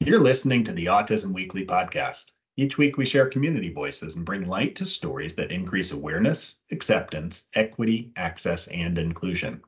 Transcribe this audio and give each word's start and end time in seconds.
You're 0.00 0.18
listening 0.18 0.64
to 0.64 0.72
the 0.72 0.86
Autism 0.86 1.32
Weekly 1.32 1.64
podcast. 1.64 2.32
Each 2.56 2.76
week, 2.76 2.96
we 2.96 3.04
share 3.04 3.30
community 3.30 3.72
voices 3.72 4.16
and 4.16 4.26
bring 4.26 4.48
light 4.48 4.74
to 4.76 4.86
stories 4.86 5.36
that 5.36 5.52
increase 5.52 5.92
awareness, 5.92 6.56
acceptance, 6.72 7.46
equity, 7.54 8.10
access, 8.16 8.66
and 8.66 8.98
inclusion. 8.98 9.62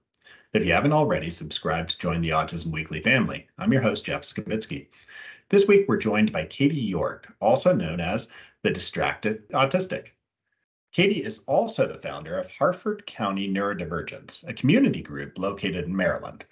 If 0.53 0.65
you 0.65 0.73
haven't 0.73 0.95
already, 0.95 1.31
subscribe 1.31 1.87
to 1.91 1.99
join 1.99 2.23
the 2.23 2.31
Autism 2.31 2.73
Weekly 2.73 3.01
family. 3.01 3.47
I'm 3.57 3.73
your 3.73 3.83
host, 3.83 4.05
Jeff 4.05 4.23
Skavitsky. 4.23 4.89
This 5.49 5.69
week, 5.69 5.85
we're 5.87 5.99
joined 5.99 6.33
by 6.33 6.47
Katie 6.47 6.75
York, 6.75 7.33
also 7.41 7.73
known 7.73 8.01
as 8.01 8.33
the 8.63 8.73
Distracted 8.73 9.49
Autistic. 9.51 10.07
Katie 10.93 11.23
is 11.23 11.45
also 11.47 11.87
the 11.87 11.99
founder 11.99 12.37
of 12.37 12.51
Harford 12.51 13.07
County 13.07 13.49
Neurodivergents, 13.49 14.45
a 14.49 14.55
community 14.55 15.03
group 15.03 15.39
located 15.39 15.85
in 15.85 15.95
Maryland. 15.95 16.45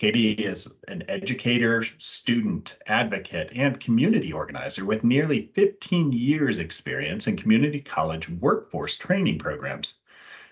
Katie 0.00 0.30
is 0.30 0.66
an 0.88 1.04
educator, 1.10 1.84
student, 1.98 2.78
advocate, 2.86 3.52
and 3.54 3.78
community 3.78 4.32
organizer 4.32 4.86
with 4.86 5.04
nearly 5.04 5.50
15 5.54 6.12
years 6.12 6.58
experience 6.58 7.26
in 7.26 7.36
community 7.36 7.80
college 7.80 8.26
workforce 8.26 8.96
training 8.96 9.38
programs. 9.38 9.98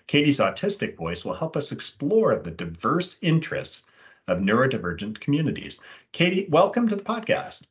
Katie's 0.05 0.37
autistic 0.37 0.97
voice 0.97 1.25
will 1.25 1.33
help 1.33 1.57
us 1.57 1.71
explore 1.71 2.35
the 2.35 2.51
diverse 2.51 3.17
interests 3.23 3.87
of 4.27 4.37
neurodivergent 4.37 5.19
communities. 5.19 5.79
Katie, 6.11 6.47
welcome 6.51 6.87
to 6.87 6.95
the 6.95 7.03
podcast. 7.03 7.65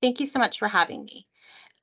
Thank 0.00 0.20
you 0.20 0.26
so 0.26 0.38
much 0.38 0.60
for 0.60 0.68
having 0.68 1.04
me. 1.04 1.26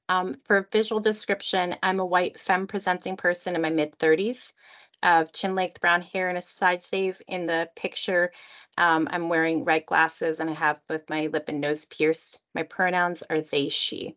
Um, 0.07 0.37
for 0.45 0.69
visual 0.71 1.01
description, 1.01 1.75
I'm 1.83 1.99
a 1.99 2.05
white 2.05 2.39
femme 2.39 2.67
presenting 2.67 3.17
person 3.17 3.55
in 3.55 3.61
my 3.61 3.69
mid 3.69 3.97
30s 3.97 4.53
of 5.03 5.31
chin 5.33 5.53
length 5.53 5.81
brown 5.81 6.01
hair 6.01 6.29
and 6.29 6.37
a 6.37 6.41
side 6.41 6.81
shave. 6.81 7.21
In 7.27 7.45
the 7.45 7.69
picture, 7.75 8.31
um, 8.77 9.07
I'm 9.11 9.29
wearing 9.29 9.65
red 9.65 9.85
glasses 9.85 10.39
and 10.39 10.49
I 10.49 10.53
have 10.53 10.79
both 10.87 11.09
my 11.09 11.27
lip 11.27 11.45
and 11.49 11.61
nose 11.61 11.85
pierced. 11.85 12.41
My 12.55 12.63
pronouns 12.63 13.21
are 13.29 13.41
they, 13.41 13.69
she. 13.69 14.15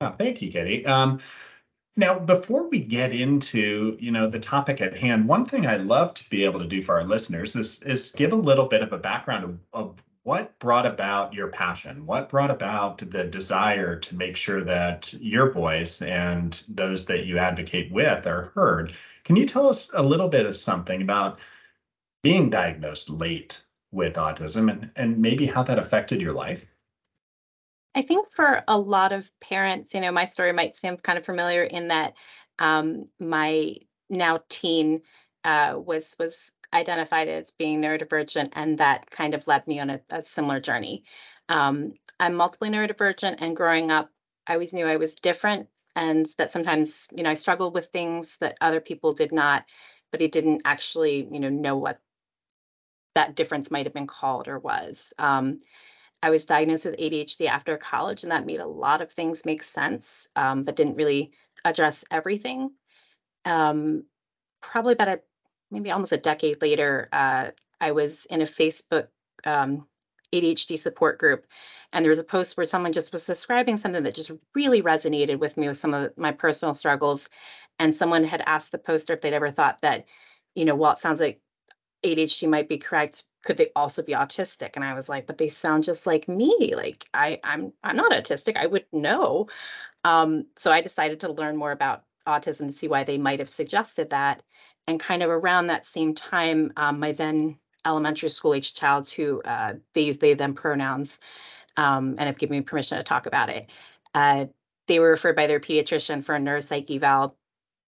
Oh, 0.00 0.14
thank 0.18 0.42
you, 0.42 0.50
Katie. 0.50 0.84
Um, 0.84 1.20
now, 1.96 2.18
before 2.18 2.68
we 2.68 2.80
get 2.80 3.14
into 3.14 3.96
you 4.00 4.10
know 4.10 4.26
the 4.26 4.40
topic 4.40 4.80
at 4.80 4.96
hand, 4.96 5.28
one 5.28 5.46
thing 5.46 5.64
I'd 5.64 5.82
love 5.82 6.12
to 6.14 6.28
be 6.28 6.44
able 6.44 6.58
to 6.58 6.66
do 6.66 6.82
for 6.82 6.96
our 6.96 7.04
listeners 7.04 7.54
is 7.54 7.82
is 7.82 8.10
give 8.10 8.32
a 8.32 8.36
little 8.36 8.66
bit 8.66 8.82
of 8.82 8.92
a 8.92 8.98
background 8.98 9.44
of, 9.44 9.58
of 9.72 9.96
what 10.24 10.58
brought 10.58 10.86
about 10.86 11.34
your 11.34 11.48
passion? 11.48 12.06
What 12.06 12.30
brought 12.30 12.50
about 12.50 12.98
the 12.98 13.24
desire 13.24 13.98
to 14.00 14.16
make 14.16 14.36
sure 14.36 14.64
that 14.64 15.12
your 15.12 15.50
voice 15.50 16.00
and 16.00 16.60
those 16.66 17.04
that 17.06 17.26
you 17.26 17.38
advocate 17.38 17.92
with 17.92 18.26
are 18.26 18.50
heard? 18.54 18.94
Can 19.24 19.36
you 19.36 19.46
tell 19.46 19.68
us 19.68 19.92
a 19.92 20.02
little 20.02 20.28
bit 20.28 20.46
of 20.46 20.56
something 20.56 21.02
about 21.02 21.38
being 22.22 22.48
diagnosed 22.48 23.10
late 23.10 23.62
with 23.92 24.14
autism 24.14 24.70
and, 24.70 24.90
and 24.96 25.18
maybe 25.18 25.44
how 25.46 25.62
that 25.62 25.78
affected 25.78 26.22
your 26.22 26.32
life? 26.32 26.64
I 27.94 28.00
think 28.00 28.32
for 28.32 28.64
a 28.66 28.78
lot 28.78 29.12
of 29.12 29.30
parents, 29.40 29.92
you 29.92 30.00
know, 30.00 30.10
my 30.10 30.24
story 30.24 30.54
might 30.54 30.72
seem 30.72 30.96
kind 30.96 31.18
of 31.18 31.26
familiar 31.26 31.62
in 31.62 31.88
that 31.88 32.14
um, 32.58 33.08
my 33.20 33.76
now 34.08 34.40
teen 34.48 35.02
uh, 35.44 35.74
was 35.76 36.16
was 36.18 36.50
identified 36.74 37.28
as 37.28 37.52
being 37.52 37.80
neurodivergent, 37.80 38.50
and 38.54 38.78
that 38.78 39.10
kind 39.10 39.34
of 39.34 39.46
led 39.46 39.66
me 39.66 39.80
on 39.80 39.90
a, 39.90 40.00
a 40.10 40.22
similar 40.22 40.60
journey. 40.60 41.04
Um, 41.48 41.94
I'm 42.18 42.34
multiply 42.34 42.68
neurodivergent, 42.68 43.36
and 43.38 43.56
growing 43.56 43.90
up, 43.90 44.10
I 44.46 44.54
always 44.54 44.74
knew 44.74 44.86
I 44.86 44.96
was 44.96 45.14
different 45.14 45.68
and 45.96 46.26
that 46.38 46.50
sometimes 46.50 47.08
you 47.16 47.22
know 47.22 47.30
i 47.30 47.34
struggled 47.34 47.74
with 47.74 47.86
things 47.86 48.38
that 48.38 48.56
other 48.60 48.80
people 48.80 49.12
did 49.12 49.32
not 49.32 49.64
but 50.10 50.22
i 50.22 50.26
didn't 50.26 50.62
actually 50.64 51.28
you 51.30 51.40
know 51.40 51.48
know 51.48 51.76
what 51.76 52.00
that 53.14 53.36
difference 53.36 53.70
might 53.70 53.86
have 53.86 53.94
been 53.94 54.06
called 54.06 54.48
or 54.48 54.58
was 54.58 55.12
um, 55.18 55.60
i 56.22 56.30
was 56.30 56.46
diagnosed 56.46 56.84
with 56.84 56.98
adhd 56.98 57.46
after 57.46 57.76
college 57.76 58.22
and 58.22 58.32
that 58.32 58.46
made 58.46 58.60
a 58.60 58.66
lot 58.66 59.00
of 59.00 59.12
things 59.12 59.44
make 59.44 59.62
sense 59.62 60.28
um, 60.36 60.64
but 60.64 60.76
didn't 60.76 60.96
really 60.96 61.32
address 61.64 62.04
everything 62.10 62.70
um, 63.44 64.04
probably 64.60 64.94
about 64.94 65.08
a 65.08 65.20
maybe 65.70 65.90
almost 65.90 66.12
a 66.12 66.16
decade 66.16 66.60
later 66.62 67.08
uh, 67.12 67.50
i 67.80 67.92
was 67.92 68.26
in 68.26 68.40
a 68.40 68.44
facebook 68.44 69.08
um, 69.44 69.86
ADHD 70.34 70.78
support 70.78 71.18
group. 71.18 71.46
And 71.92 72.04
there 72.04 72.10
was 72.10 72.18
a 72.18 72.24
post 72.24 72.56
where 72.56 72.66
someone 72.66 72.92
just 72.92 73.12
was 73.12 73.26
describing 73.26 73.76
something 73.76 74.02
that 74.02 74.14
just 74.14 74.32
really 74.54 74.82
resonated 74.82 75.38
with 75.38 75.56
me 75.56 75.68
with 75.68 75.76
some 75.76 75.94
of 75.94 76.16
my 76.18 76.32
personal 76.32 76.74
struggles. 76.74 77.28
And 77.78 77.94
someone 77.94 78.24
had 78.24 78.42
asked 78.44 78.72
the 78.72 78.78
poster 78.78 79.12
if 79.12 79.20
they'd 79.20 79.32
ever 79.32 79.50
thought 79.50 79.80
that, 79.82 80.06
you 80.54 80.64
know, 80.64 80.74
while 80.74 80.92
it 80.92 80.98
sounds 80.98 81.20
like 81.20 81.40
ADHD 82.04 82.48
might 82.48 82.68
be 82.68 82.78
correct. 82.78 83.24
Could 83.44 83.56
they 83.58 83.70
also 83.76 84.02
be 84.02 84.12
autistic? 84.12 84.70
And 84.74 84.84
I 84.84 84.94
was 84.94 85.08
like, 85.08 85.26
but 85.26 85.38
they 85.38 85.48
sound 85.48 85.84
just 85.84 86.06
like 86.06 86.28
me. 86.28 86.74
Like 86.74 87.06
I, 87.12 87.40
I'm 87.44 87.72
I'm 87.82 87.96
not 87.96 88.12
autistic. 88.12 88.56
I 88.56 88.66
would 88.66 88.86
know. 88.92 89.48
Um, 90.02 90.46
so 90.56 90.72
I 90.72 90.80
decided 90.80 91.20
to 91.20 91.32
learn 91.32 91.56
more 91.56 91.72
about 91.72 92.04
autism 92.26 92.66
to 92.66 92.72
see 92.72 92.88
why 92.88 93.04
they 93.04 93.18
might 93.18 93.40
have 93.40 93.48
suggested 93.48 94.10
that. 94.10 94.42
And 94.86 95.00
kind 95.00 95.22
of 95.22 95.30
around 95.30 95.68
that 95.68 95.86
same 95.86 96.14
time, 96.14 96.72
um, 96.76 97.00
my 97.00 97.12
then 97.12 97.58
elementary 97.86 98.28
school 98.28 98.54
age 98.54 98.74
child 98.74 99.08
who 99.08 99.42
uh, 99.42 99.74
they 99.94 100.02
use 100.02 100.18
they 100.18 100.34
them 100.34 100.54
pronouns 100.54 101.18
um, 101.76 102.16
and 102.18 102.26
have 102.26 102.38
given 102.38 102.56
me 102.56 102.62
permission 102.62 102.98
to 102.98 103.04
talk 103.04 103.26
about 103.26 103.48
it. 103.48 103.70
Uh, 104.14 104.46
they 104.86 104.98
were 104.98 105.10
referred 105.10 105.36
by 105.36 105.46
their 105.46 105.60
pediatrician 105.60 106.22
for 106.22 106.34
a 106.34 106.38
neuropsych 106.38 106.90
eval, 106.90 107.36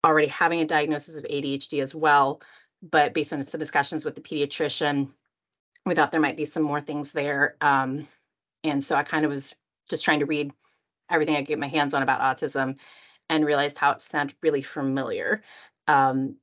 already 0.04 0.28
having 0.28 0.60
a 0.60 0.66
diagnosis 0.66 1.16
of 1.16 1.25
ADHD 1.25 1.82
as 1.82 1.94
well, 1.94 2.42
but 2.82 3.14
based 3.14 3.32
on 3.32 3.44
some 3.44 3.58
discussions 3.58 4.04
with 4.04 4.14
the 4.14 4.20
pediatrician, 4.20 5.10
we 5.86 5.94
thought 5.94 6.10
there 6.10 6.20
might 6.20 6.36
be 6.36 6.44
some 6.44 6.62
more 6.62 6.81
things 6.81 7.12
there. 7.12 7.56
Um, 7.60 8.06
and 8.64 8.84
so 8.84 8.94
I 8.94 9.02
kind 9.02 9.25
of 9.25 9.31
was 9.31 9.54
just 9.88 10.04
trying 10.04 10.20
to 10.20 10.26
read 10.26 10.52
everything 11.10 11.34
I 11.34 11.41
could 11.41 11.48
get 11.48 11.58
my 11.58 11.69
hands 11.69 11.94
on 11.94 12.02
about 12.02 12.20
autism 12.20 12.78
and 13.28 13.44
realized 13.44 13.78
how 13.78 13.92
it 13.92 14.02
sounded 14.02 14.36
really 14.42 14.62
familiar. 14.62 15.42
Um, 15.88 16.36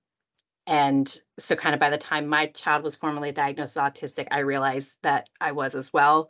and 0.69 1.19
so, 1.39 1.55
kind 1.55 1.73
of 1.73 1.79
by 1.79 1.89
the 1.89 1.97
time 1.97 2.27
my 2.27 2.45
child 2.45 2.83
was 2.83 2.95
formally 2.95 3.31
diagnosed 3.31 3.75
as 3.75 3.81
autistic, 3.81 4.27
I 4.29 4.41
realized 4.41 4.99
that 5.01 5.27
I 5.41 5.53
was 5.53 5.73
as 5.73 5.91
well. 5.91 6.29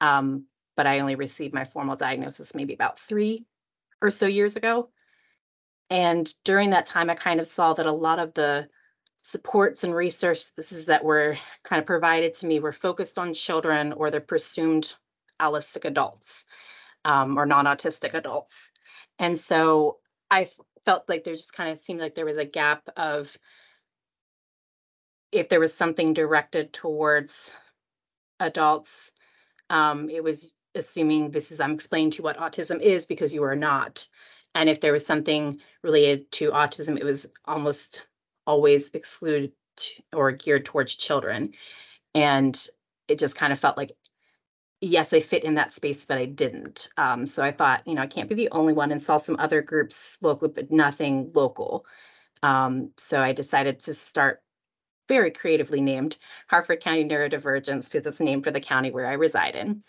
Um, 0.00 0.46
but 0.76 0.88
I 0.88 0.98
only 0.98 1.14
received 1.14 1.54
my 1.54 1.64
formal 1.64 1.94
diagnosis 1.94 2.52
maybe 2.52 2.74
about 2.74 2.98
three 2.98 3.46
or 4.02 4.10
so 4.10 4.26
years 4.26 4.56
ago. 4.56 4.90
And 5.88 6.28
during 6.42 6.70
that 6.70 6.86
time, 6.86 7.10
I 7.10 7.14
kind 7.14 7.38
of 7.38 7.46
saw 7.46 7.74
that 7.74 7.86
a 7.86 7.92
lot 7.92 8.18
of 8.18 8.34
the 8.34 8.68
supports 9.22 9.84
and 9.84 9.94
resources 9.94 10.86
that 10.86 11.04
were 11.04 11.36
kind 11.62 11.78
of 11.78 11.86
provided 11.86 12.32
to 12.32 12.46
me 12.48 12.58
were 12.58 12.72
focused 12.72 13.18
on 13.18 13.34
children 13.34 13.92
or 13.92 14.10
the 14.10 14.20
presumed 14.20 14.96
allistic 15.40 15.84
adults 15.84 16.46
um, 17.04 17.38
or 17.38 17.46
non 17.46 17.66
autistic 17.66 18.14
adults. 18.14 18.72
And 19.20 19.38
so 19.38 19.98
I 20.28 20.48
felt 20.84 21.08
like 21.08 21.22
there 21.22 21.36
just 21.36 21.54
kind 21.54 21.70
of 21.70 21.78
seemed 21.78 22.00
like 22.00 22.16
there 22.16 22.26
was 22.26 22.38
a 22.38 22.44
gap 22.44 22.88
of 22.96 23.38
if 25.32 25.48
there 25.48 25.60
was 25.60 25.74
something 25.74 26.14
directed 26.14 26.72
towards 26.72 27.52
adults, 28.40 29.12
um, 29.70 30.08
it 30.08 30.22
was 30.22 30.52
assuming 30.74 31.30
this 31.30 31.52
is 31.52 31.60
I'm 31.60 31.72
explaining 31.72 32.12
to 32.12 32.18
you 32.18 32.24
what 32.24 32.38
autism 32.38 32.80
is 32.80 33.06
because 33.06 33.34
you 33.34 33.42
are 33.44 33.56
not. 33.56 34.06
And 34.54 34.68
if 34.68 34.80
there 34.80 34.92
was 34.92 35.06
something 35.06 35.60
related 35.82 36.30
to 36.32 36.50
autism, 36.50 36.98
it 36.98 37.04
was 37.04 37.30
almost 37.44 38.06
always 38.46 38.90
excluded 38.90 39.52
or 40.12 40.32
geared 40.32 40.64
towards 40.64 40.94
children. 40.94 41.52
And 42.14 42.56
it 43.08 43.18
just 43.18 43.36
kind 43.36 43.52
of 43.52 43.58
felt 43.58 43.76
like, 43.76 43.92
yes, 44.80 45.12
I 45.12 45.20
fit 45.20 45.44
in 45.44 45.54
that 45.54 45.72
space, 45.72 46.06
but 46.06 46.18
I 46.18 46.26
didn't. 46.26 46.88
Um, 46.96 47.26
so 47.26 47.42
I 47.42 47.50
thought, 47.50 47.86
you 47.86 47.94
know, 47.94 48.02
I 48.02 48.06
can't 48.06 48.28
be 48.28 48.34
the 48.34 48.50
only 48.50 48.72
one 48.72 48.92
and 48.92 49.02
saw 49.02 49.16
some 49.16 49.36
other 49.38 49.62
groups 49.62 50.18
locally, 50.22 50.52
but 50.54 50.70
nothing 50.70 51.32
local. 51.34 51.84
Um, 52.42 52.92
so 52.96 53.20
I 53.20 53.32
decided 53.32 53.80
to 53.80 53.94
start 53.94 54.42
very 55.08 55.30
creatively 55.30 55.80
named 55.80 56.16
Harford 56.48 56.80
County 56.80 57.04
Neurodivergents 57.04 57.90
because 57.90 58.06
it's 58.06 58.20
named 58.20 58.44
for 58.44 58.50
the 58.50 58.60
county 58.60 58.90
where 58.90 59.06
I 59.06 59.14
reside 59.14 59.56
in. 59.56 59.82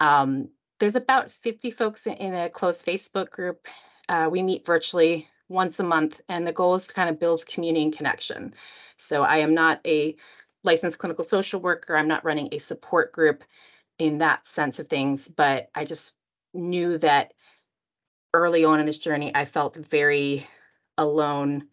Um, 0.00 0.48
there's 0.78 0.94
about 0.94 1.30
50 1.30 1.70
folks 1.70 2.06
in 2.06 2.34
a 2.34 2.50
close 2.50 2.82
Facebook 2.82 3.30
group. 3.30 3.66
Uh, 4.08 4.28
we 4.30 4.42
meet 4.42 4.66
virtually 4.66 5.28
once 5.48 5.78
a 5.80 5.84
month, 5.84 6.20
and 6.28 6.46
the 6.46 6.52
goal 6.52 6.74
is 6.74 6.88
to 6.88 6.94
kind 6.94 7.08
of 7.08 7.20
build 7.20 7.46
community 7.46 7.84
and 7.84 7.96
connection. 7.96 8.52
So 8.96 9.22
I 9.22 9.38
am 9.38 9.54
not 9.54 9.80
a 9.86 10.16
licensed 10.64 10.98
clinical 10.98 11.24
social 11.24 11.60
worker. 11.60 11.96
I'm 11.96 12.08
not 12.08 12.24
running 12.24 12.48
a 12.52 12.58
support 12.58 13.12
group 13.12 13.44
in 13.98 14.18
that 14.18 14.46
sense 14.46 14.78
of 14.78 14.88
things, 14.88 15.28
but 15.28 15.70
I 15.74 15.84
just 15.84 16.14
knew 16.52 16.98
that 16.98 17.32
early 18.34 18.64
on 18.64 18.80
in 18.80 18.86
this 18.86 18.98
journey, 18.98 19.32
I 19.34 19.44
felt 19.44 19.76
very 19.76 20.46
alone 20.98 21.68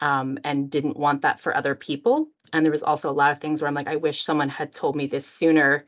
um, 0.00 0.38
and 0.44 0.70
didn't 0.70 0.96
want 0.96 1.22
that 1.22 1.40
for 1.40 1.56
other 1.56 1.74
people. 1.74 2.28
And 2.52 2.64
there 2.64 2.72
was 2.72 2.82
also 2.82 3.10
a 3.10 3.12
lot 3.12 3.32
of 3.32 3.38
things 3.38 3.60
where 3.60 3.68
I'm 3.68 3.74
like, 3.74 3.88
I 3.88 3.96
wish 3.96 4.24
someone 4.24 4.48
had 4.48 4.72
told 4.72 4.96
me 4.96 5.06
this 5.06 5.26
sooner. 5.26 5.86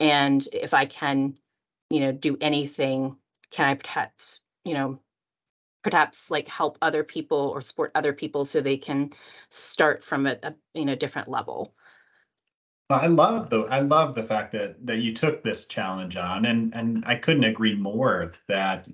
And 0.00 0.46
if 0.52 0.74
I 0.74 0.86
can, 0.86 1.36
you 1.90 2.00
know, 2.00 2.12
do 2.12 2.36
anything, 2.40 3.16
can 3.50 3.68
I 3.68 3.74
perhaps, 3.74 4.40
you 4.64 4.74
know, 4.74 5.00
perhaps 5.82 6.30
like 6.30 6.48
help 6.48 6.78
other 6.82 7.04
people 7.04 7.38
or 7.38 7.60
support 7.60 7.90
other 7.94 8.12
people 8.12 8.44
so 8.44 8.60
they 8.60 8.76
can 8.76 9.10
start 9.48 10.04
from 10.04 10.26
a, 10.26 10.36
a 10.42 10.54
you 10.74 10.84
know 10.84 10.94
different 10.94 11.28
level. 11.28 11.74
I 12.90 13.06
love 13.06 13.50
the 13.50 13.60
I 13.60 13.80
love 13.80 14.14
the 14.14 14.22
fact 14.22 14.52
that 14.52 14.86
that 14.86 14.98
you 14.98 15.14
took 15.14 15.42
this 15.42 15.66
challenge 15.66 16.16
on, 16.16 16.44
and 16.44 16.74
and 16.74 17.04
I 17.06 17.16
couldn't 17.16 17.44
agree 17.44 17.74
more 17.74 18.32
that 18.48 18.88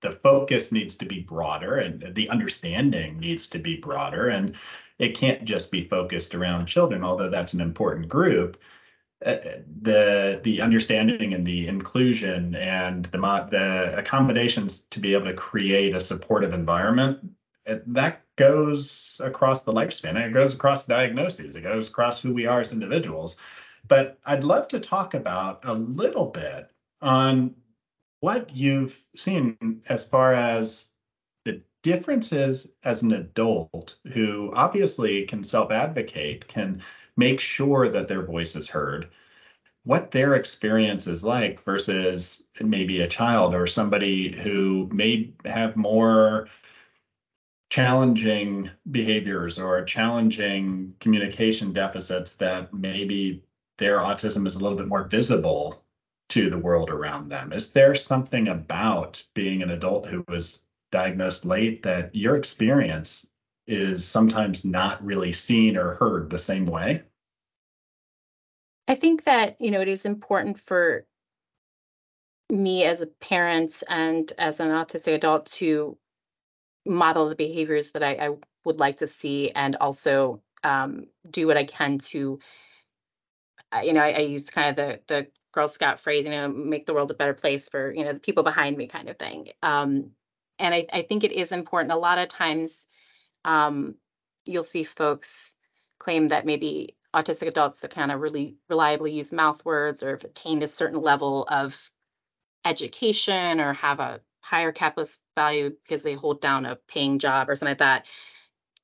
the 0.00 0.12
focus 0.12 0.72
needs 0.72 0.96
to 0.96 1.06
be 1.06 1.20
broader 1.20 1.78
and 1.78 2.14
the 2.14 2.28
understanding 2.28 3.18
needs 3.18 3.48
to 3.48 3.58
be 3.58 3.76
broader, 3.76 4.28
and 4.28 4.56
it 4.98 5.16
can't 5.16 5.44
just 5.44 5.70
be 5.70 5.84
focused 5.84 6.34
around 6.34 6.66
children, 6.66 7.04
although 7.04 7.30
that's 7.30 7.54
an 7.54 7.60
important 7.60 8.08
group. 8.08 8.58
Uh, 9.24 9.36
the 9.82 10.40
the 10.44 10.60
understanding 10.60 11.34
and 11.34 11.44
the 11.44 11.66
inclusion 11.66 12.54
and 12.54 13.06
the 13.06 13.18
the 13.50 13.94
accommodations 13.98 14.82
to 14.90 15.00
be 15.00 15.12
able 15.12 15.26
to 15.26 15.34
create 15.34 15.92
a 15.92 16.00
supportive 16.00 16.54
environment 16.54 17.18
that 17.86 18.22
goes 18.36 19.20
across 19.22 19.62
the 19.62 19.72
lifespan. 19.72 20.16
It 20.16 20.32
goes 20.32 20.54
across 20.54 20.86
diagnoses. 20.86 21.56
It 21.56 21.62
goes 21.62 21.88
across 21.88 22.20
who 22.20 22.32
we 22.32 22.46
are 22.46 22.60
as 22.60 22.72
individuals. 22.72 23.38
But 23.86 24.18
I'd 24.24 24.44
love 24.44 24.68
to 24.68 24.80
talk 24.80 25.14
about 25.14 25.60
a 25.64 25.74
little 25.74 26.26
bit 26.26 26.70
on 27.00 27.54
what 28.20 28.54
you've 28.54 29.00
seen 29.16 29.82
as 29.88 30.08
far 30.08 30.34
as 30.34 30.90
the 31.44 31.62
differences 31.82 32.72
as 32.82 33.02
an 33.02 33.12
adult 33.12 33.96
who 34.12 34.52
obviously 34.54 35.24
can 35.24 35.44
self 35.44 35.70
advocate, 35.70 36.48
can 36.48 36.82
make 37.16 37.40
sure 37.40 37.88
that 37.88 38.08
their 38.08 38.22
voice 38.24 38.56
is 38.56 38.68
heard, 38.68 39.08
what 39.84 40.10
their 40.10 40.34
experience 40.34 41.06
is 41.06 41.24
like 41.24 41.62
versus 41.64 42.44
maybe 42.60 43.00
a 43.00 43.08
child 43.08 43.54
or 43.54 43.66
somebody 43.66 44.36
who 44.36 44.88
may 44.92 45.32
have 45.44 45.76
more 45.76 46.48
challenging 47.70 48.70
behaviors 48.90 49.58
or 49.58 49.84
challenging 49.84 50.94
communication 51.00 51.72
deficits 51.72 52.34
that 52.36 52.72
maybe 52.72 53.42
their 53.76 53.98
autism 53.98 54.46
is 54.46 54.56
a 54.56 54.58
little 54.60 54.78
bit 54.78 54.88
more 54.88 55.04
visible 55.04 55.84
to 56.28 56.50
the 56.50 56.58
world 56.58 56.90
around 56.90 57.30
them. 57.30 57.52
Is 57.52 57.72
there 57.72 57.94
something 57.94 58.48
about 58.48 59.22
being 59.34 59.62
an 59.62 59.70
adult 59.70 60.06
who 60.06 60.24
was 60.28 60.62
diagnosed 60.90 61.44
late 61.44 61.82
that 61.82 62.14
your 62.14 62.36
experience 62.36 63.26
is 63.66 64.06
sometimes 64.06 64.64
not 64.64 65.04
really 65.04 65.32
seen 65.32 65.76
or 65.76 65.94
heard 65.94 66.30
the 66.30 66.38
same 66.38 66.64
way? 66.64 67.02
I 68.86 68.94
think 68.94 69.24
that, 69.24 69.60
you 69.60 69.70
know, 69.70 69.82
it 69.82 69.88
is 69.88 70.06
important 70.06 70.58
for 70.58 71.04
me 72.50 72.84
as 72.84 73.02
a 73.02 73.06
parent 73.06 73.82
and 73.88 74.32
as 74.38 74.60
an 74.60 74.70
autistic 74.70 75.14
adult 75.14 75.46
to 75.46 75.98
model 76.86 77.28
the 77.28 77.34
behaviors 77.34 77.92
that 77.92 78.02
I, 78.02 78.14
I 78.14 78.36
would 78.64 78.80
like 78.80 78.96
to 78.96 79.06
see 79.06 79.50
and 79.50 79.76
also 79.76 80.42
um, 80.64 81.04
do 81.30 81.46
what 81.46 81.58
I 81.58 81.64
can 81.64 81.98
to, 81.98 82.38
uh, 83.70 83.80
you 83.80 83.92
know, 83.92 84.00
I, 84.00 84.12
I 84.12 84.18
use 84.20 84.48
kind 84.48 84.70
of 84.70 84.76
the 84.76 85.00
the 85.06 85.26
Girl 85.58 85.66
Scout 85.66 85.98
phrase, 85.98 86.24
you 86.24 86.30
know, 86.30 86.46
make 86.46 86.86
the 86.86 86.94
world 86.94 87.10
a 87.10 87.14
better 87.14 87.34
place 87.34 87.68
for, 87.68 87.92
you 87.92 88.04
know, 88.04 88.12
the 88.12 88.20
people 88.20 88.44
behind 88.44 88.76
me 88.76 88.86
kind 88.86 89.08
of 89.08 89.18
thing. 89.18 89.48
Um, 89.60 90.12
and 90.56 90.72
I, 90.72 90.86
I 90.92 91.02
think 91.02 91.24
it 91.24 91.32
is 91.32 91.50
important. 91.50 91.90
A 91.90 91.96
lot 91.96 92.18
of 92.18 92.28
times 92.28 92.86
um, 93.44 93.96
you'll 94.44 94.62
see 94.62 94.84
folks 94.84 95.56
claim 95.98 96.28
that 96.28 96.46
maybe 96.46 96.94
autistic 97.12 97.48
adults 97.48 97.80
that 97.80 97.92
kind 97.92 98.12
of 98.12 98.20
really 98.20 98.54
reliably 98.68 99.10
use 99.10 99.32
mouth 99.32 99.64
words 99.64 100.04
or 100.04 100.10
have 100.10 100.22
attained 100.22 100.62
a 100.62 100.68
certain 100.68 101.00
level 101.00 101.44
of 101.50 101.90
education 102.64 103.58
or 103.58 103.72
have 103.72 103.98
a 103.98 104.20
higher 104.38 104.70
CAPAS 104.70 105.18
value 105.34 105.70
because 105.82 106.04
they 106.04 106.14
hold 106.14 106.40
down 106.40 106.66
a 106.66 106.76
paying 106.86 107.18
job 107.18 107.50
or 107.50 107.56
something 107.56 107.72
like 107.72 107.78
that, 107.78 108.06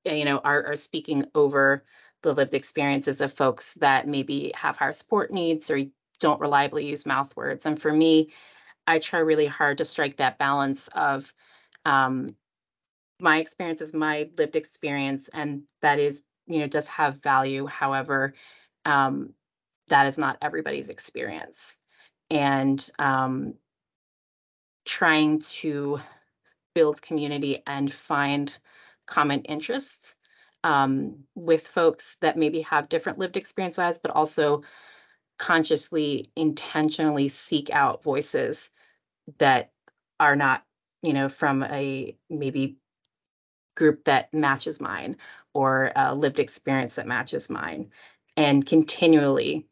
you 0.05 0.25
know, 0.25 0.39
are, 0.39 0.73
are 0.73 0.77
speaking 0.77 1.27
over 1.37 1.85
the 2.23 2.35
lived 2.35 2.53
experiences 2.55 3.21
of 3.21 3.33
folks 3.33 3.75
that 3.75 4.09
maybe 4.09 4.51
have 4.57 4.77
higher 4.77 4.91
support 4.91 5.31
needs 5.31 5.71
or 5.71 5.79
don't 6.25 6.41
reliably 6.41 6.87
use 6.87 7.05
mouth 7.05 7.37
words. 7.37 7.67
And 7.67 7.79
for 7.79 7.93
me, 7.93 8.31
I 8.87 8.99
try 8.99 9.19
really 9.19 9.45
hard 9.45 9.77
to 9.79 9.85
strike 9.85 10.17
that 10.17 10.39
balance 10.39 10.89
of 10.89 11.31
um, 11.85 12.31
my 13.21 13.41
experience 13.41 13.83
is 13.83 13.93
my 13.93 14.31
lived 14.39 14.57
experience, 14.57 15.29
and 15.29 15.65
that 15.83 15.99
is, 15.99 16.23
you 16.47 16.61
know, 16.61 16.67
does 16.67 16.89
have 16.89 17.23
value. 17.23 17.67
However, 17.67 18.33
um, 18.87 19.35
that 19.89 20.07
is 20.07 20.17
not 20.17 20.39
everybody's 20.41 20.89
experience. 20.89 21.77
And 22.31 22.81
um, 22.99 23.53
trying 24.87 25.41
to 25.41 26.01
build 26.75 27.03
community 27.03 27.63
and 27.67 27.93
find 27.93 28.57
common 29.05 29.43
interests 29.43 30.15
um, 30.63 31.25
with 31.35 31.69
folks 31.69 32.17
that 32.23 32.39
maybe 32.39 32.63
have 32.63 32.89
different 32.89 33.19
lived 33.19 33.37
experience 33.37 33.77
lives, 33.77 33.99
but 33.99 34.13
also 34.13 34.63
consciously, 35.39 36.31
intentionally 36.37 37.29
seek 37.29 37.71
out 37.71 38.03
voices 38.03 38.71
that 39.39 39.73
are 40.21 40.37
not, 40.37 40.63
you 41.03 41.13
know, 41.13 41.29
from 41.29 41.63
a 41.63 42.17
maybe 42.31 42.77
group 43.77 44.05
that 44.05 44.33
matches 44.33 44.81
mine 44.81 45.17
or 45.53 45.91
a 45.97 46.15
lived 46.15 46.39
experience 46.39 46.97
that 46.97 47.07
matches 47.07 47.51
mine, 47.51 47.91
and 48.37 48.65
continually 48.67 49.67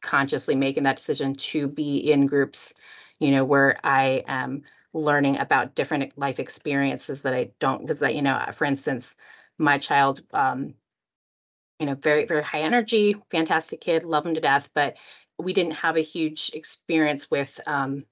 consciously 0.00 0.54
making 0.54 0.82
that 0.82 0.96
decision 0.96 1.34
to 1.34 1.68
be 1.68 1.98
in 1.98 2.26
groups, 2.26 2.74
you 3.18 3.30
know, 3.30 3.44
where 3.44 3.78
I 3.84 4.24
am 4.26 4.64
learning 4.92 5.38
about 5.38 5.74
different 5.74 6.18
life 6.18 6.40
experiences 6.40 7.22
that 7.22 7.34
I 7.34 7.50
don't, 7.58 7.82
because 7.82 7.98
that, 8.00 8.14
you 8.14 8.22
know, 8.22 8.44
for 8.52 8.64
instance, 8.64 9.14
my 9.58 9.78
child, 9.78 10.22
um, 10.32 10.74
you 11.82 11.86
know, 11.86 11.96
very, 11.96 12.26
very 12.26 12.44
high 12.44 12.60
energy, 12.60 13.16
fantastic 13.32 13.80
kid, 13.80 14.04
love 14.04 14.24
him 14.24 14.34
to 14.34 14.40
death, 14.40 14.70
but 14.72 14.96
we 15.36 15.52
didn't 15.52 15.72
have 15.72 15.96
a 15.96 16.00
huge 16.00 16.52
experience 16.54 17.28
with 17.28 17.58
um, 17.66 18.04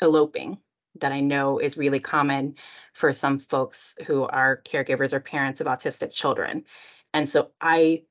eloping 0.00 0.56
that 1.00 1.12
I 1.12 1.20
know 1.20 1.58
is 1.58 1.76
really 1.76 2.00
common 2.00 2.54
for 2.94 3.12
some 3.12 3.38
folks 3.38 3.96
who 4.06 4.22
are 4.22 4.62
caregivers 4.64 5.12
or 5.12 5.20
parents 5.20 5.60
of 5.60 5.66
autistic 5.66 6.10
children. 6.10 6.64
And 7.12 7.28
so 7.28 7.50
I 7.60 8.04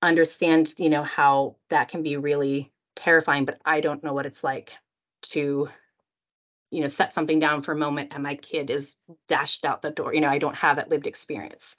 understand, 0.00 0.74
you 0.78 0.90
know, 0.90 1.02
how 1.02 1.56
that 1.70 1.88
can 1.88 2.04
be 2.04 2.16
really 2.16 2.72
terrifying, 2.94 3.46
but 3.46 3.60
I 3.64 3.80
don't 3.80 4.04
know 4.04 4.12
what 4.12 4.26
it's 4.26 4.44
like 4.44 4.72
to, 5.22 5.68
you 6.70 6.80
know, 6.80 6.86
set 6.86 7.12
something 7.12 7.40
down 7.40 7.62
for 7.62 7.72
a 7.72 7.76
moment 7.76 8.12
and 8.14 8.22
my 8.22 8.36
kid 8.36 8.70
is 8.70 8.94
dashed 9.26 9.64
out 9.64 9.82
the 9.82 9.90
door. 9.90 10.14
You 10.14 10.20
know, 10.20 10.28
I 10.28 10.38
don't 10.38 10.54
have 10.54 10.76
that 10.76 10.88
lived 10.88 11.08
experience. 11.08 11.74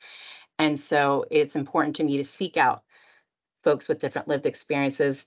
And 0.60 0.80
so 0.80 1.26
it's 1.30 1.56
important 1.56 1.98
to 1.98 2.04
me 2.04 2.18
to 2.18 2.24
seek 2.24 2.58
out 2.58 2.84
folks 3.64 3.88
with 3.88 4.00
different 4.00 4.28
lived 4.28 4.46
experiences 4.46 5.26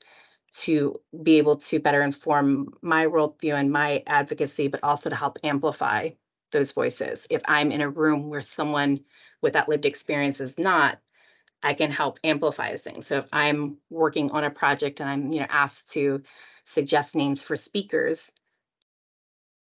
to 0.52 1.00
be 1.22 1.38
able 1.38 1.56
to 1.56 1.80
better 1.80 2.02
inform 2.02 2.74
my 2.80 3.06
worldview 3.06 3.54
and 3.54 3.70
my 3.70 4.02
advocacy, 4.06 4.68
but 4.68 4.82
also 4.82 5.10
to 5.10 5.16
help 5.16 5.38
amplify 5.42 6.10
those 6.52 6.72
voices. 6.72 7.26
If 7.30 7.42
I'm 7.46 7.72
in 7.72 7.80
a 7.80 7.90
room 7.90 8.28
where 8.28 8.40
someone 8.40 9.00
with 9.42 9.54
that 9.54 9.68
lived 9.68 9.86
experience 9.86 10.40
is 10.40 10.58
not, 10.58 10.98
I 11.62 11.74
can 11.74 11.90
help 11.90 12.20
amplify 12.22 12.74
things. 12.76 13.06
So 13.06 13.18
if 13.18 13.26
I'm 13.32 13.78
working 13.90 14.30
on 14.30 14.44
a 14.44 14.50
project 14.50 15.00
and 15.00 15.08
I'm, 15.08 15.32
you 15.32 15.40
know, 15.40 15.46
asked 15.48 15.92
to 15.92 16.22
suggest 16.64 17.16
names 17.16 17.42
for 17.42 17.56
speakers, 17.56 18.30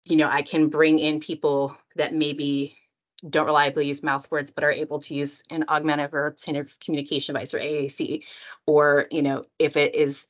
you 0.08 0.16
know, 0.16 0.28
I 0.28 0.42
can 0.42 0.68
bring 0.68 0.98
in 0.98 1.20
people 1.20 1.76
that 1.96 2.14
maybe 2.14 2.76
don't 3.28 3.46
reliably 3.46 3.86
use 3.86 4.02
mouth 4.02 4.28
words 4.30 4.50
but 4.50 4.64
are 4.64 4.72
able 4.72 4.98
to 4.98 5.14
use 5.14 5.44
an 5.50 5.64
augmentative 5.68 6.14
or 6.14 6.26
alternative 6.26 6.76
communication 6.80 7.34
device 7.34 7.54
or 7.54 7.58
AAC. 7.58 8.24
Or, 8.66 9.06
you 9.10 9.22
know, 9.22 9.44
if 9.58 9.76
it 9.76 9.94
is 9.94 10.26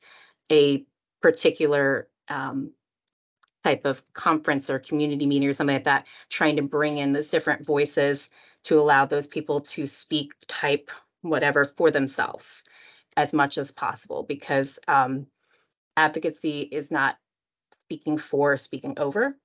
a 0.51 0.85
particular 1.21 2.07
um, 2.27 2.71
type 3.63 3.85
of 3.85 4.01
conference 4.13 4.69
or 4.69 4.79
community 4.79 5.25
meeting 5.25 5.47
or 5.47 5.53
something 5.53 5.75
like 5.75 5.85
that, 5.85 6.05
trying 6.29 6.57
to 6.57 6.63
bring 6.63 6.97
in 6.97 7.13
those 7.13 7.29
different 7.29 7.65
voices 7.65 8.29
to 8.65 8.79
allow 8.79 9.05
those 9.05 9.27
people 9.27 9.61
to 9.61 9.85
speak, 9.85 10.33
type, 10.47 10.91
whatever 11.21 11.65
for 11.65 11.89
themselves 11.89 12.63
as 13.15 13.33
much 13.33 13.57
as 13.57 13.71
possible 13.71 14.23
because 14.23 14.79
um, 14.87 15.27
advocacy 15.95 16.61
is 16.61 16.91
not 16.91 17.17
speaking 17.71 18.17
for, 18.17 18.57
speaking 18.57 18.95
over. 18.97 19.37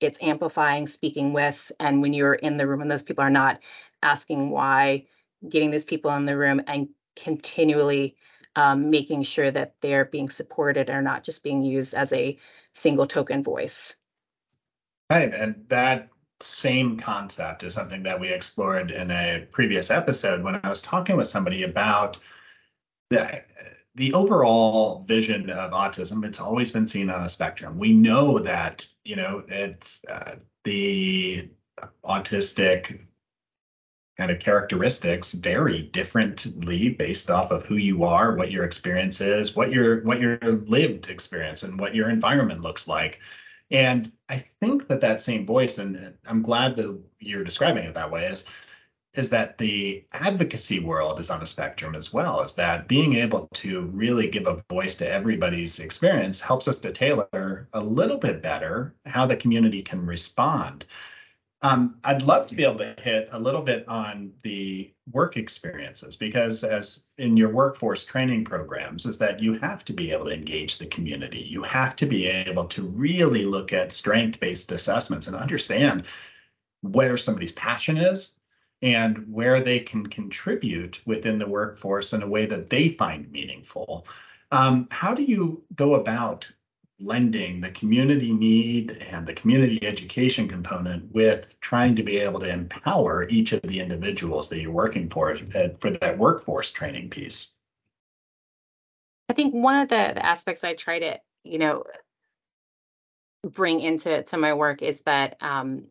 It's 0.00 0.22
amplifying, 0.22 0.86
speaking 0.86 1.32
with, 1.32 1.70
and 1.78 2.02
when 2.02 2.12
you're 2.12 2.34
in 2.34 2.56
the 2.56 2.66
room 2.66 2.80
and 2.80 2.90
those 2.90 3.02
people 3.02 3.24
are 3.24 3.30
not 3.30 3.62
asking 4.02 4.50
why, 4.50 5.06
getting 5.46 5.70
those 5.70 5.84
people 5.84 6.10
in 6.14 6.26
the 6.26 6.36
room 6.36 6.62
and 6.66 6.88
continually 7.16 8.16
um, 8.56 8.90
making 8.90 9.22
sure 9.22 9.50
that 9.50 9.74
they're 9.80 10.04
being 10.04 10.28
supported 10.28 10.90
and 10.90 11.04
not 11.04 11.24
just 11.24 11.44
being 11.44 11.62
used 11.62 11.94
as 11.94 12.12
a 12.12 12.38
single 12.72 13.06
token 13.06 13.42
voice. 13.42 13.96
Right. 15.10 15.32
And 15.32 15.64
that 15.68 16.08
same 16.40 16.98
concept 16.98 17.62
is 17.64 17.74
something 17.74 18.04
that 18.04 18.20
we 18.20 18.28
explored 18.28 18.90
in 18.90 19.10
a 19.10 19.46
previous 19.50 19.90
episode 19.90 20.42
when 20.42 20.60
I 20.62 20.68
was 20.68 20.82
talking 20.82 21.16
with 21.16 21.28
somebody 21.28 21.64
about 21.64 22.18
the, 23.10 23.42
the 23.94 24.12
overall 24.14 25.04
vision 25.06 25.50
of 25.50 25.72
autism. 25.72 26.24
It's 26.24 26.40
always 26.40 26.70
been 26.70 26.86
seen 26.86 27.10
on 27.10 27.22
a 27.22 27.28
spectrum. 27.28 27.78
We 27.78 27.92
know 27.92 28.38
that, 28.38 28.86
you 29.04 29.16
know, 29.16 29.42
it's 29.48 30.04
uh, 30.08 30.36
the 30.64 31.50
autistic 32.04 33.06
kind 34.16 34.30
of 34.30 34.38
characteristics 34.38 35.32
vary 35.32 35.82
differently 35.82 36.90
based 36.90 37.30
off 37.30 37.50
of 37.50 37.64
who 37.64 37.76
you 37.76 38.04
are, 38.04 38.36
what 38.36 38.50
your 38.50 38.64
experience 38.64 39.20
is, 39.20 39.56
what 39.56 39.72
your 39.72 40.02
what 40.02 40.20
your 40.20 40.38
lived 40.38 41.08
experience 41.08 41.62
and 41.62 41.80
what 41.80 41.94
your 41.94 42.10
environment 42.10 42.60
looks 42.60 42.86
like. 42.86 43.20
And 43.70 44.12
I 44.28 44.44
think 44.60 44.88
that 44.88 45.00
that 45.00 45.20
same 45.20 45.46
voice, 45.46 45.78
and 45.78 46.14
I'm 46.26 46.42
glad 46.42 46.76
that 46.76 47.00
you're 47.18 47.44
describing 47.44 47.84
it 47.84 47.94
that 47.94 48.10
way, 48.10 48.26
is 48.26 48.44
is 49.14 49.30
that 49.30 49.58
the 49.58 50.04
advocacy 50.12 50.78
world 50.78 51.18
is 51.18 51.30
on 51.30 51.42
a 51.42 51.46
spectrum 51.46 51.94
as 51.94 52.12
well. 52.12 52.42
Is 52.42 52.54
that 52.54 52.86
being 52.86 53.14
able 53.14 53.48
to 53.54 53.82
really 53.86 54.28
give 54.28 54.46
a 54.46 54.62
voice 54.70 54.96
to 54.96 55.10
everybody's 55.10 55.80
experience 55.80 56.40
helps 56.40 56.68
us 56.68 56.78
to 56.80 56.92
tailor 56.92 57.68
a 57.72 57.82
little 57.82 58.18
bit 58.18 58.40
better 58.40 58.94
how 59.04 59.26
the 59.26 59.36
community 59.36 59.82
can 59.82 60.06
respond. 60.06 60.84
Um, 61.62 61.98
I'd 62.04 62.22
love 62.22 62.46
to 62.46 62.54
be 62.54 62.64
able 62.64 62.78
to 62.78 62.94
hit 62.98 63.28
a 63.32 63.38
little 63.38 63.60
bit 63.60 63.86
on 63.86 64.32
the 64.42 64.94
work 65.12 65.36
experiences 65.36 66.16
because, 66.16 66.64
as 66.64 67.04
in 67.18 67.36
your 67.36 67.50
workforce 67.50 68.06
training 68.06 68.44
programs, 68.44 69.04
is 69.04 69.18
that 69.18 69.40
you 69.40 69.58
have 69.58 69.84
to 69.86 69.92
be 69.92 70.12
able 70.12 70.26
to 70.26 70.34
engage 70.34 70.78
the 70.78 70.86
community. 70.86 71.40
You 71.40 71.62
have 71.64 71.96
to 71.96 72.06
be 72.06 72.26
able 72.26 72.66
to 72.68 72.84
really 72.84 73.44
look 73.44 73.74
at 73.74 73.92
strength 73.92 74.40
based 74.40 74.72
assessments 74.72 75.26
and 75.26 75.36
understand 75.36 76.04
where 76.80 77.18
somebody's 77.18 77.52
passion 77.52 77.98
is 77.98 78.36
and 78.82 79.32
where 79.32 79.60
they 79.60 79.80
can 79.80 80.06
contribute 80.06 81.00
within 81.06 81.38
the 81.38 81.46
workforce 81.46 82.12
in 82.12 82.22
a 82.22 82.28
way 82.28 82.46
that 82.46 82.70
they 82.70 82.88
find 82.88 83.30
meaningful. 83.30 84.06
Um, 84.52 84.88
how 84.90 85.14
do 85.14 85.22
you 85.22 85.62
go 85.76 85.94
about 85.94 86.50
blending 86.98 87.60
the 87.60 87.70
community 87.70 88.32
need 88.32 88.98
and 89.10 89.26
the 89.26 89.32
community 89.32 89.84
education 89.86 90.46
component 90.46 91.12
with 91.14 91.58
trying 91.60 91.96
to 91.96 92.02
be 92.02 92.18
able 92.18 92.38
to 92.40 92.50
empower 92.50 93.26
each 93.28 93.52
of 93.52 93.62
the 93.62 93.80
individuals 93.80 94.48
that 94.48 94.60
you're 94.60 94.70
working 94.70 95.08
for 95.08 95.36
uh, 95.54 95.68
for 95.80 95.90
that 95.90 96.18
workforce 96.18 96.70
training 96.70 97.08
piece? 97.08 97.52
I 99.28 99.32
think 99.32 99.54
one 99.54 99.76
of 99.76 99.88
the, 99.88 100.12
the 100.14 100.24
aspects 100.24 100.64
I 100.64 100.74
try 100.74 100.98
to, 100.98 101.20
you 101.44 101.58
know, 101.58 101.84
bring 103.44 103.80
into 103.80 104.22
to 104.22 104.36
my 104.36 104.54
work 104.54 104.82
is 104.82 105.02
that 105.02 105.36
um, 105.40 105.86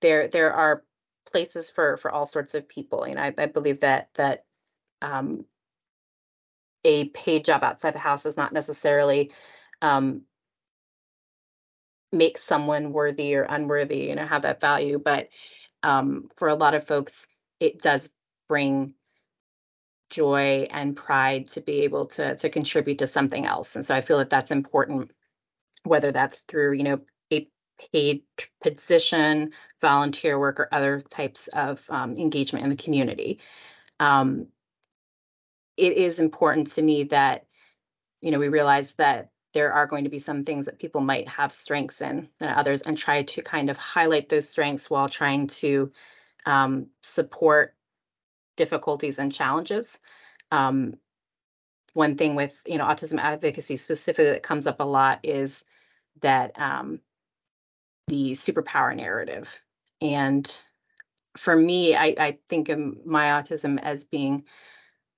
there 0.00 0.28
there 0.28 0.52
are 0.52 0.82
places 1.32 1.70
for 1.70 1.96
for 1.96 2.10
all 2.10 2.26
sorts 2.26 2.54
of 2.54 2.68
people. 2.68 3.06
You 3.08 3.14
know, 3.14 3.22
I, 3.22 3.34
I 3.36 3.46
believe 3.46 3.80
that 3.80 4.10
that 4.14 4.44
um, 5.00 5.44
a 6.84 7.06
paid 7.06 7.44
job 7.44 7.64
outside 7.64 7.94
the 7.94 7.98
house 7.98 8.26
is 8.26 8.36
not 8.36 8.52
necessarily 8.52 9.32
um, 9.80 10.22
make 12.12 12.38
someone 12.38 12.92
worthy 12.92 13.34
or 13.34 13.42
unworthy, 13.42 14.08
you 14.08 14.14
know, 14.14 14.26
have 14.26 14.42
that 14.42 14.60
value. 14.60 14.98
But 14.98 15.28
um, 15.82 16.28
for 16.36 16.48
a 16.48 16.54
lot 16.54 16.74
of 16.74 16.86
folks, 16.86 17.26
it 17.58 17.80
does 17.80 18.10
bring 18.48 18.94
joy 20.10 20.66
and 20.70 20.94
pride 20.94 21.46
to 21.46 21.60
be 21.62 21.82
able 21.82 22.06
to 22.06 22.36
to 22.36 22.50
contribute 22.50 22.98
to 22.98 23.06
something 23.06 23.46
else. 23.46 23.76
And 23.76 23.84
so 23.84 23.94
I 23.94 24.02
feel 24.02 24.18
that 24.18 24.30
that's 24.30 24.50
important, 24.50 25.10
whether 25.84 26.12
that's 26.12 26.40
through, 26.40 26.72
you 26.72 26.84
know, 26.84 27.00
paid 27.92 28.22
position, 28.62 29.52
volunteer 29.80 30.38
work, 30.38 30.60
or 30.60 30.68
other 30.72 31.00
types 31.00 31.48
of 31.48 31.84
um, 31.88 32.16
engagement 32.16 32.64
in 32.64 32.70
the 32.70 32.82
community. 32.82 33.40
Um, 34.00 34.48
it 35.76 35.94
is 35.94 36.20
important 36.20 36.68
to 36.72 36.82
me 36.82 37.04
that 37.04 37.46
you 38.20 38.30
know 38.30 38.38
we 38.38 38.48
realize 38.48 38.94
that 38.96 39.30
there 39.54 39.72
are 39.72 39.86
going 39.86 40.04
to 40.04 40.10
be 40.10 40.18
some 40.18 40.44
things 40.44 40.66
that 40.66 40.78
people 40.78 41.00
might 41.00 41.28
have 41.28 41.52
strengths 41.52 42.00
in 42.00 42.28
than 42.38 42.54
others 42.54 42.82
and 42.82 42.96
try 42.96 43.22
to 43.22 43.42
kind 43.42 43.68
of 43.68 43.76
highlight 43.76 44.28
those 44.28 44.48
strengths 44.48 44.88
while 44.88 45.08
trying 45.08 45.46
to 45.46 45.92
um, 46.46 46.86
support 47.02 47.74
difficulties 48.56 49.18
and 49.18 49.32
challenges 49.32 50.00
um, 50.50 50.94
one 51.94 52.16
thing 52.16 52.34
with 52.34 52.60
you 52.66 52.78
know 52.78 52.84
autism 52.84 53.18
advocacy 53.18 53.76
specifically 53.76 54.30
that 54.30 54.42
comes 54.42 54.66
up 54.66 54.80
a 54.80 54.84
lot 54.84 55.20
is 55.24 55.64
that 56.20 56.52
um, 56.58 57.00
the 58.08 58.32
superpower 58.32 58.94
narrative 58.94 59.60
and 60.00 60.62
for 61.36 61.54
me 61.54 61.94
I, 61.94 62.14
I 62.18 62.38
think 62.48 62.68
of 62.68 63.06
my 63.06 63.26
autism 63.26 63.80
as 63.80 64.04
being 64.04 64.44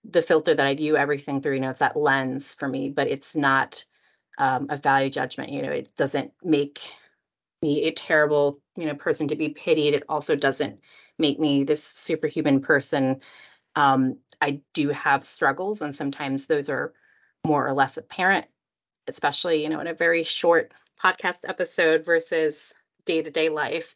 the 0.04 0.22
filter 0.22 0.54
that 0.54 0.66
I 0.66 0.74
view 0.74 0.96
everything 0.96 1.40
through. 1.40 1.54
You 1.54 1.60
know, 1.60 1.70
it's 1.70 1.78
that 1.78 1.96
lens 1.96 2.54
for 2.54 2.68
me, 2.68 2.90
but 2.90 3.08
it's 3.08 3.34
not 3.34 3.84
um, 4.38 4.66
a 4.68 4.76
value 4.76 5.10
judgment. 5.10 5.50
You 5.50 5.62
know, 5.62 5.70
it 5.70 5.94
doesn't 5.96 6.32
make 6.42 6.80
me 7.62 7.84
a 7.84 7.92
terrible, 7.92 8.60
you 8.76 8.86
know, 8.86 8.94
person 8.94 9.28
to 9.28 9.36
be 9.36 9.48
pitied. 9.48 9.94
It 9.94 10.04
also 10.08 10.36
doesn't 10.36 10.80
make 11.18 11.40
me 11.40 11.64
this 11.64 11.82
superhuman 11.82 12.60
person. 12.60 13.20
Um, 13.74 14.18
I 14.40 14.60
do 14.74 14.90
have 14.90 15.24
struggles, 15.24 15.80
and 15.80 15.94
sometimes 15.94 16.46
those 16.46 16.68
are 16.68 16.92
more 17.46 17.66
or 17.66 17.72
less 17.72 17.96
apparent, 17.96 18.46
especially, 19.08 19.62
you 19.62 19.68
know, 19.68 19.80
in 19.80 19.86
a 19.86 19.94
very 19.94 20.22
short 20.22 20.72
podcast 21.04 21.40
episode 21.46 22.04
versus 22.04 22.72
day 23.04 23.22
to 23.22 23.30
day 23.30 23.48
life. 23.48 23.94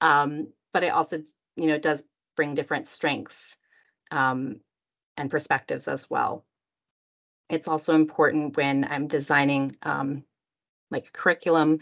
Um, 0.00 0.48
but 0.72 0.82
it 0.82 0.88
also, 0.88 1.18
you 1.56 1.68
know, 1.68 1.78
does 1.78 2.04
bring 2.36 2.54
different 2.54 2.86
strengths 2.86 3.56
um, 4.10 4.60
and 5.16 5.30
perspectives 5.30 5.88
as 5.88 6.10
well. 6.10 6.44
It's 7.48 7.68
also 7.68 7.94
important 7.94 8.56
when 8.56 8.84
I'm 8.84 9.06
designing 9.08 9.72
um, 9.82 10.24
like 10.90 11.12
curriculum 11.12 11.80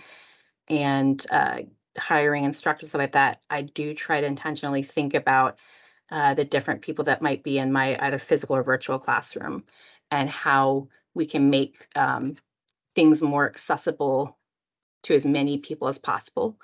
and 0.68 1.24
uh, 1.30 1.58
hiring 1.98 2.44
instructors, 2.44 2.94
like 2.94 3.12
that. 3.12 3.40
I 3.50 3.62
do 3.62 3.94
try 3.94 4.20
to 4.20 4.26
intentionally 4.26 4.82
think 4.82 5.14
about 5.14 5.58
uh, 6.10 6.34
the 6.34 6.44
different 6.44 6.82
people 6.82 7.04
that 7.04 7.22
might 7.22 7.42
be 7.42 7.58
in 7.58 7.72
my 7.72 7.96
either 8.00 8.18
physical 8.18 8.56
or 8.56 8.62
virtual 8.62 8.98
classroom 8.98 9.64
and 10.10 10.28
how 10.28 10.88
we 11.14 11.26
can 11.26 11.50
make 11.50 11.86
um, 11.94 12.36
things 12.94 13.22
more 13.22 13.46
accessible 13.46 14.36
to 15.04 15.14
as 15.14 15.26
many 15.26 15.58
people 15.58 15.88
as 15.88 15.98
possible. 15.98 16.58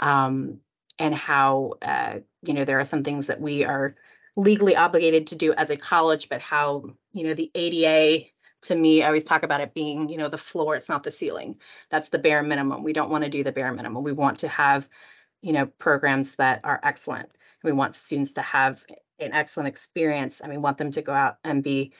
Um, 0.00 0.60
and 0.98 1.14
how, 1.14 1.74
uh, 1.82 2.20
you 2.46 2.54
know, 2.54 2.64
there 2.64 2.78
are 2.78 2.84
some 2.84 3.02
things 3.04 3.28
that 3.28 3.40
we 3.40 3.64
are 3.64 3.94
legally 4.36 4.76
obligated 4.76 5.28
to 5.28 5.36
do 5.36 5.52
as 5.52 5.70
a 5.70 5.76
college, 5.76 6.28
but 6.28 6.40
how, 6.40 6.84
you 7.12 7.24
know, 7.24 7.34
the 7.34 7.50
ADA 7.54 8.26
to 8.62 8.76
me, 8.76 9.02
I 9.02 9.08
always 9.08 9.24
talk 9.24 9.42
about 9.42 9.60
it 9.60 9.74
being, 9.74 10.08
you 10.08 10.16
know, 10.16 10.28
the 10.28 10.38
floor, 10.38 10.76
it's 10.76 10.88
not 10.88 11.02
the 11.02 11.10
ceiling. 11.10 11.58
That's 11.90 12.08
the 12.08 12.18
bare 12.18 12.42
minimum. 12.42 12.84
We 12.84 12.92
don't 12.92 13.10
want 13.10 13.24
to 13.24 13.30
do 13.30 13.42
the 13.42 13.52
bare 13.52 13.72
minimum. 13.72 14.04
We 14.04 14.12
want 14.12 14.40
to 14.40 14.48
have, 14.48 14.88
you 15.42 15.52
know, 15.52 15.66
programs 15.66 16.36
that 16.36 16.60
are 16.64 16.80
excellent. 16.82 17.30
We 17.64 17.72
want 17.72 17.96
students 17.96 18.34
to 18.34 18.42
have 18.42 18.84
an 19.18 19.32
excellent 19.32 19.68
experience 19.68 20.40
and 20.40 20.50
we 20.50 20.58
want 20.58 20.78
them 20.78 20.92
to 20.92 21.02
go 21.02 21.12
out 21.12 21.38
and 21.44 21.62
be 21.62 21.92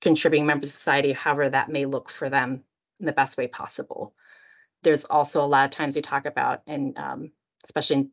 contributing 0.00 0.46
members 0.46 0.70
of 0.70 0.72
society, 0.72 1.12
however 1.12 1.50
that 1.50 1.68
may 1.68 1.84
look 1.84 2.10
for 2.10 2.30
them 2.30 2.64
in 2.98 3.06
the 3.06 3.12
best 3.12 3.36
way 3.36 3.46
possible. 3.46 4.14
There's 4.82 5.04
also 5.04 5.44
a 5.44 5.46
lot 5.46 5.64
of 5.64 5.70
times 5.70 5.96
we 5.96 6.02
talk 6.02 6.26
about, 6.26 6.62
and 6.66 6.96
um, 6.98 7.32
especially 7.64 7.96
in 7.96 8.10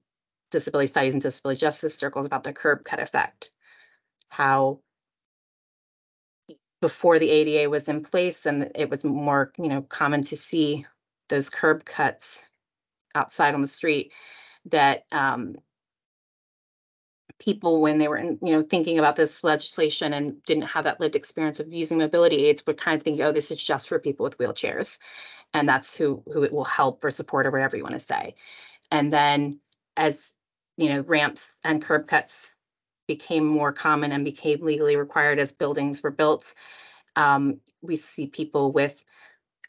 disability 0.51 0.87
studies 0.87 1.13
and 1.13 1.21
disability 1.21 1.59
justice 1.59 1.95
circles, 1.95 2.25
about 2.25 2.43
the 2.43 2.53
curb 2.53 2.83
cut 2.83 2.99
effect. 2.99 3.51
How 4.29 4.79
before 6.81 7.19
the 7.19 7.29
ADA 7.29 7.69
was 7.69 7.87
in 7.87 8.03
place 8.03 8.45
and 8.45 8.71
it 8.75 8.89
was 8.89 9.05
more, 9.05 9.53
you 9.57 9.69
know, 9.69 9.81
common 9.81 10.21
to 10.21 10.35
see 10.35 10.85
those 11.29 11.49
curb 11.49 11.85
cuts 11.85 12.45
outside 13.15 13.53
on 13.53 13.61
the 13.61 13.67
street 13.67 14.11
that 14.65 15.03
um, 15.11 15.55
people 17.39 17.81
when 17.81 17.97
they 17.97 18.07
were 18.07 18.17
in, 18.17 18.39
you 18.41 18.53
know 18.53 18.63
thinking 18.63 18.99
about 18.99 19.15
this 19.15 19.43
legislation 19.43 20.13
and 20.13 20.43
didn't 20.43 20.63
have 20.63 20.85
that 20.85 20.99
lived 20.99 21.15
experience 21.15 21.59
of 21.59 21.71
using 21.71 21.97
mobility 21.97 22.45
aids 22.45 22.65
would 22.65 22.79
kind 22.79 22.97
of 22.97 23.03
think 23.03 23.19
oh 23.19 23.31
this 23.31 23.51
is 23.51 23.63
just 23.63 23.89
for 23.89 23.99
people 23.99 24.23
with 24.23 24.37
wheelchairs 24.37 24.99
and 25.53 25.67
that's 25.67 25.95
who 25.95 26.23
who 26.31 26.43
it 26.43 26.51
will 26.51 26.63
help 26.63 27.03
or 27.03 27.11
support 27.11 27.45
or 27.45 27.51
whatever 27.51 27.77
you 27.77 27.83
want 27.83 27.95
to 27.95 27.99
say 27.99 28.35
and 28.91 29.11
then 29.11 29.59
as 29.97 30.33
you 30.77 30.89
know 30.89 31.01
ramps 31.01 31.49
and 31.63 31.81
curb 31.81 32.07
cuts 32.07 32.53
became 33.07 33.45
more 33.45 33.73
common 33.73 34.11
and 34.11 34.25
became 34.25 34.63
legally 34.63 34.95
required 34.95 35.39
as 35.39 35.51
buildings 35.51 36.01
were 36.01 36.11
built. 36.11 36.53
Um, 37.15 37.59
we 37.81 37.95
see 37.95 38.27
people 38.27 38.71
with 38.71 39.03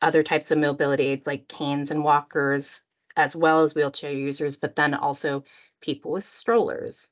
other 0.01 0.23
types 0.23 0.51
of 0.51 0.59
mobility 0.59 1.05
aids 1.09 1.27
like 1.27 1.49
canes 1.49 1.91
and 1.91 2.05
walkers, 2.05 2.83
as 3.17 3.35
well 3.35 3.63
as 3.63 3.75
wheelchair 3.75 4.13
users, 4.13 4.57
but 4.57 4.77
then 4.77 4.95
also 4.95 5.45
people 5.81 6.13
with 6.13 6.25
strollers 6.25 7.11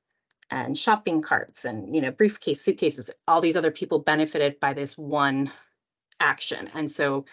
and 0.51 0.77
shopping 0.77 1.23
carts 1.23 1.65
and 1.65 1.95
you 1.95 2.03
know 2.03 2.11
briefcase 2.11 2.61
suitcases 2.61 3.11
all 3.27 3.41
these 3.41 3.57
other 3.57 3.71
people 3.71 4.01
benefited 4.01 4.61
by 4.61 4.75
this 4.75 4.99
one 4.99 5.51
action 6.21 6.69
and 6.75 6.91
so 6.91 7.25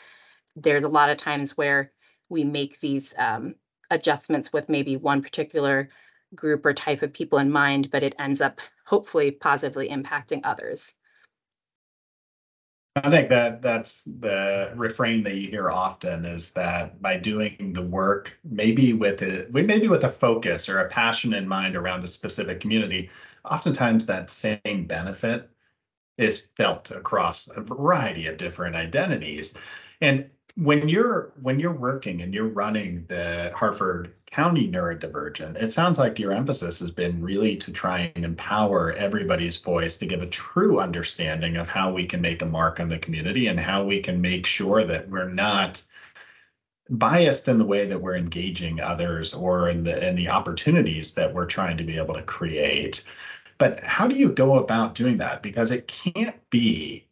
there's 0.61 0.83
a 0.83 0.89
lot 0.89 1.09
of 1.09 1.17
times 1.17 1.57
where 1.57 1.91
we 2.29 2.43
make 2.43 2.79
these 2.79 3.13
um, 3.17 3.55
adjustments 3.89 4.53
with 4.53 4.69
maybe 4.69 4.97
one 4.97 5.21
particular 5.21 5.89
group 6.35 6.65
or 6.65 6.73
type 6.73 7.01
of 7.01 7.13
people 7.13 7.39
in 7.39 7.51
mind, 7.51 7.89
but 7.91 8.03
it 8.03 8.15
ends 8.19 8.41
up 8.41 8.59
hopefully 8.85 9.31
positively 9.31 9.89
impacting 9.89 10.41
others. 10.43 10.93
I 12.95 13.09
think 13.09 13.29
that 13.29 13.61
that's 13.61 14.03
the 14.03 14.73
refrain 14.75 15.23
that 15.23 15.35
you 15.35 15.49
hear 15.49 15.69
often 15.69 16.25
is 16.25 16.51
that 16.51 17.01
by 17.01 17.17
doing 17.17 17.71
the 17.73 17.85
work, 17.85 18.37
maybe 18.43 18.93
with 18.93 19.21
it, 19.21 19.53
maybe 19.53 19.87
with 19.87 20.03
a 20.03 20.09
focus 20.09 20.67
or 20.67 20.79
a 20.79 20.89
passion 20.89 21.33
in 21.33 21.47
mind 21.47 21.75
around 21.75 22.03
a 22.03 22.07
specific 22.07 22.59
community, 22.59 23.09
oftentimes 23.45 24.05
that 24.07 24.29
same 24.29 24.85
benefit 24.85 25.49
is 26.17 26.49
felt 26.57 26.91
across 26.91 27.47
a 27.55 27.61
variety 27.61 28.27
of 28.27 28.37
different 28.37 28.75
identities. 28.75 29.57
And 30.01 30.29
when 30.55 30.89
you're 30.89 31.31
when 31.41 31.59
you're 31.59 31.71
working 31.71 32.21
and 32.21 32.33
you're 32.33 32.47
running 32.47 33.05
the 33.07 33.51
Harford 33.55 34.13
County 34.31 34.67
Neurodivergent, 34.69 35.61
it 35.61 35.71
sounds 35.71 35.99
like 35.99 36.19
your 36.19 36.31
emphasis 36.31 36.79
has 36.79 36.91
been 36.91 37.23
really 37.23 37.55
to 37.57 37.71
try 37.71 38.11
and 38.15 38.25
empower 38.25 38.91
everybody's 38.93 39.57
voice 39.57 39.97
to 39.97 40.05
give 40.05 40.21
a 40.21 40.27
true 40.27 40.79
understanding 40.79 41.57
of 41.57 41.67
how 41.67 41.91
we 41.91 42.05
can 42.05 42.21
make 42.21 42.41
a 42.41 42.45
mark 42.45 42.79
on 42.79 42.89
the 42.89 42.99
community 42.99 43.47
and 43.47 43.59
how 43.59 43.83
we 43.83 44.01
can 44.01 44.21
make 44.21 44.45
sure 44.45 44.83
that 44.85 45.09
we're 45.09 45.29
not 45.29 45.81
biased 46.89 47.47
in 47.47 47.57
the 47.57 47.65
way 47.65 47.85
that 47.87 48.01
we're 48.01 48.15
engaging 48.17 48.81
others 48.81 49.33
or 49.33 49.69
in 49.69 49.83
the 49.83 50.07
in 50.07 50.15
the 50.15 50.29
opportunities 50.29 51.13
that 51.13 51.33
we're 51.33 51.45
trying 51.45 51.77
to 51.77 51.83
be 51.83 51.97
able 51.97 52.15
to 52.15 52.23
create. 52.23 53.03
But 53.57 53.81
how 53.81 54.07
do 54.07 54.15
you 54.15 54.29
go 54.29 54.57
about 54.57 54.95
doing 54.95 55.17
that? 55.17 55.43
Because 55.43 55.71
it 55.71 55.87
can't 55.87 56.37
be 56.49 57.08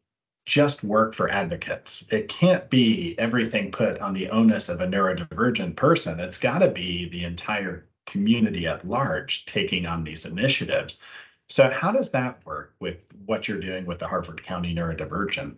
just 0.48 0.82
work 0.82 1.14
for 1.14 1.30
advocates. 1.30 2.08
It 2.10 2.30
can't 2.30 2.70
be 2.70 3.20
everything 3.20 3.70
put 3.70 4.00
on 4.00 4.14
the 4.14 4.30
onus 4.30 4.70
of 4.70 4.80
a 4.80 4.88
neurodivergent 4.88 5.76
person. 5.76 6.22
It's 6.22 6.38
got 6.40 6.60
to 6.60 6.70
be 6.70 7.10
the 7.10 7.26
entire 7.26 7.86
community 8.06 8.66
at 8.66 8.88
large 8.88 9.46
taking 9.46 9.86
on 9.86 10.06
these 10.06 10.26
initiatives. 10.26 11.02
So, 11.50 11.70
how 11.70 11.92
does 11.92 12.12
that 12.12 12.46
work 12.46 12.74
with 12.80 12.98
what 13.26 13.48
you're 13.48 13.60
doing 13.60 13.86
with 13.86 14.00
the 14.00 14.08
Harford 14.08 14.42
County 14.42 14.74
Neurodivergent? 14.74 15.58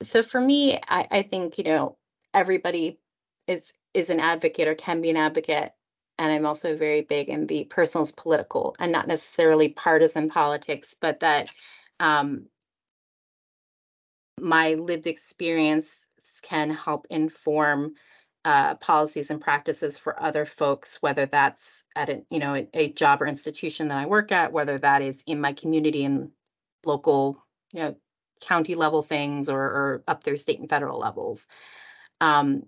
So, 0.00 0.22
for 0.22 0.40
me, 0.40 0.78
I, 0.88 1.06
I 1.10 1.22
think 1.22 1.58
you 1.58 1.64
know 1.64 1.98
everybody 2.32 2.98
is 3.46 3.74
is 3.92 4.08
an 4.08 4.20
advocate 4.20 4.68
or 4.68 4.74
can 4.74 5.02
be 5.02 5.10
an 5.10 5.18
advocate, 5.18 5.72
and 6.18 6.32
I'm 6.32 6.46
also 6.46 6.78
very 6.78 7.02
big 7.02 7.28
in 7.28 7.46
the 7.46 7.64
personal 7.64 8.04
is 8.04 8.12
political 8.12 8.74
and 8.78 8.90
not 8.90 9.06
necessarily 9.06 9.68
partisan 9.68 10.30
politics, 10.30 10.96
but 10.98 11.20
that 11.20 11.50
um, 11.98 12.46
my 14.40 14.74
lived 14.74 15.06
experience 15.06 16.06
can 16.42 16.70
help 16.70 17.06
inform 17.10 17.94
uh, 18.44 18.74
policies 18.76 19.30
and 19.30 19.40
practices 19.40 19.98
for 19.98 20.20
other 20.20 20.46
folks, 20.46 20.96
whether 21.02 21.26
that's 21.26 21.84
at 21.94 22.08
a 22.08 22.22
you 22.30 22.38
know 22.38 22.54
a, 22.54 22.68
a, 22.72 22.92
job 22.92 23.20
or 23.20 23.26
institution 23.26 23.88
that 23.88 23.98
I 23.98 24.06
work 24.06 24.32
at, 24.32 24.52
whether 24.52 24.78
that 24.78 25.02
is 25.02 25.22
in 25.26 25.40
my 25.40 25.52
community 25.52 26.04
and 26.04 26.30
local 26.84 27.44
you 27.72 27.80
know 27.80 27.96
county 28.40 28.74
level 28.74 29.02
things 29.02 29.50
or, 29.50 29.60
or 29.60 30.04
up 30.08 30.24
there 30.24 30.36
state 30.38 30.58
and 30.58 30.70
federal 30.70 30.98
levels. 30.98 31.48
Um, 32.20 32.62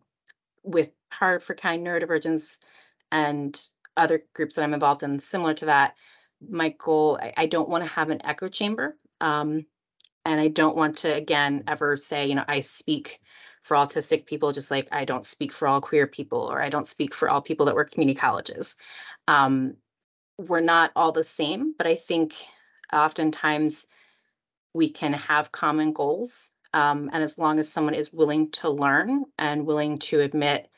with 0.62 0.92
Harford 1.10 1.56
County 1.58 1.82
Neurodivergents 1.82 2.58
and 3.10 3.58
other 3.96 4.22
groups 4.34 4.56
that 4.56 4.62
I'm 4.62 4.74
involved 4.74 5.02
in, 5.02 5.18
similar 5.18 5.54
to 5.54 5.66
that, 5.66 5.94
my 6.46 6.70
goal 6.70 7.18
I, 7.20 7.32
I 7.36 7.46
don't 7.46 7.68
want 7.68 7.82
to 7.84 7.90
have 7.90 8.10
an 8.10 8.24
echo 8.24 8.48
chamber. 8.48 8.96
Um, 9.22 9.64
and 10.24 10.40
I 10.40 10.48
don't 10.48 10.76
want 10.76 10.98
to, 10.98 11.14
again, 11.14 11.64
ever 11.66 11.96
say, 11.96 12.26
you 12.26 12.34
know, 12.34 12.44
I 12.46 12.60
speak 12.60 13.20
for 13.62 13.76
autistic 13.76 14.26
people, 14.26 14.52
just 14.52 14.70
like 14.70 14.88
I 14.92 15.04
don't 15.04 15.26
speak 15.26 15.52
for 15.52 15.68
all 15.68 15.80
queer 15.80 16.06
people 16.06 16.40
or 16.40 16.60
I 16.60 16.68
don't 16.68 16.86
speak 16.86 17.14
for 17.14 17.28
all 17.28 17.40
people 17.40 17.66
that 17.66 17.74
work 17.74 17.92
community 17.92 18.18
colleges. 18.18 18.74
Um, 19.28 19.76
we're 20.38 20.60
not 20.60 20.90
all 20.96 21.12
the 21.12 21.24
same, 21.24 21.74
but 21.76 21.86
I 21.86 21.94
think 21.94 22.34
oftentimes 22.92 23.86
we 24.74 24.90
can 24.90 25.12
have 25.12 25.52
common 25.52 25.92
goals. 25.92 26.52
Um, 26.74 27.10
and 27.12 27.22
as 27.22 27.36
long 27.38 27.58
as 27.58 27.70
someone 27.70 27.94
is 27.94 28.12
willing 28.12 28.50
to 28.52 28.70
learn 28.70 29.24
and 29.38 29.66
willing 29.66 29.98
to 29.98 30.20
admit 30.20 30.68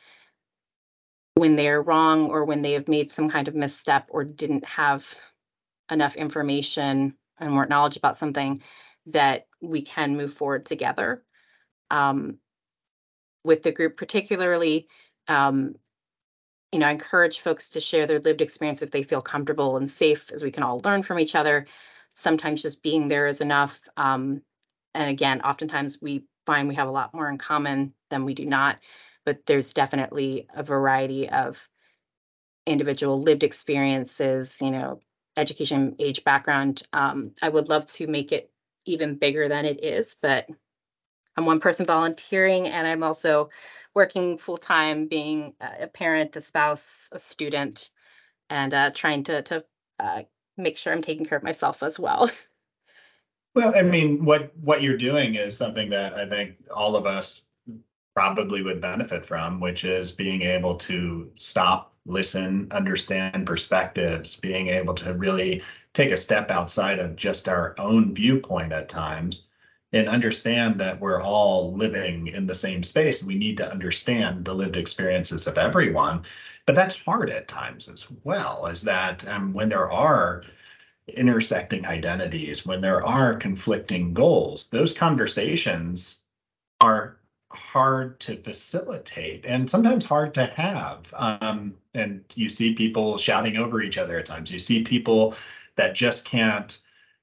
when 1.35 1.57
they're 1.57 1.83
wrong 1.83 2.31
or 2.31 2.45
when 2.45 2.63
they 2.63 2.73
have 2.73 2.89
made 2.89 3.11
some 3.11 3.31
kind 3.31 3.49
of 3.49 3.55
misstep 3.55 4.09
or 4.11 4.25
didn't 4.25 4.65
have 4.65 5.15
enough 5.91 6.17
information 6.17 7.17
and 7.39 7.53
more 7.53 7.67
knowledge 7.67 7.97
about 7.97 8.17
something, 8.17 8.63
that 9.07 9.47
we 9.61 9.83
can 9.83 10.17
move 10.17 10.33
forward 10.33 10.67
together. 10.67 11.23
Um, 11.91 12.39
with 13.45 13.63
the 13.63 13.73
group, 13.73 13.97
particularly, 13.97 14.89
um, 15.29 15.75
you 16.73 16.79
know, 16.79 16.87
I 16.87 16.93
encourage 16.93 17.41
folks 17.41 17.71
to 17.71 17.81
share 17.81 18.07
their 18.07 18.19
lived 18.19 18.41
experience 18.41 18.83
if 18.83 18.91
they 18.91 19.03
feel 19.03 19.21
comfortable 19.21 19.77
and 19.77 19.89
safe, 19.89 20.33
as 20.33 20.43
we 20.43 20.51
can 20.51 20.63
all 20.63 20.81
learn 20.85 21.03
from 21.03 21.21
each 21.21 21.35
other. 21.35 21.67
Sometimes 22.17 22.63
just 22.63 22.83
being 22.83 23.09
there 23.09 23.27
is 23.27 23.41
enough. 23.41 23.81
Um, 23.97 24.43
and 24.95 25.11
again, 25.11 25.43
oftentimes 25.43 26.01
we 26.01 26.25
find 26.47 26.69
we 26.69 26.75
have 26.75 26.89
a 26.89 26.93
lot 26.93 27.15
more 27.15 27.29
in 27.29 27.39
common 27.39 27.95
than 28.11 28.25
we 28.25 28.35
do 28.35 28.45
not, 28.45 28.79
but 29.25 29.47
there's 29.47 29.73
definitely 29.73 30.49
a 30.55 30.63
variety 30.63 31.29
of 31.29 31.69
individual 32.67 33.21
lived 33.21 33.43
experiences, 33.43 34.61
you 34.61 34.71
know, 34.71 35.01
education, 35.37 35.97
age, 35.99 36.25
background. 36.25 36.83
Um, 36.93 37.35
I 37.43 37.49
would 37.49 37.69
love 37.69 37.85
to 37.87 38.07
make 38.07 38.33
it 38.33 38.51
even 38.87 39.17
bigger 39.17 39.49
than 39.49 39.65
it 39.65 39.83
is, 39.83 40.17
but 40.21 40.49
I'm 41.37 41.47
one 41.47 41.61
person 41.61 41.87
volunteering 41.87 42.69
and 42.69 42.87
I'm 42.87 43.03
also 43.03 43.51
working 43.95 44.39
full 44.39 44.57
time, 44.57 45.07
being 45.07 45.55
a 45.61 45.87
parent, 45.87 46.37
a 46.37 46.41
spouse, 46.41 47.09
a 47.13 47.19
student, 47.19 47.91
and 48.51 48.73
uh, 48.75 48.91
trying 48.95 49.23
to 49.25 49.43
to 49.43 49.65
uh, 49.99 50.23
make 50.57 50.77
sure 50.77 50.93
I'm 50.93 51.03
taking 51.03 51.27
care 51.27 51.39
of 51.39 51.45
myself 51.45 51.83
as 51.83 51.99
well. 51.99 52.31
Well, 53.55 53.73
I 53.77 53.83
mean, 53.83 54.25
what 54.25 54.51
what 54.57 54.83
you're 54.83 54.97
doing 54.97 55.37
is 55.37 55.57
something 55.57 55.91
that 55.91 56.15
I 56.15 56.29
think 56.29 56.57
all 56.75 56.97
of 56.97 57.07
us 57.07 57.41
probably 58.15 58.63
would 58.63 58.81
benefit 58.81 59.27
from, 59.27 59.61
which 59.61 59.85
is 59.85 60.13
being 60.13 60.43
able 60.43 60.77
to 60.77 61.31
stop, 61.35 61.93
listen, 62.07 62.69
understand 62.71 63.47
perspectives, 63.47 64.37
being 64.37 64.69
able 64.69 64.95
to 64.95 65.15
really 65.15 65.63
take 65.93 66.11
a 66.11 66.17
step 66.17 66.51
outside 66.51 66.99
of 66.99 67.17
just 67.17 67.49
our 67.49 67.75
own 67.79 68.15
viewpoint 68.15 68.73
at 68.73 68.89
times 68.89 69.47
and 69.93 70.09
understand 70.09 70.81
that 70.81 71.01
we're 71.01 71.23
all 71.23 71.75
living 71.75 72.27
in 72.27 72.47
the 72.47 72.55
same 72.55 72.83
space. 72.83 73.23
We 73.23 73.37
need 73.37 73.57
to 73.59 73.71
understand 73.71 74.45
the 74.45 74.55
lived 74.55 74.77
experiences 74.77 75.47
of 75.47 75.57
everyone. 75.57 76.25
But 76.67 76.75
that's 76.75 76.99
hard 76.99 77.31
at 77.31 77.47
times 77.47 77.89
as 77.89 78.09
well, 78.25 78.67
is 78.67 78.83
that 78.83 79.27
um, 79.29 79.53
when 79.53 79.69
there 79.69 79.91
are 79.91 80.43
intersecting 81.07 81.87
identities, 81.87 82.65
when 82.65 82.81
there 82.81 83.05
are 83.05 83.35
conflicting 83.35 84.15
goals, 84.15 84.69
those 84.69 84.95
conversations 84.95 86.21
are 86.81 87.19
hard 87.55 88.19
to 88.21 88.37
facilitate 88.43 89.45
and 89.47 89.69
sometimes 89.69 90.05
hard 90.05 90.35
to 90.35 90.47
have. 90.47 91.13
Um, 91.15 91.77
and 91.95 92.25
you 92.35 92.49
see 92.49 92.75
people 92.75 93.19
shouting 93.19 93.57
over 93.57 93.81
each 93.81 93.99
other 93.99 94.19
at 94.19 94.27
times. 94.27 94.51
You 94.51 94.59
see 94.59 94.83
people 94.83 95.35
that 95.77 95.95
just 95.95 96.25
can't 96.25 96.79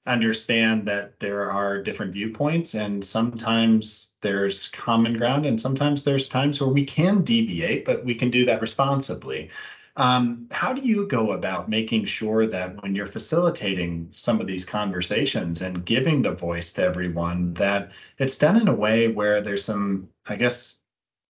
understand 0.08 0.88
that 0.88 1.20
there 1.20 1.52
are 1.52 1.82
different 1.82 2.12
viewpoints 2.12 2.74
and 2.74 3.06
sometimes 3.06 4.14
there's 4.22 4.68
common 4.70 5.16
ground 5.16 5.46
and 5.46 5.62
sometimes 5.62 6.04
there's 6.04 6.28
times 6.28 6.60
where 6.60 6.72
we 6.72 6.84
can 6.84 7.24
deviate 7.24 7.86
but 7.86 8.04
we 8.04 8.16
can 8.16 8.32
do 8.32 8.44
that 8.44 8.62
responsibly 8.62 9.48
um, 9.98 10.48
how 10.52 10.74
do 10.74 10.82
you 10.82 11.08
go 11.08 11.32
about 11.32 11.70
making 11.70 12.06
sure 12.06 12.48
that 12.48 12.82
when 12.82 12.96
you're 12.96 13.06
facilitating 13.06 14.08
some 14.12 14.40
of 14.40 14.48
these 14.48 14.66
conversations 14.66 15.62
and 15.62 15.86
giving 15.86 16.22
the 16.22 16.34
voice 16.34 16.74
to 16.74 16.84
everyone 16.84 17.54
that 17.56 17.92
it's 18.18 18.38
done 18.38 18.60
in 18.60 18.68
a 18.68 18.74
way 18.74 19.08
where 19.10 19.42
there's 19.42 19.66
some 19.66 20.08
i 20.28 20.36
guess 20.36 20.78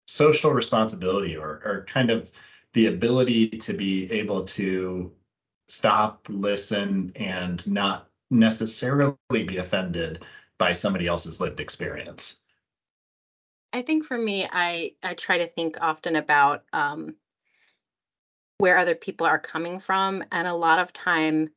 social 0.07 0.51
responsibility 0.51 1.37
or, 1.37 1.61
or 1.63 1.85
kind 1.87 2.09
of 2.09 2.29
the 2.73 2.87
ability 2.87 3.49
to 3.49 3.73
be 3.73 4.11
able 4.11 4.43
to 4.43 5.11
stop, 5.67 6.25
listen, 6.29 7.11
and 7.15 7.65
not 7.67 8.09
necessarily 8.29 9.15
be 9.29 9.57
offended 9.57 10.23
by 10.57 10.73
somebody 10.73 11.07
else's 11.07 11.39
lived 11.39 11.59
experience? 11.59 12.39
I 13.71 13.83
think 13.83 14.03
for 14.03 14.17
me, 14.17 14.47
I 14.51 14.93
I 15.03 15.13
try 15.13 15.37
to 15.37 15.47
think 15.47 15.77
often 15.79 16.15
about 16.15 16.63
um, 16.73 17.15
where 18.59 18.77
other 18.77 18.93
people 18.93 19.25
are 19.25 19.39
coming 19.39 19.79
from, 19.79 20.23
and 20.31 20.47
a 20.47 20.53
lot 20.53 20.79
of 20.79 20.93
time 20.93 21.49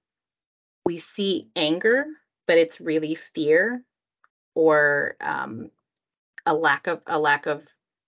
we 0.86 0.98
see 0.98 1.50
anger, 1.54 2.06
but 2.46 2.58
it's 2.58 2.80
really 2.80 3.14
fear 3.14 3.82
or 4.54 5.16
um, 5.20 5.70
a 6.46 6.54
lack 6.54 6.86
of 6.86 7.02
a 7.06 7.18
lack 7.18 7.46
of 7.46 7.62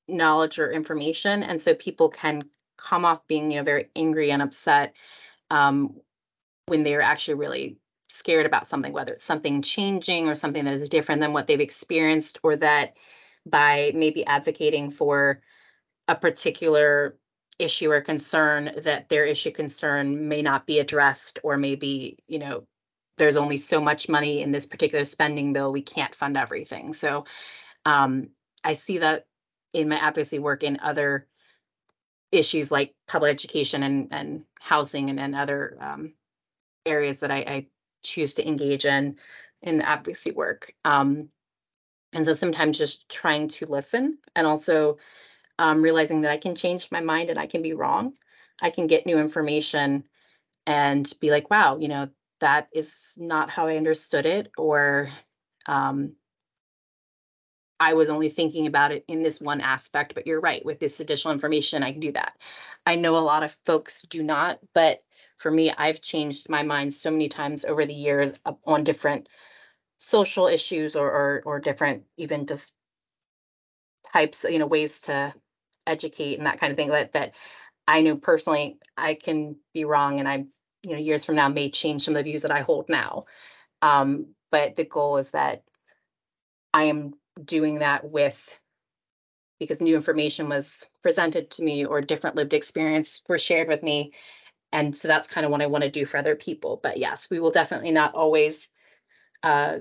knowledge 0.09 0.59
or 0.59 0.71
information, 0.71 1.43
and 1.43 1.61
so 1.61 1.75
people 1.75 2.09
can 2.09 2.43
come 2.79 3.05
off 3.05 3.27
being 3.27 3.51
you 3.51 3.59
know 3.59 3.65
very 3.65 3.91
angry 3.97 4.31
and 4.31 4.43
upset 4.43 4.95
um, 5.51 6.01
when 6.67 6.85
they're 6.85 7.03
actually 7.03 7.35
really 7.35 7.79
scared 8.09 8.47
about 8.47 8.67
something, 8.67 8.93
whether 8.93 9.15
it's 9.15 9.25
something 9.25 9.61
changing 9.63 10.29
or 10.29 10.37
something 10.37 10.65
that 10.65 10.75
is 10.75 10.89
different 10.89 11.21
than 11.21 11.33
what 11.33 11.49
they've 11.49 11.61
experienced, 11.61 12.39
or 12.45 12.57
that 12.57 12.95
by 13.45 13.93
maybe 13.93 14.25
advocating 14.25 14.91
for 14.91 15.41
a 16.07 16.15
particular 16.15 17.17
issue 17.59 17.91
or 17.91 18.01
concern 18.01 18.71
that 18.83 19.09
their 19.09 19.25
issue 19.25 19.51
concern 19.51 20.29
may 20.29 20.43
not 20.43 20.67
be 20.67 20.81
addressed 20.81 21.39
or 21.43 21.57
maybe 21.57 22.19
you 22.27 22.39
know 22.39 22.67
there's 23.17 23.37
only 23.37 23.57
so 23.57 23.81
much 23.81 24.09
money 24.09 24.43
in 24.43 24.51
this 24.51 24.67
particular 24.67 25.05
spending 25.05 25.53
bill. 25.53 25.73
We 25.73 25.83
can't 25.83 26.15
fund 26.15 26.37
everything. 26.37 26.93
So 26.93 27.27
um, 27.85 28.31
I 28.63 28.75
see 28.75 28.99
that 28.99 29.27
in 29.73 29.89
my 29.89 29.97
advocacy 29.97 30.39
work 30.39 30.63
in 30.63 30.79
other 30.83 31.27
issues 32.33 32.73
like 32.73 32.95
public 33.07 33.31
education 33.31 33.83
and, 33.83 34.09
and 34.11 34.45
housing 34.59 35.11
and, 35.11 35.21
and 35.21 35.35
other 35.35 35.77
um, 35.81 36.15
areas 36.85 37.21
that 37.21 37.31
I, 37.31 37.37
I, 37.37 37.67
choose 38.03 38.35
to 38.35 38.47
engage 38.47 38.85
in 38.85 39.17
in 39.63 39.79
the 39.79 39.89
advocacy 39.89 40.31
work. 40.31 40.75
Um, 40.85 41.31
and 42.13 42.27
so 42.27 42.35
sometimes 42.35 42.77
just 42.77 43.09
trying 43.09 43.49
to 43.49 43.65
listen 43.65 44.19
and 44.37 44.47
also 44.47 44.99
um, 45.59 45.83
realizing 45.83 46.23
that 46.23 46.33
I 46.33 46.37
can 46.37 46.55
change 46.55 46.91
my 46.91 47.01
mind 47.01 47.31
and 47.31 47.39
I 47.39 47.47
can 47.47 47.63
be 47.63 47.75
wrong. 47.75 48.15
I 48.61 48.71
can 48.71 48.87
get 48.87 49.07
new 49.07 49.19
information 49.19 50.05
and 50.67 51.13
be 51.21 51.31
like, 51.31 51.51
wow, 51.51 51.77
you 51.77 51.89
know, 51.89 52.09
that 52.41 52.69
is 52.73 53.17
not 53.21 53.51
how 53.51 53.67
I 53.67 53.77
understood 53.77 54.27
it, 54.27 54.51
or 54.59 55.09
um, 55.67 56.15
I 57.79 57.95
was 57.95 58.09
only 58.09 58.29
thinking 58.29 58.67
about 58.67 58.93
it 58.93 59.05
in 59.09 59.23
this 59.23 59.41
one 59.41 59.61
aspect, 59.61 60.15
but 60.15 60.27
you're 60.27 60.41
right. 60.41 60.65
With 60.65 60.79
this 60.79 61.01
additional 61.01 61.35
information, 61.35 61.83
I 61.83 61.93
can 61.93 62.01
do 62.01 62.13
that. 62.13 62.37
I 62.87 62.97
know 62.97 63.17
a 63.17 63.19
lot 63.19 63.43
of 63.43 63.57
folks 63.67 64.03
do 64.03 64.23
not, 64.23 64.59
but 64.75 65.01
for 65.37 65.51
me, 65.51 65.73
I've 65.73 66.01
changed 66.01 66.49
my 66.49 66.63
mind 66.63 66.93
so 66.93 67.11
many 67.11 67.29
times 67.29 67.65
over 67.65 67.85
the 67.85 67.95
years 67.95 68.33
on 68.65 68.85
different 68.85 69.29
social 69.97 70.47
issues 70.47 70.97
or, 70.97 71.11
or, 71.11 71.43
or 71.45 71.61
different 71.61 72.05
even 72.17 72.47
just 72.47 72.75
types, 74.13 74.45
you 74.49 74.59
know, 74.59 74.67
ways 74.67 75.03
to 75.03 75.35
educate 75.87 76.39
and 76.39 76.47
that 76.47 76.61
kind 76.61 76.71
of 76.71 76.77
thing 76.77 76.89
that 76.89 77.13
that 77.13 77.35
I 77.87 78.01
know 78.01 78.17
personally 78.17 78.79
I 78.97 79.15
can 79.15 79.57
be 79.73 79.85
wrong 79.85 80.19
and 80.19 80.29
I, 80.29 80.47
you 80.83 80.93
know, 80.93 80.99
years 80.99 81.25
from 81.25 81.37
now 81.37 81.49
may 81.49 81.71
change 81.71 82.03
some 82.05 82.17
of 82.17 82.25
the 82.25 82.31
views 82.31 82.43
that 82.43 82.51
I 82.51 82.61
hold 82.61 82.89
now. 82.89 83.25
Um, 83.83 84.35
but 84.51 84.77
the 84.77 84.85
goal 84.85 85.19
is 85.19 85.33
that 85.33 85.63
I 86.73 86.85
am 86.85 87.15
doing 87.43 87.81
that 87.81 88.09
with 88.09 88.59
because 89.59 89.81
new 89.81 89.95
information 89.97 90.49
was 90.49 90.89
presented 91.03 91.51
to 91.51 91.63
me 91.63 91.85
or 91.85 92.01
different 92.01 92.37
lived 92.37 92.55
experience 92.55 93.23
were 93.29 93.39
shared 93.39 93.69
with 93.69 93.83
me. 93.83 94.13
And 94.73 94.97
so 94.97 95.07
that's 95.07 95.29
kind 95.29 95.45
of 95.45 95.53
what 95.53 95.63
I 95.63 95.67
want 95.67 95.85
to 95.85 95.91
do 95.91 96.05
for 96.05 96.17
other 96.17 96.35
people. 96.35 96.81
But 96.83 96.97
yes, 96.99 97.29
we 97.31 97.39
will 97.39 97.53
definitely 97.53 97.93
not 97.93 98.15
always 98.15 98.69
uh, 99.43 99.79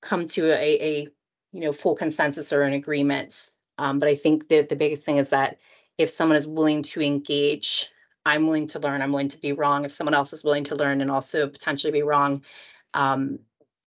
come 0.00 0.26
to 0.28 0.46
a, 0.46 0.82
a 0.82 1.08
you 1.52 1.60
know 1.60 1.72
full 1.72 1.94
consensus 1.94 2.52
or 2.52 2.62
an 2.62 2.72
agreement. 2.72 3.50
Um, 3.78 3.98
but 3.98 4.08
I 4.08 4.14
think 4.14 4.48
that 4.48 4.68
the 4.68 4.76
biggest 4.76 5.04
thing 5.04 5.18
is 5.18 5.30
that 5.30 5.58
if 5.96 6.10
someone 6.10 6.36
is 6.36 6.46
willing 6.46 6.82
to 6.82 7.00
engage, 7.00 7.88
I'm 8.26 8.46
willing 8.46 8.66
to 8.68 8.78
learn. 8.78 9.02
I'm 9.02 9.12
willing 9.12 9.28
to 9.28 9.40
be 9.40 9.52
wrong. 9.52 9.84
If 9.84 9.92
someone 9.92 10.14
else 10.14 10.32
is 10.32 10.44
willing 10.44 10.64
to 10.64 10.76
learn 10.76 11.00
and 11.00 11.10
also 11.10 11.48
potentially 11.48 11.92
be 11.92 12.02
wrong, 12.02 12.42
um, 12.94 13.38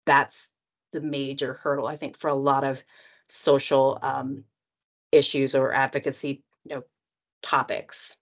that's 0.06 0.50
the 0.92 1.02
major 1.02 1.54
hurdle 1.54 1.88
I 1.88 1.98
think 1.98 2.18
for 2.18 2.30
a 2.30 2.34
lot 2.34 2.64
of 2.64 2.84
social 3.28 4.00
um, 4.02 4.44
issues 5.12 5.56
or 5.56 5.72
advocacy 5.72 6.44
you 6.66 6.76
know 6.76 6.84
topics. 7.42 8.18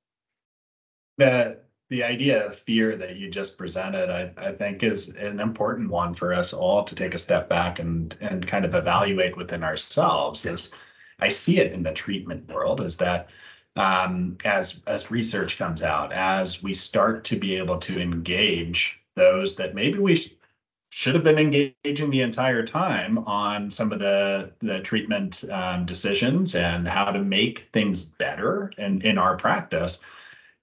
The 1.17 1.62
the 1.89 2.04
idea 2.04 2.46
of 2.46 2.60
fear 2.60 2.96
that 2.98 3.15
you 3.15 3.30
just 3.30 3.58
presented, 3.58 4.10
I, 4.10 4.34
I 4.38 4.52
think, 4.52 4.84
is 4.84 5.08
an 5.08 5.39
important 5.39 5.89
one 5.89 6.13
for 6.13 6.34
us 6.34 6.52
all 6.52 6.84
to 6.84 6.96
take 6.96 7.13
a 7.13 7.20
step 7.20 7.48
back 7.48 7.80
and 7.80 8.15
and 8.22 8.46
kind 8.46 8.65
of 8.65 8.76
evaluate 8.76 9.38
within 9.38 9.63
ourselves. 9.63 10.46
Is 10.46 10.74
I 11.19 11.30
see 11.30 11.60
it 11.60 11.73
in 11.73 11.84
the 11.84 11.93
treatment 11.93 12.49
world 12.49 12.82
is 12.82 12.97
that 12.97 13.30
um, 13.75 14.38
as 14.43 14.82
as 14.88 15.12
research 15.12 15.58
comes 15.58 15.84
out, 15.84 16.12
as 16.12 16.63
we 16.63 16.73
start 16.73 17.25
to 17.25 17.39
be 17.39 17.58
able 17.58 17.77
to 17.80 17.99
engage 17.99 18.99
those 19.15 19.56
that 19.58 19.75
maybe 19.75 19.99
we 19.99 20.38
should 20.89 21.15
have 21.15 21.23
been 21.23 21.38
engaging 21.38 22.10
the 22.10 22.21
entire 22.21 22.65
time 22.65 23.17
on 23.19 23.69
some 23.69 23.91
of 23.91 23.99
the 23.99 24.51
the 24.60 24.80
treatment 24.82 25.43
um, 25.51 25.86
decisions 25.86 26.56
and 26.56 26.88
how 26.88 27.12
to 27.12 27.19
make 27.19 27.69
things 27.71 28.03
better 28.06 28.71
in, 28.77 29.01
in 29.01 29.17
our 29.17 29.36
practice 29.36 30.01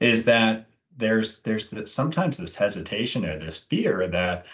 is 0.00 0.24
that 0.24 0.66
there's 0.96 1.40
there's 1.40 1.70
this, 1.70 1.92
sometimes 1.92 2.36
this 2.36 2.56
hesitation 2.56 3.24
or 3.24 3.38
this 3.38 3.58
fear 3.58 4.06
that 4.08 4.46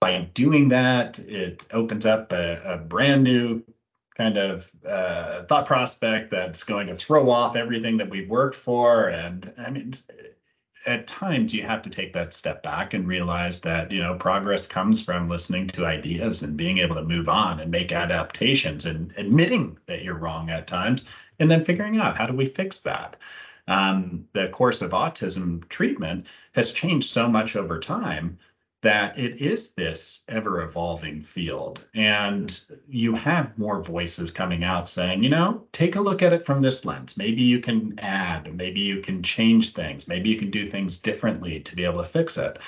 by 0.00 0.28
doing 0.34 0.68
that 0.68 1.18
it 1.18 1.66
opens 1.72 2.06
up 2.06 2.32
a, 2.32 2.60
a 2.64 2.76
brand 2.78 3.24
new 3.24 3.62
kind 4.18 4.36
of 4.36 4.70
uh, 4.86 5.44
thought 5.44 5.66
prospect 5.66 6.30
that's 6.30 6.64
going 6.64 6.88
to 6.88 6.96
throw 6.96 7.30
off 7.30 7.56
everything 7.56 7.96
that 7.98 8.10
we've 8.10 8.28
worked 8.28 8.56
for. 8.56 9.08
And 9.08 9.52
i 9.58 9.70
mean 9.70 9.94
at 10.86 11.06
times 11.06 11.52
you 11.52 11.62
have 11.62 11.82
to 11.82 11.90
take 11.90 12.12
that 12.12 12.32
step 12.32 12.62
back 12.62 12.94
and 12.94 13.06
realize 13.06 13.60
that 13.60 13.90
you 13.90 14.00
know 14.00 14.14
progress 14.14 14.66
comes 14.66 15.02
from 15.02 15.28
listening 15.28 15.66
to 15.66 15.84
ideas 15.84 16.42
and 16.42 16.56
being 16.56 16.78
able 16.78 16.94
to 16.94 17.02
move 17.02 17.28
on 17.28 17.60
and 17.60 17.70
make 17.70 17.92
adaptations 17.92 18.86
and 18.86 19.12
admitting 19.16 19.76
that 19.86 20.02
you're 20.02 20.14
wrong 20.14 20.50
at 20.50 20.66
times 20.66 21.04
and 21.38 21.50
then 21.50 21.64
figuring 21.64 21.98
out 21.98 22.16
how 22.16 22.26
do 22.26 22.32
we 22.32 22.46
fix 22.46 22.78
that. 22.78 23.16
Um, 23.66 24.26
the 24.32 24.48
course 24.48 24.80
of 24.80 24.92
autism 24.92 25.68
treatment 25.68 26.26
has 26.52 26.72
changed 26.72 27.10
so 27.10 27.28
much 27.28 27.54
over 27.54 27.78
time 27.78 28.38
that 28.80 29.18
it 29.18 29.40
is 29.40 29.72
this 29.72 30.22
ever 30.28 30.62
evolving 30.62 31.22
field. 31.22 31.84
And 31.94 32.60
you 32.88 33.14
have 33.14 33.58
more 33.58 33.82
voices 33.82 34.30
coming 34.30 34.62
out 34.62 34.88
saying, 34.88 35.24
you 35.24 35.30
know, 35.30 35.64
take 35.72 35.96
a 35.96 36.00
look 36.00 36.22
at 36.22 36.32
it 36.32 36.46
from 36.46 36.62
this 36.62 36.84
lens. 36.84 37.16
Maybe 37.16 37.42
you 37.42 37.58
can 37.58 37.98
add, 37.98 38.54
maybe 38.54 38.80
you 38.80 39.00
can 39.00 39.22
change 39.22 39.72
things, 39.72 40.06
maybe 40.06 40.28
you 40.28 40.38
can 40.38 40.50
do 40.50 40.70
things 40.70 41.00
differently 41.00 41.60
to 41.60 41.74
be 41.74 41.84
able 41.84 42.02
to 42.02 42.08
fix 42.08 42.38
it. 42.38 42.58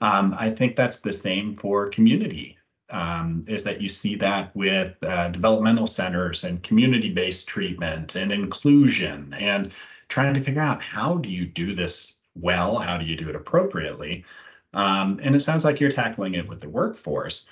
Um, 0.00 0.34
I 0.38 0.50
think 0.50 0.76
that's 0.76 1.00
the 1.00 1.12
same 1.12 1.56
for 1.56 1.88
community. 1.88 2.58
Um, 2.88 3.44
is 3.48 3.64
that 3.64 3.80
you 3.80 3.88
see 3.88 4.14
that 4.16 4.54
with 4.54 4.96
uh, 5.02 5.30
developmental 5.30 5.88
centers 5.88 6.44
and 6.44 6.62
community 6.62 7.12
based 7.12 7.48
treatment 7.48 8.14
and 8.14 8.30
inclusion 8.30 9.34
and 9.34 9.72
trying 10.08 10.34
to 10.34 10.40
figure 10.40 10.62
out 10.62 10.80
how 10.80 11.16
do 11.16 11.28
you 11.28 11.46
do 11.46 11.74
this 11.74 12.14
well? 12.36 12.78
How 12.78 12.96
do 12.96 13.04
you 13.04 13.16
do 13.16 13.28
it 13.28 13.34
appropriately? 13.34 14.24
Um, 14.76 15.18
and 15.22 15.34
it 15.34 15.40
sounds 15.40 15.64
like 15.64 15.80
you're 15.80 15.90
tackling 15.90 16.34
it 16.34 16.48
with 16.48 16.60
the 16.60 16.68
workforce. 16.68 17.46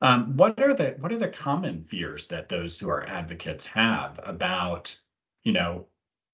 Um, 0.00 0.38
what 0.38 0.58
are 0.60 0.72
the 0.72 0.96
what 0.98 1.12
are 1.12 1.18
the 1.18 1.28
common 1.28 1.84
fears 1.84 2.26
that 2.28 2.48
those 2.48 2.78
who 2.78 2.88
are 2.88 3.06
advocates 3.06 3.66
have 3.66 4.18
about, 4.22 4.98
you 5.44 5.52
know, 5.52 5.86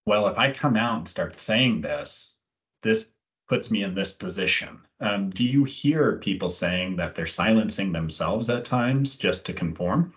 well, 0.07 0.29
if 0.29 0.39
I 0.39 0.53
come 0.53 0.77
out 0.77 0.99
and 0.99 1.09
start 1.09 1.41
saying 1.41 1.81
this, 1.81 2.39
this 2.83 3.13
puts 3.49 3.73
me 3.73 3.83
in 3.83 3.97
this 3.97 4.13
position. 4.13 4.79
Um, 5.01 5.31
do 5.31 5.45
you 5.45 5.65
hear 5.65 6.19
people 6.19 6.49
saying 6.49 6.97
that 6.97 7.17
they're 7.17 7.27
silencing 7.27 7.91
themselves 7.91 8.49
at 8.49 8.65
times 8.65 9.17
just 9.17 9.47
to 9.47 9.53
conform? 9.53 10.15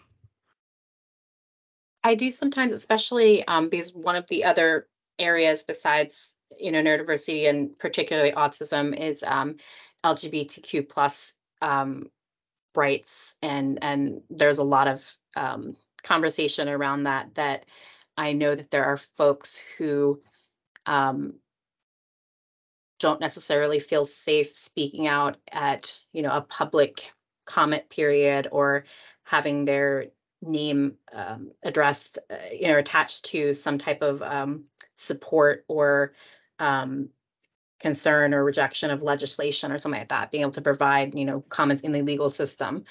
I 2.03 2.13
do 2.13 2.29
sometimes, 2.29 2.73
especially 2.73 3.45
um, 3.47 3.69
because 3.69 3.95
one 3.95 4.15
of 4.15 4.27
the 4.27 4.45
other 4.45 4.87
areas 5.17 5.63
besides 5.63 6.35
you 6.57 6.71
know 6.71 6.81
neurodiversity 6.81 7.49
and 7.49 7.77
particularly 7.77 8.31
autism 8.31 8.97
is 8.97 9.23
um, 9.25 9.55
LGBTQ 10.03 10.87
plus 10.87 11.33
um, 11.61 12.09
rights, 12.75 13.35
and 13.41 13.79
and 13.81 14.21
there's 14.29 14.59
a 14.59 14.63
lot 14.63 14.87
of 14.87 15.17
um, 15.35 15.75
conversation 16.03 16.69
around 16.69 17.03
that. 17.03 17.35
That 17.35 17.65
I 18.17 18.33
know 18.33 18.53
that 18.55 18.71
there 18.71 18.85
are 18.85 18.97
folks 19.17 19.61
who 19.77 20.21
um, 20.85 21.35
don't 22.99 23.21
necessarily 23.21 23.79
feel 23.79 24.05
safe 24.05 24.55
speaking 24.55 25.07
out 25.07 25.37
at 25.51 26.01
you 26.13 26.21
know 26.21 26.31
a 26.31 26.41
public 26.41 27.11
comment 27.45 27.89
period 27.89 28.47
or 28.51 28.85
having 29.23 29.65
their 29.65 30.07
name 30.41 30.95
um, 31.13 31.51
addressed 31.63 32.19
uh, 32.29 32.35
you 32.51 32.67
know 32.67 32.77
attached 32.77 33.25
to 33.25 33.53
some 33.53 33.77
type 33.77 34.01
of 34.01 34.21
um, 34.21 34.65
support 34.95 35.65
or 35.67 36.13
um, 36.59 37.09
concern 37.79 38.33
or 38.33 38.43
rejection 38.43 38.91
of 38.91 39.01
legislation 39.01 39.71
or 39.71 39.77
something 39.77 40.01
like 40.01 40.09
that, 40.09 40.31
being 40.31 40.41
able 40.41 40.51
to 40.51 40.61
provide, 40.61 41.15
you 41.15 41.25
know, 41.25 41.41
comments 41.41 41.81
in 41.81 41.91
the 41.91 42.01
legal 42.01 42.29
system 42.29 42.83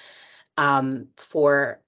um, 0.57 1.09
for 1.17 1.81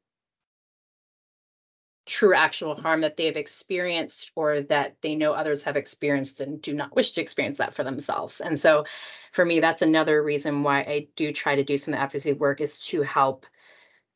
true 2.07 2.35
actual 2.35 2.75
harm 2.75 3.03
that 3.03 3.17
they've 3.17 3.37
experienced 3.37 4.33
or 4.35 4.61
that 4.63 4.97
they 5.01 5.15
know 5.15 5.33
others 5.33 5.63
have 5.63 5.77
experienced 5.77 6.41
and 6.41 6.61
do 6.61 6.75
not 6.75 6.95
wish 6.97 7.13
to 7.13 7.21
experience 7.21 7.59
that 7.59 7.75
for 7.75 7.85
themselves. 7.85 8.41
And 8.41 8.59
so 8.59 8.85
for 9.33 9.45
me, 9.45 9.61
that's 9.61 9.83
another 9.83 10.23
reason 10.23 10.63
why 10.63 10.81
I 10.81 11.09
do 11.15 11.31
try 11.31 11.57
to 11.57 11.65
do 11.65 11.77
some 11.77 11.95
advocacy 11.95 12.33
work 12.33 12.61
is 12.61 12.81
to 12.87 13.03
help 13.03 13.47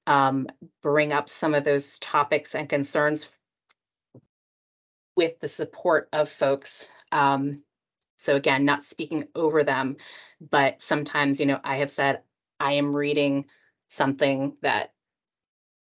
um, 0.06 0.48
bring 0.82 1.12
up 1.12 1.28
some 1.28 1.54
of 1.54 1.62
those 1.64 1.98
topics 2.00 2.54
and 2.54 2.68
concerns 2.68 3.30
with 5.16 5.38
the 5.38 5.48
support 5.48 6.08
of 6.12 6.28
folks 6.28 6.88
um, 7.12 7.62
so 8.24 8.36
again, 8.36 8.64
not 8.64 8.82
speaking 8.82 9.28
over 9.34 9.64
them, 9.64 9.96
but 10.40 10.80
sometimes, 10.80 11.40
you 11.40 11.46
know, 11.46 11.60
I 11.62 11.76
have 11.76 11.90
said 11.90 12.22
I 12.58 12.72
am 12.74 12.96
reading 12.96 13.46
something 13.88 14.56
that 14.62 14.92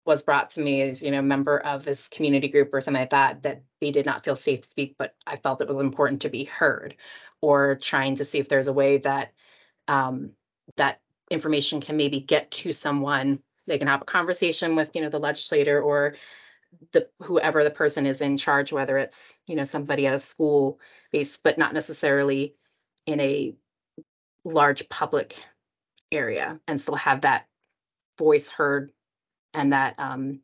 was 0.05 0.23
brought 0.23 0.49
to 0.51 0.61
me 0.61 0.81
as, 0.81 1.03
you 1.03 1.11
know, 1.11 1.21
member 1.21 1.59
of 1.59 1.83
this 1.83 2.07
community 2.07 2.47
group 2.47 2.73
or 2.73 2.81
something 2.81 3.01
like 3.01 3.11
that, 3.11 3.43
that 3.43 3.63
they 3.79 3.91
did 3.91 4.05
not 4.05 4.23
feel 4.23 4.35
safe 4.35 4.61
to 4.61 4.69
speak, 4.69 4.95
but 4.97 5.13
I 5.27 5.35
felt 5.35 5.61
it 5.61 5.67
was 5.67 5.77
important 5.77 6.21
to 6.21 6.29
be 6.29 6.45
heard, 6.45 6.95
or 7.41 7.75
trying 7.75 8.15
to 8.15 8.25
see 8.25 8.39
if 8.39 8.49
there's 8.49 8.67
a 8.67 8.73
way 8.73 8.97
that 8.99 9.33
um, 9.87 10.31
that 10.77 11.01
information 11.29 11.81
can 11.81 11.97
maybe 11.97 12.19
get 12.19 12.49
to 12.51 12.71
someone. 12.71 13.39
They 13.67 13.77
can 13.77 13.87
have 13.87 14.01
a 14.01 14.05
conversation 14.05 14.75
with, 14.75 14.95
you 14.95 15.01
know, 15.01 15.09
the 15.09 15.19
legislator 15.19 15.81
or 15.81 16.15
the 16.91 17.07
whoever 17.21 17.63
the 17.63 17.71
person 17.71 18.05
is 18.05 18.21
in 18.21 18.37
charge, 18.37 18.71
whether 18.71 18.97
it's, 18.97 19.37
you 19.47 19.55
know, 19.55 19.63
somebody 19.63 20.07
at 20.07 20.13
a 20.13 20.19
school 20.19 20.79
base, 21.11 21.37
but 21.37 21.57
not 21.57 21.73
necessarily 21.73 22.55
in 23.05 23.19
a 23.19 23.55
large 24.43 24.89
public 24.89 25.35
area 26.11 26.59
and 26.67 26.79
still 26.79 26.95
have 26.95 27.21
that 27.21 27.45
voice 28.17 28.49
heard 28.49 28.91
and 29.53 29.73
that 29.73 29.95
um, 29.97 30.39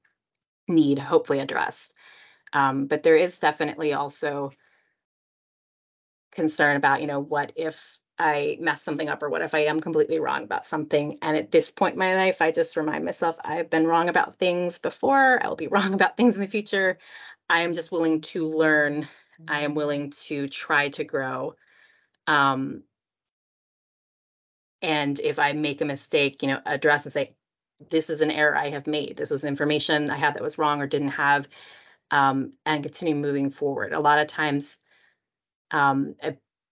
need 0.67 0.99
hopefully 0.99 1.39
addressed. 1.39 1.95
Um, 2.53 2.87
but 2.87 3.03
there 3.03 3.15
is 3.15 3.39
definitely 3.39 3.93
also 3.93 4.51
concern 6.31 6.77
about, 6.77 7.01
you 7.01 7.07
know, 7.07 7.19
what 7.19 7.53
if 7.55 7.99
I 8.19 8.57
mess 8.59 8.81
something 8.81 9.07
up 9.07 9.21
or 9.21 9.29
what 9.29 9.41
if 9.41 9.53
I 9.53 9.65
am 9.65 9.79
completely 9.79 10.19
wrong 10.19 10.43
about 10.43 10.65
something? 10.65 11.19
And 11.21 11.37
at 11.37 11.51
this 11.51 11.71
point 11.71 11.93
in 11.93 11.99
my 11.99 12.15
life, 12.15 12.41
I 12.41 12.51
just 12.51 12.75
remind 12.75 13.05
myself 13.05 13.37
I've 13.43 13.69
been 13.69 13.85
wrong 13.85 14.09
about 14.09 14.35
things 14.35 14.79
before. 14.79 15.39
I'll 15.41 15.55
be 15.55 15.67
wrong 15.67 15.93
about 15.93 16.17
things 16.17 16.35
in 16.35 16.41
the 16.41 16.47
future. 16.47 16.97
I 17.49 17.61
am 17.61 17.73
just 17.73 17.91
willing 17.91 18.21
to 18.21 18.47
learn. 18.47 19.07
I 19.47 19.61
am 19.61 19.75
willing 19.75 20.09
to 20.25 20.47
try 20.47 20.89
to 20.89 21.03
grow. 21.03 21.55
Um, 22.25 22.83
and 24.81 25.19
if 25.19 25.39
I 25.39 25.53
make 25.53 25.81
a 25.81 25.85
mistake, 25.85 26.41
you 26.41 26.49
know, 26.49 26.59
address 26.65 27.05
and 27.05 27.13
say, 27.13 27.35
this 27.89 28.09
is 28.09 28.21
an 28.21 28.31
error 28.31 28.55
I 28.55 28.69
have 28.69 28.87
made. 28.87 29.17
This 29.17 29.29
was 29.29 29.43
information 29.43 30.09
I 30.09 30.17
had 30.17 30.33
that 30.33 30.43
was 30.43 30.57
wrong 30.57 30.81
or 30.81 30.87
didn't 30.87 31.09
have, 31.09 31.47
um, 32.09 32.51
and 32.65 32.83
continue 32.83 33.15
moving 33.15 33.51
forward. 33.51 33.93
A 33.93 33.99
lot 33.99 34.19
of 34.19 34.27
times, 34.27 34.79
um, 35.71 36.15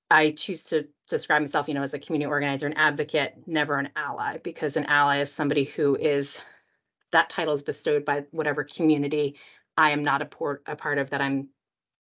I 0.09 0.31
choose 0.31 0.65
to 0.65 0.87
describe 1.07 1.41
myself, 1.41 1.67
you 1.67 1.73
know, 1.73 1.83
as 1.83 1.93
a 1.93 1.99
community 1.99 2.29
organizer, 2.29 2.67
an 2.67 2.73
advocate, 2.73 3.35
never 3.45 3.77
an 3.77 3.89
ally, 3.95 4.37
because 4.37 4.77
an 4.77 4.85
ally 4.85 5.19
is 5.19 5.31
somebody 5.31 5.63
who 5.63 5.95
is 5.95 6.43
that 7.11 7.29
title 7.29 7.53
is 7.53 7.63
bestowed 7.63 8.05
by 8.05 8.25
whatever 8.31 8.63
community 8.63 9.35
I 9.77 9.91
am 9.91 10.03
not 10.03 10.21
a, 10.21 10.27
a 10.71 10.75
part 10.75 10.97
of 10.97 11.09
that 11.11 11.21
I'm 11.21 11.49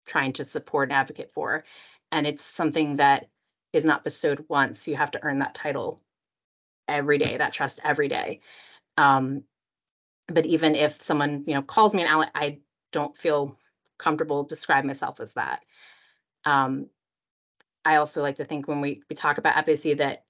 trying 0.07 0.33
to 0.33 0.45
support 0.45 0.89
and 0.89 0.95
advocate 0.95 1.31
for. 1.33 1.63
And 2.11 2.25
it's 2.25 2.43
something 2.43 2.95
that 2.95 3.29
is 3.73 3.85
not 3.85 4.03
bestowed 4.03 4.45
once. 4.49 4.87
You 4.87 4.95
have 4.95 5.11
to 5.11 5.23
earn 5.23 5.39
that 5.39 5.53
title 5.53 6.01
every 6.87 7.17
day, 7.17 7.37
that 7.37 7.53
trust 7.53 7.79
every 7.83 8.07
day. 8.07 8.39
Um, 8.97 9.43
but 10.27 10.45
even 10.45 10.75
if 10.75 11.01
someone, 11.01 11.43
you 11.47 11.53
know, 11.53 11.61
calls 11.61 11.93
me 11.93 12.01
an 12.01 12.07
ally, 12.07 12.27
I 12.33 12.59
don't 12.91 13.15
feel 13.17 13.57
comfortable 13.97 14.43
describing 14.43 14.87
myself 14.87 15.19
as 15.19 15.33
that. 15.33 15.61
Um, 16.45 16.87
I 17.89 17.95
also 17.95 18.21
like 18.21 18.35
to 18.35 18.45
think 18.45 18.67
when 18.67 18.81
we, 18.81 19.01
we 19.09 19.15
talk 19.15 19.39
about 19.39 19.57
advocacy 19.57 19.95
that 19.95 20.23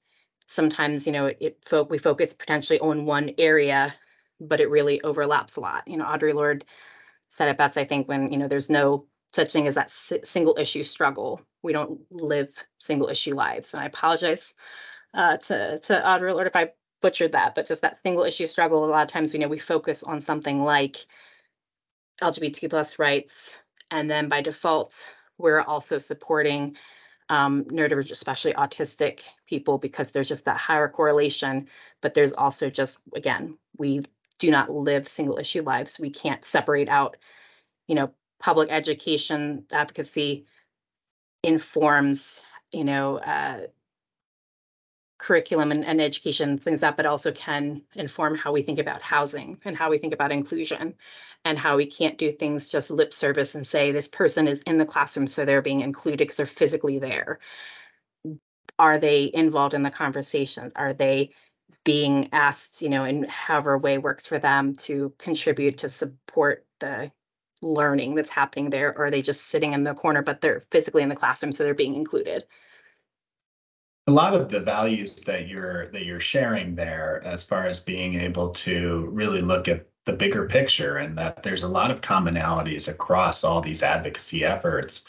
sometimes, 0.47 1.05
you 1.05 1.11
know, 1.11 1.25
it 1.25 1.57
fo- 1.65 1.83
we 1.83 1.97
focus 1.97 2.33
potentially 2.33 2.79
on 2.79 3.05
one 3.05 3.31
area, 3.37 3.93
but 4.39 4.61
it 4.61 4.69
really 4.69 5.01
overlaps 5.01 5.57
a 5.57 5.59
lot. 5.59 5.85
You 5.85 5.97
know, 5.97 6.05
Audre 6.05 6.33
Lorde 6.33 6.63
said 7.27 7.49
it 7.49 7.57
best, 7.57 7.77
I 7.77 7.83
think, 7.83 8.07
when, 8.07 8.31
you 8.31 8.39
know, 8.39 8.47
there's 8.47 8.69
no 8.69 9.07
such 9.33 9.51
thing 9.51 9.67
as 9.67 9.75
that 9.75 9.91
single 9.91 10.55
issue 10.57 10.83
struggle. 10.83 11.41
We 11.61 11.73
don't 11.73 11.99
live 12.09 12.49
single 12.79 13.09
issue 13.09 13.35
lives. 13.35 13.73
And 13.73 13.83
I 13.83 13.87
apologize 13.87 14.55
uh, 15.13 15.35
to, 15.35 15.77
to 15.77 15.93
Audre 15.93 16.33
Lorde 16.33 16.47
if 16.47 16.55
I 16.55 16.71
butchered 17.01 17.33
that, 17.33 17.55
but 17.55 17.65
just 17.65 17.81
that 17.81 18.01
single 18.01 18.23
issue 18.23 18.47
struggle. 18.47 18.85
A 18.85 18.87
lot 18.87 19.01
of 19.01 19.09
times, 19.09 19.33
you 19.33 19.39
know, 19.41 19.49
we 19.49 19.59
focus 19.59 20.03
on 20.03 20.21
something 20.21 20.63
like 20.63 20.95
LGBTQ 22.21 22.69
plus 22.69 22.99
rights, 22.99 23.61
and 23.91 24.09
then 24.09 24.29
by 24.29 24.41
default, 24.41 25.09
we're 25.37 25.61
also 25.61 25.97
supporting 25.97 26.77
um, 27.29 27.65
neurodivergent, 27.65 28.11
especially 28.11 28.53
autistic 28.53 29.21
people, 29.47 29.77
because 29.77 30.11
there's 30.11 30.27
just 30.27 30.45
that 30.45 30.57
higher 30.57 30.89
correlation. 30.89 31.67
But 32.01 32.13
there's 32.13 32.33
also 32.33 32.69
just, 32.69 32.99
again, 33.15 33.57
we 33.77 34.01
do 34.39 34.51
not 34.51 34.69
live 34.69 35.07
single 35.07 35.37
issue 35.37 35.61
lives. 35.61 35.99
We 35.99 36.09
can't 36.09 36.43
separate 36.43 36.89
out, 36.89 37.17
you 37.87 37.95
know, 37.95 38.11
public 38.39 38.69
education 38.71 39.65
advocacy 39.71 40.45
informs, 41.43 42.41
you 42.71 42.83
know, 42.83 43.17
uh, 43.17 43.67
curriculum 45.19 45.71
and, 45.71 45.85
and, 45.85 46.01
education, 46.01 46.57
things 46.57 46.79
that, 46.79 46.97
but 46.97 47.05
also 47.05 47.31
can 47.31 47.83
inform 47.93 48.35
how 48.35 48.53
we 48.53 48.63
think 48.63 48.79
about 48.79 49.01
housing 49.01 49.59
and 49.65 49.77
how 49.77 49.89
we 49.89 49.97
think 49.97 50.13
about 50.13 50.31
inclusion 50.31 50.95
and 51.45 51.59
how 51.59 51.75
we 51.75 51.85
can't 51.85 52.17
do 52.17 52.31
things 52.31 52.69
just 52.69 52.89
lip 52.89 53.13
service 53.13 53.53
and 53.53 53.67
say 53.67 53.91
this 53.91 54.07
person 54.07 54.47
is 54.47 54.61
in 54.63 54.77
the 54.77 54.85
classroom, 54.85 55.27
so 55.27 55.45
they're 55.45 55.61
being 55.61 55.81
included 55.81 56.17
because 56.17 56.37
they're 56.37 56.45
physically 56.45 56.99
there. 56.99 57.39
Are 58.79 58.97
they 58.97 59.29
involved 59.33 59.73
in 59.73 59.83
the 59.83 59.91
conversations? 59.91 60.71
Are 60.75 60.93
they 60.93 61.31
being 61.83 62.29
asked, 62.31 62.81
you 62.81 62.89
know, 62.89 63.03
in 63.03 63.23
however 63.23 63.77
way 63.77 63.97
works 63.97 64.25
for 64.25 64.39
them 64.39 64.73
to 64.73 65.13
contribute 65.17 65.79
to 65.79 65.89
support 65.89 66.65
the 66.79 67.11
learning 67.61 68.15
that's 68.15 68.29
happening 68.29 68.69
there? 68.69 68.89
Or 68.97 69.05
are 69.05 69.11
they 69.11 69.21
just 69.21 69.47
sitting 69.47 69.73
in 69.73 69.83
the 69.83 69.93
corner, 69.93 70.21
but 70.21 70.39
they're 70.39 70.61
physically 70.71 71.03
in 71.03 71.09
the 71.09 71.15
classroom, 71.15 71.51
so 71.51 71.63
they're 71.63 71.73
being 71.73 71.95
included? 71.95 72.45
A 74.09 74.11
lot 74.11 74.33
of 74.33 74.49
the 74.49 74.59
values 74.59 75.21
that 75.21 75.47
you're 75.47 75.85
that 75.89 76.03
you're 76.03 76.19
sharing 76.19 76.73
there 76.73 77.21
as 77.23 77.45
far 77.45 77.67
as 77.67 77.79
being 77.79 78.19
able 78.19 78.49
to 78.49 79.07
really 79.11 79.41
look 79.41 79.67
at 79.67 79.85
the 80.05 80.13
bigger 80.13 80.47
picture 80.47 80.97
and 80.97 81.15
that 81.19 81.43
there's 81.43 81.61
a 81.61 81.67
lot 81.67 81.91
of 81.91 82.01
commonalities 82.01 82.87
across 82.87 83.43
all 83.43 83.61
these 83.61 83.83
advocacy 83.83 84.43
efforts. 84.43 85.05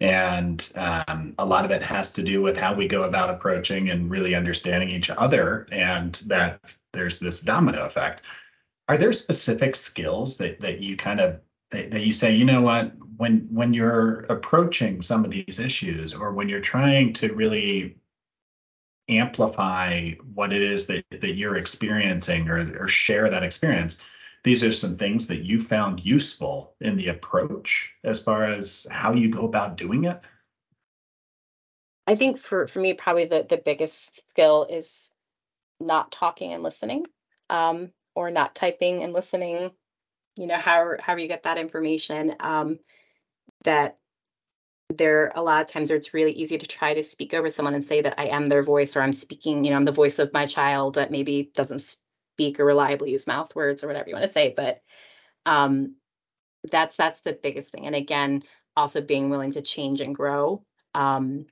And 0.00 0.70
um, 0.74 1.34
a 1.38 1.46
lot 1.46 1.64
of 1.64 1.70
it 1.70 1.80
has 1.80 2.10
to 2.12 2.22
do 2.22 2.42
with 2.42 2.58
how 2.58 2.74
we 2.74 2.88
go 2.88 3.04
about 3.04 3.30
approaching 3.30 3.88
and 3.88 4.10
really 4.10 4.34
understanding 4.34 4.90
each 4.90 5.08
other 5.08 5.66
and 5.72 6.14
that 6.26 6.60
there's 6.92 7.20
this 7.20 7.40
domino 7.40 7.86
effect. 7.86 8.20
Are 8.86 8.98
there 8.98 9.14
specific 9.14 9.74
skills 9.74 10.36
that 10.36 10.60
that 10.60 10.80
you 10.80 10.98
kind 10.98 11.20
of 11.20 11.40
that, 11.70 11.92
that 11.92 12.02
you 12.02 12.12
say 12.12 12.34
you 12.34 12.44
know 12.44 12.60
what? 12.60 12.92
When 13.16 13.48
when 13.50 13.72
you're 13.72 14.26
approaching 14.28 15.00
some 15.00 15.24
of 15.24 15.30
these 15.30 15.58
issues 15.58 16.12
or 16.12 16.34
when 16.34 16.50
you're 16.50 16.60
trying 16.60 17.14
to 17.14 17.32
really 17.32 17.96
amplify 19.08 20.12
what 20.34 20.52
it 20.52 20.62
is 20.62 20.86
that, 20.86 21.04
that 21.10 21.34
you're 21.34 21.56
experiencing 21.56 22.48
or, 22.48 22.82
or 22.82 22.88
share 22.88 23.28
that 23.28 23.42
experience 23.42 23.98
these 24.44 24.64
are 24.64 24.72
some 24.72 24.96
things 24.96 25.28
that 25.28 25.42
you 25.42 25.60
found 25.60 26.04
useful 26.04 26.74
in 26.80 26.96
the 26.96 27.08
approach 27.08 27.92
as 28.02 28.20
far 28.20 28.44
as 28.44 28.86
how 28.90 29.12
you 29.12 29.28
go 29.28 29.44
about 29.44 29.76
doing 29.76 30.04
it? 30.04 30.20
I 32.06 32.16
think 32.16 32.38
for 32.38 32.66
for 32.66 32.80
me 32.80 32.94
probably 32.94 33.26
the 33.26 33.46
the 33.48 33.56
biggest 33.56 34.28
skill 34.30 34.66
is 34.68 35.12
not 35.78 36.10
talking 36.10 36.52
and 36.52 36.62
listening 36.62 37.06
um, 37.48 37.92
or 38.16 38.30
not 38.30 38.54
typing 38.54 39.04
and 39.04 39.12
listening. 39.12 39.70
You 40.36 40.48
know 40.48 40.56
how 40.56 40.96
how 40.98 41.16
you 41.16 41.28
get 41.28 41.44
that 41.44 41.58
information 41.58 42.34
um, 42.40 42.80
that 43.62 43.98
there 44.98 45.24
are 45.24 45.32
a 45.34 45.42
lot 45.42 45.62
of 45.62 45.68
times 45.68 45.90
where 45.90 45.96
it's 45.96 46.14
really 46.14 46.32
easy 46.32 46.58
to 46.58 46.66
try 46.66 46.94
to 46.94 47.02
speak 47.02 47.34
over 47.34 47.48
someone 47.48 47.74
and 47.74 47.84
say 47.84 48.02
that 48.02 48.18
I 48.18 48.26
am 48.28 48.46
their 48.46 48.62
voice 48.62 48.96
or 48.96 49.02
I'm 49.02 49.12
speaking, 49.12 49.64
you 49.64 49.70
know, 49.70 49.76
I'm 49.76 49.84
the 49.84 49.92
voice 49.92 50.18
of 50.18 50.32
my 50.32 50.46
child 50.46 50.94
that 50.94 51.10
maybe 51.10 51.50
doesn't 51.54 51.80
speak 51.80 52.60
or 52.60 52.64
reliably 52.64 53.10
use 53.10 53.26
mouth 53.26 53.54
words 53.54 53.84
or 53.84 53.86
whatever 53.86 54.08
you 54.08 54.14
want 54.14 54.26
to 54.26 54.32
say. 54.32 54.52
But 54.56 54.82
um, 55.46 55.96
that's 56.70 56.96
that's 56.96 57.20
the 57.20 57.38
biggest 57.40 57.72
thing. 57.72 57.86
And 57.86 57.94
again, 57.94 58.42
also 58.76 59.00
being 59.00 59.30
willing 59.30 59.52
to 59.52 59.62
change 59.62 60.00
and 60.00 60.14
grow. 60.14 60.64
Um, 60.94 61.46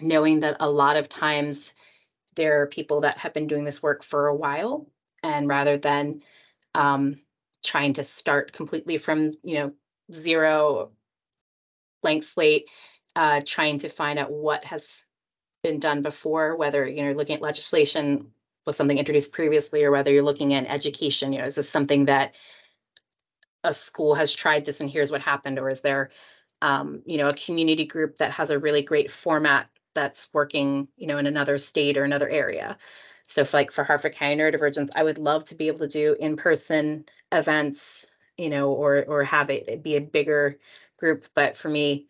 knowing 0.00 0.40
that 0.40 0.56
a 0.60 0.70
lot 0.70 0.96
of 0.96 1.08
times 1.08 1.74
there 2.34 2.62
are 2.62 2.66
people 2.66 3.02
that 3.02 3.18
have 3.18 3.32
been 3.32 3.46
doing 3.46 3.64
this 3.64 3.82
work 3.82 4.04
for 4.04 4.26
a 4.26 4.34
while, 4.34 4.86
and 5.22 5.48
rather 5.48 5.76
than 5.76 6.22
um, 6.74 7.20
trying 7.64 7.94
to 7.94 8.04
start 8.04 8.52
completely 8.52 8.98
from 8.98 9.32
you 9.42 9.58
know 9.58 9.72
zero 10.12 10.92
blank 12.06 12.22
slate, 12.22 12.70
uh, 13.16 13.40
trying 13.44 13.80
to 13.80 13.88
find 13.88 14.16
out 14.16 14.30
what 14.30 14.64
has 14.64 15.04
been 15.64 15.80
done 15.80 16.02
before, 16.02 16.56
whether 16.56 16.86
you 16.88 17.02
know 17.02 17.12
looking 17.12 17.34
at 17.34 17.42
legislation 17.42 18.30
was 18.64 18.76
something 18.76 18.98
introduced 18.98 19.32
previously, 19.32 19.82
or 19.82 19.90
whether 19.90 20.12
you're 20.12 20.22
looking 20.22 20.54
at 20.54 20.66
education. 20.68 21.32
You 21.32 21.40
know, 21.40 21.46
is 21.46 21.56
this 21.56 21.68
something 21.68 22.04
that 22.04 22.34
a 23.64 23.72
school 23.72 24.14
has 24.14 24.32
tried 24.32 24.64
this 24.64 24.80
and 24.80 24.88
here's 24.88 25.10
what 25.10 25.20
happened, 25.20 25.58
or 25.58 25.68
is 25.68 25.80
there 25.80 26.10
um, 26.62 27.02
you 27.06 27.18
know 27.18 27.28
a 27.28 27.34
community 27.34 27.86
group 27.86 28.18
that 28.18 28.30
has 28.30 28.50
a 28.50 28.58
really 28.58 28.82
great 28.82 29.10
format 29.10 29.68
that's 29.92 30.28
working 30.32 30.86
you 30.96 31.08
know 31.08 31.18
in 31.18 31.26
another 31.26 31.58
state 31.58 31.96
or 31.96 32.04
another 32.04 32.28
area. 32.28 32.78
So, 33.26 33.40
if, 33.40 33.52
like 33.52 33.72
for 33.72 33.82
Harford 33.82 34.14
County 34.14 34.36
Neurodivergents, 34.36 34.90
I 34.94 35.02
would 35.02 35.18
love 35.18 35.42
to 35.44 35.56
be 35.56 35.66
able 35.66 35.80
to 35.80 35.88
do 35.88 36.14
in-person 36.20 37.06
events, 37.32 38.06
you 38.38 38.48
know, 38.48 38.70
or 38.70 39.04
or 39.08 39.24
have 39.24 39.50
it 39.50 39.82
be 39.82 39.96
a 39.96 40.00
bigger 40.00 40.56
group. 40.98 41.26
But 41.34 41.56
for 41.56 41.68
me, 41.68 42.06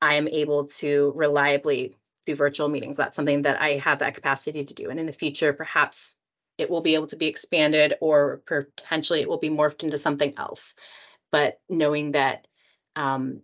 I 0.00 0.14
am 0.14 0.28
able 0.28 0.66
to 0.66 1.12
reliably 1.14 1.96
do 2.26 2.34
virtual 2.34 2.68
meetings. 2.68 2.96
That's 2.96 3.16
something 3.16 3.42
that 3.42 3.60
I 3.60 3.78
have 3.78 4.00
that 4.00 4.14
capacity 4.14 4.64
to 4.64 4.74
do. 4.74 4.90
And 4.90 4.98
in 4.98 5.06
the 5.06 5.12
future, 5.12 5.52
perhaps 5.52 6.16
it 6.58 6.70
will 6.70 6.80
be 6.80 6.94
able 6.94 7.06
to 7.08 7.16
be 7.16 7.26
expanded 7.26 7.94
or 8.00 8.42
potentially 8.46 9.20
it 9.20 9.28
will 9.28 9.38
be 9.38 9.50
morphed 9.50 9.84
into 9.84 9.98
something 9.98 10.34
else. 10.36 10.74
But 11.30 11.60
knowing 11.68 12.12
that 12.12 12.46
um, 12.94 13.42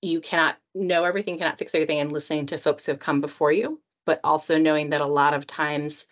you 0.00 0.20
cannot 0.20 0.56
know 0.74 1.04
everything, 1.04 1.38
cannot 1.38 1.58
fix 1.58 1.74
everything, 1.74 1.98
and 1.98 2.12
listening 2.12 2.46
to 2.46 2.58
folks 2.58 2.86
who 2.86 2.92
have 2.92 3.00
come 3.00 3.20
before 3.20 3.52
you 3.52 3.80
but 4.08 4.20
also 4.24 4.56
knowing 4.56 4.88
that 4.88 5.02
a 5.02 5.06
lot 5.06 5.34
of 5.34 5.46
times 5.46 6.06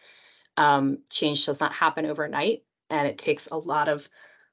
um, 0.59 0.99
change 1.09 1.47
does 1.47 1.61
not 1.61 1.73
happen 1.73 2.05
overnight, 2.05 2.62
and 2.90 3.09
it 3.09 3.16
takes 3.16 3.47
a 3.47 3.57
lot 3.57 3.88
of 3.88 4.07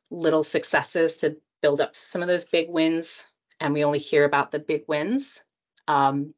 little 0.10 0.46
successes 0.46 1.18
to 1.18 1.36
build 1.64 1.82
up 1.82 1.94
to 1.94 2.00
some 2.00 2.22
of 2.22 2.28
those 2.28 2.46
big 2.46 2.70
wins. 2.70 3.26
And 3.60 3.74
we 3.74 3.86
only 3.86 3.98
hear 3.98 4.26
about 4.26 4.52
the 4.52 4.60
big 4.60 4.84
wins. 4.88 5.42
Um, 5.88 6.34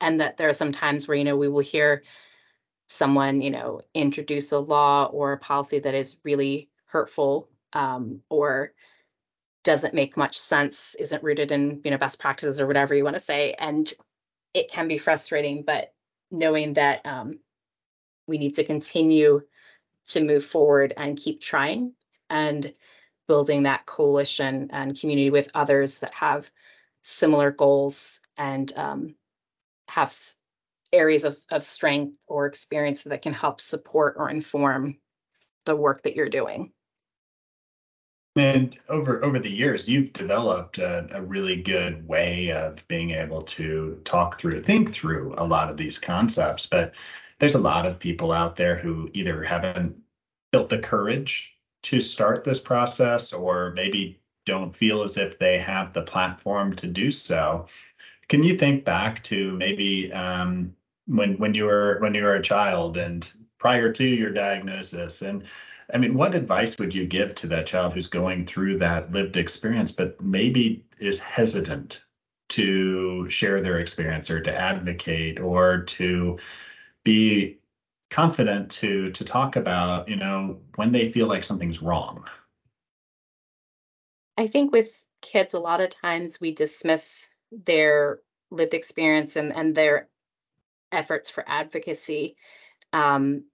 and 0.00 0.20
that 0.20 0.36
there 0.36 0.48
are 0.48 0.54
some 0.54 0.72
times 0.72 1.06
where, 1.06 1.16
you 1.16 1.24
know, 1.24 1.36
we 1.36 1.48
will 1.48 1.60
hear 1.60 2.02
someone, 2.88 3.40
you 3.40 3.50
know, 3.50 3.82
introduce 3.94 4.50
a 4.50 4.58
law 4.58 5.04
or 5.04 5.32
a 5.32 5.38
policy 5.38 5.78
that 5.78 5.94
is 5.94 6.18
really 6.24 6.68
hurtful 6.86 7.48
um, 7.72 8.20
or 8.28 8.72
doesn't 9.62 9.94
make 9.94 10.16
much 10.16 10.38
sense, 10.38 10.96
isn't 10.96 11.22
rooted 11.22 11.52
in, 11.52 11.80
you 11.84 11.90
know, 11.92 11.98
best 11.98 12.18
practices 12.18 12.60
or 12.60 12.66
whatever 12.66 12.94
you 12.94 13.04
want 13.04 13.14
to 13.14 13.20
say. 13.20 13.54
And 13.56 13.92
it 14.54 14.70
can 14.70 14.88
be 14.88 14.98
frustrating, 14.98 15.62
but 15.62 15.92
knowing 16.32 16.72
that 16.72 17.06
um, 17.06 17.38
we 18.26 18.38
need 18.38 18.54
to 18.54 18.64
continue 18.64 19.42
to 20.06 20.24
move 20.24 20.44
forward 20.44 20.94
and 20.96 21.16
keep 21.16 21.40
trying 21.40 21.92
and 22.28 22.72
building 23.30 23.62
that 23.62 23.86
coalition 23.86 24.70
and 24.72 24.98
community 24.98 25.30
with 25.30 25.52
others 25.54 26.00
that 26.00 26.12
have 26.12 26.50
similar 27.04 27.52
goals 27.52 28.20
and 28.36 28.72
um, 28.76 29.14
have 29.88 30.12
areas 30.92 31.22
of, 31.22 31.36
of 31.52 31.62
strength 31.62 32.16
or 32.26 32.46
experience 32.46 33.04
that 33.04 33.22
can 33.22 33.32
help 33.32 33.60
support 33.60 34.16
or 34.16 34.28
inform 34.28 34.96
the 35.64 35.76
work 35.76 36.02
that 36.02 36.16
you're 36.16 36.28
doing. 36.28 36.72
And 38.34 38.76
over 38.88 39.24
over 39.24 39.38
the 39.38 39.48
years, 39.48 39.88
you've 39.88 40.12
developed 40.12 40.78
a, 40.78 41.06
a, 41.12 41.22
really 41.22 41.62
good 41.62 42.08
way 42.08 42.50
of 42.50 42.86
being 42.88 43.12
able 43.12 43.42
to 43.42 44.00
talk 44.04 44.40
through, 44.40 44.60
think 44.60 44.92
through 44.92 45.34
a 45.38 45.46
lot 45.46 45.70
of 45.70 45.76
these 45.76 46.00
concepts. 46.00 46.66
But 46.66 46.94
there's 47.38 47.54
a 47.54 47.60
lot 47.60 47.86
of 47.86 48.00
people 48.00 48.32
out 48.32 48.56
there 48.56 48.74
who 48.74 49.08
either 49.14 49.44
haven't 49.44 49.94
built 50.50 50.68
the 50.68 50.78
courage 50.78 51.54
to 51.82 52.00
start 52.00 52.44
this 52.44 52.60
process 52.60 53.32
or 53.32 53.72
maybe 53.74 54.20
don't 54.46 54.76
feel 54.76 55.02
as 55.02 55.16
if 55.16 55.38
they 55.38 55.58
have 55.58 55.92
the 55.92 56.02
platform 56.02 56.74
to 56.76 56.86
do 56.86 57.10
so. 57.10 57.66
Can 58.28 58.42
you 58.42 58.56
think 58.56 58.84
back 58.84 59.22
to 59.24 59.52
maybe 59.52 60.12
um, 60.12 60.74
when 61.06 61.34
when 61.38 61.54
you 61.54 61.64
were 61.64 61.98
when 62.00 62.14
you 62.14 62.22
were 62.22 62.36
a 62.36 62.42
child 62.42 62.96
and 62.96 63.30
prior 63.58 63.92
to 63.92 64.06
your 64.06 64.30
diagnosis 64.30 65.22
and 65.22 65.44
I 65.92 65.98
mean, 65.98 66.14
what 66.14 66.36
advice 66.36 66.78
would 66.78 66.94
you 66.94 67.06
give 67.06 67.34
to 67.36 67.48
that 67.48 67.66
child 67.66 67.94
who's 67.94 68.06
going 68.06 68.46
through 68.46 68.78
that 68.78 69.10
lived 69.10 69.36
experience, 69.36 69.90
but 69.90 70.20
maybe 70.20 70.84
is 71.00 71.18
hesitant 71.18 72.04
to 72.50 73.28
share 73.30 73.60
their 73.60 73.78
experience 73.78 74.30
or 74.30 74.40
to 74.40 74.54
advocate 74.54 75.40
or 75.40 75.82
to 75.82 76.38
be 77.04 77.59
confident 78.10 78.70
to 78.72 79.10
to 79.12 79.24
talk 79.24 79.56
about, 79.56 80.08
you 80.08 80.16
know, 80.16 80.60
when 80.76 80.92
they 80.92 81.10
feel 81.10 81.26
like 81.26 81.44
something's 81.44 81.82
wrong? 81.82 82.24
I 84.36 84.46
think 84.46 84.72
with 84.72 85.02
kids, 85.22 85.54
a 85.54 85.60
lot 85.60 85.80
of 85.80 85.90
times 85.90 86.40
we 86.40 86.54
dismiss 86.54 87.32
their 87.52 88.20
lived 88.50 88.74
experience 88.74 89.36
and, 89.36 89.54
and 89.54 89.74
their 89.74 90.08
efforts 90.92 91.30
for 91.30 91.44
advocacy 91.46 92.36
um, 92.92 93.44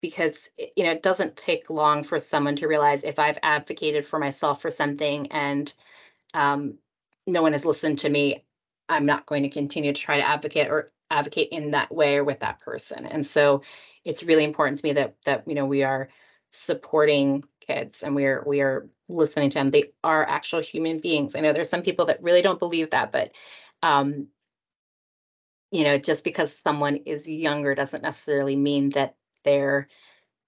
because 0.00 0.50
you 0.76 0.84
know 0.84 0.90
it 0.90 1.02
doesn't 1.02 1.36
take 1.36 1.70
long 1.70 2.04
for 2.04 2.20
someone 2.20 2.56
to 2.56 2.68
realize 2.68 3.04
if 3.04 3.18
I've 3.18 3.38
advocated 3.42 4.04
for 4.04 4.18
myself 4.18 4.60
for 4.60 4.70
something 4.70 5.32
and 5.32 5.72
um, 6.34 6.74
no 7.26 7.42
one 7.42 7.52
has 7.52 7.64
listened 7.64 8.00
to 8.00 8.08
me, 8.08 8.44
I'm 8.88 9.06
not 9.06 9.26
going 9.26 9.44
to 9.44 9.48
continue 9.48 9.92
to 9.92 10.00
try 10.00 10.18
to 10.18 10.28
advocate 10.28 10.68
or 10.68 10.92
advocate 11.14 11.48
in 11.52 11.70
that 11.70 11.94
way 11.94 12.16
or 12.16 12.24
with 12.24 12.40
that 12.40 12.60
person. 12.60 13.06
And 13.06 13.24
so 13.24 13.62
it's 14.04 14.24
really 14.24 14.44
important 14.44 14.78
to 14.78 14.86
me 14.86 14.92
that 14.94 15.14
that 15.24 15.44
you 15.46 15.54
know 15.54 15.66
we 15.66 15.84
are 15.84 16.08
supporting 16.50 17.44
kids 17.66 18.02
and 18.02 18.14
we 18.14 18.24
are 18.26 18.42
we 18.46 18.60
are 18.60 18.88
listening 19.08 19.50
to 19.50 19.58
them. 19.58 19.70
They 19.70 19.92
are 20.02 20.28
actual 20.28 20.60
human 20.60 20.98
beings. 20.98 21.34
I 21.34 21.40
know 21.40 21.52
there's 21.52 21.70
some 21.70 21.82
people 21.82 22.06
that 22.06 22.22
really 22.22 22.42
don't 22.42 22.58
believe 22.58 22.90
that, 22.90 23.12
but 23.12 23.32
um, 23.82 24.28
you 25.70 25.84
know, 25.84 25.98
just 25.98 26.24
because 26.24 26.56
someone 26.56 26.96
is 26.96 27.28
younger 27.28 27.74
doesn't 27.74 28.02
necessarily 28.02 28.56
mean 28.56 28.90
that 28.90 29.16
their 29.44 29.88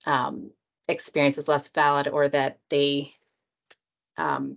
um, 0.06 0.50
experience 0.88 1.38
is 1.38 1.48
less 1.48 1.68
valid 1.68 2.08
or 2.08 2.28
that 2.28 2.58
they 2.70 3.12
um, 4.16 4.56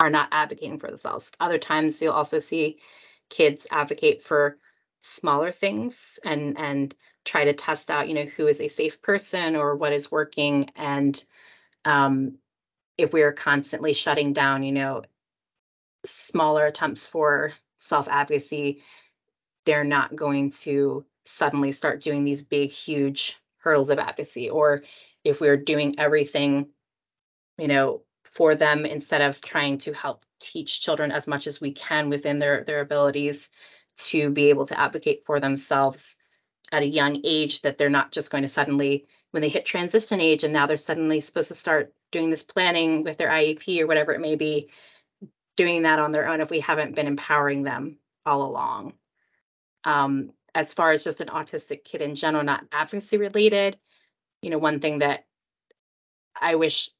are 0.00 0.10
not 0.10 0.28
advocating 0.32 0.78
for 0.78 0.86
themselves. 0.88 1.32
Other 1.40 1.58
times 1.58 2.00
you'll 2.00 2.12
also 2.12 2.38
see 2.38 2.78
kids 3.28 3.66
advocate 3.70 4.22
for 4.22 4.58
smaller 5.06 5.52
things 5.52 6.18
and 6.24 6.58
and 6.58 6.94
try 7.24 7.44
to 7.44 7.52
test 7.52 7.90
out, 7.90 8.08
you 8.08 8.14
know, 8.14 8.24
who 8.24 8.46
is 8.46 8.60
a 8.60 8.68
safe 8.68 9.02
person 9.02 9.56
or 9.56 9.76
what 9.76 9.92
is 9.92 10.10
working. 10.10 10.70
And 10.76 11.22
um, 11.84 12.38
if 12.96 13.12
we 13.12 13.22
are 13.22 13.32
constantly 13.32 13.92
shutting 13.92 14.32
down, 14.32 14.62
you 14.62 14.72
know, 14.72 15.02
smaller 16.04 16.66
attempts 16.66 17.04
for 17.04 17.52
self 17.78 18.08
advocacy, 18.08 18.82
they're 19.64 19.84
not 19.84 20.14
going 20.14 20.50
to 20.50 21.04
suddenly 21.24 21.72
start 21.72 22.02
doing 22.02 22.24
these 22.24 22.42
big, 22.42 22.70
huge 22.70 23.38
hurdles 23.58 23.90
of 23.90 23.98
advocacy. 23.98 24.50
Or 24.50 24.84
if 25.24 25.40
we're 25.40 25.56
doing 25.56 25.96
everything, 25.98 26.68
you 27.58 27.68
know, 27.68 28.02
for 28.24 28.54
them 28.54 28.86
instead 28.86 29.22
of 29.22 29.40
trying 29.40 29.78
to 29.78 29.92
help 29.92 30.24
teach 30.38 30.80
children 30.80 31.10
as 31.10 31.26
much 31.26 31.46
as 31.46 31.60
we 31.60 31.72
can 31.72 32.08
within 32.08 32.38
their 32.38 32.64
their 32.64 32.80
abilities 32.80 33.50
to 33.96 34.30
be 34.30 34.50
able 34.50 34.66
to 34.66 34.78
advocate 34.78 35.24
for 35.24 35.40
themselves 35.40 36.16
at 36.72 36.82
a 36.82 36.86
young 36.86 37.20
age 37.24 37.62
that 37.62 37.78
they're 37.78 37.88
not 37.88 38.12
just 38.12 38.30
going 38.30 38.42
to 38.42 38.48
suddenly 38.48 39.06
when 39.30 39.42
they 39.42 39.48
hit 39.48 39.64
transition 39.66 40.20
age 40.20 40.44
and 40.44 40.52
now 40.52 40.66
they're 40.66 40.76
suddenly 40.76 41.20
supposed 41.20 41.48
to 41.48 41.54
start 41.54 41.92
doing 42.10 42.30
this 42.30 42.42
planning 42.42 43.02
with 43.04 43.18
their 43.18 43.28
IEP 43.28 43.80
or 43.80 43.86
whatever 43.86 44.12
it 44.12 44.20
may 44.20 44.36
be 44.36 44.70
doing 45.56 45.82
that 45.82 45.98
on 45.98 46.12
their 46.12 46.28
own 46.28 46.40
if 46.40 46.50
we 46.50 46.60
haven't 46.60 46.94
been 46.94 47.06
empowering 47.06 47.62
them 47.62 47.98
all 48.24 48.42
along. 48.42 48.92
Um, 49.84 50.32
as 50.54 50.72
far 50.72 50.90
as 50.90 51.04
just 51.04 51.20
an 51.20 51.28
autistic 51.28 51.84
kid 51.84 52.02
in 52.02 52.14
general, 52.14 52.44
not 52.44 52.64
advocacy 52.72 53.18
related, 53.18 53.78
you 54.42 54.50
know, 54.50 54.58
one 54.58 54.80
thing 54.80 55.00
that 55.00 55.26
I 56.40 56.54
wish 56.54 56.90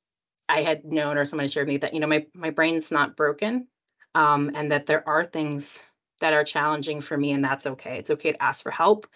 I 0.48 0.62
had 0.62 0.84
known 0.84 1.18
or 1.18 1.24
someone 1.24 1.48
shared 1.48 1.66
with 1.66 1.74
me 1.74 1.78
that, 1.78 1.94
you 1.94 2.00
know, 2.00 2.06
my, 2.06 2.26
my 2.34 2.50
brain's 2.50 2.92
not 2.92 3.16
broken 3.16 3.66
um, 4.14 4.52
and 4.54 4.72
that 4.72 4.86
there 4.86 5.06
are 5.08 5.24
things 5.24 5.84
that 6.20 6.32
are 6.32 6.44
challenging 6.44 7.00
for 7.00 7.16
me 7.16 7.32
and 7.32 7.44
that's 7.44 7.66
okay. 7.66 7.98
It's 7.98 8.10
okay 8.10 8.32
to 8.32 8.42
ask 8.42 8.62
for 8.62 8.70
help. 8.70 9.06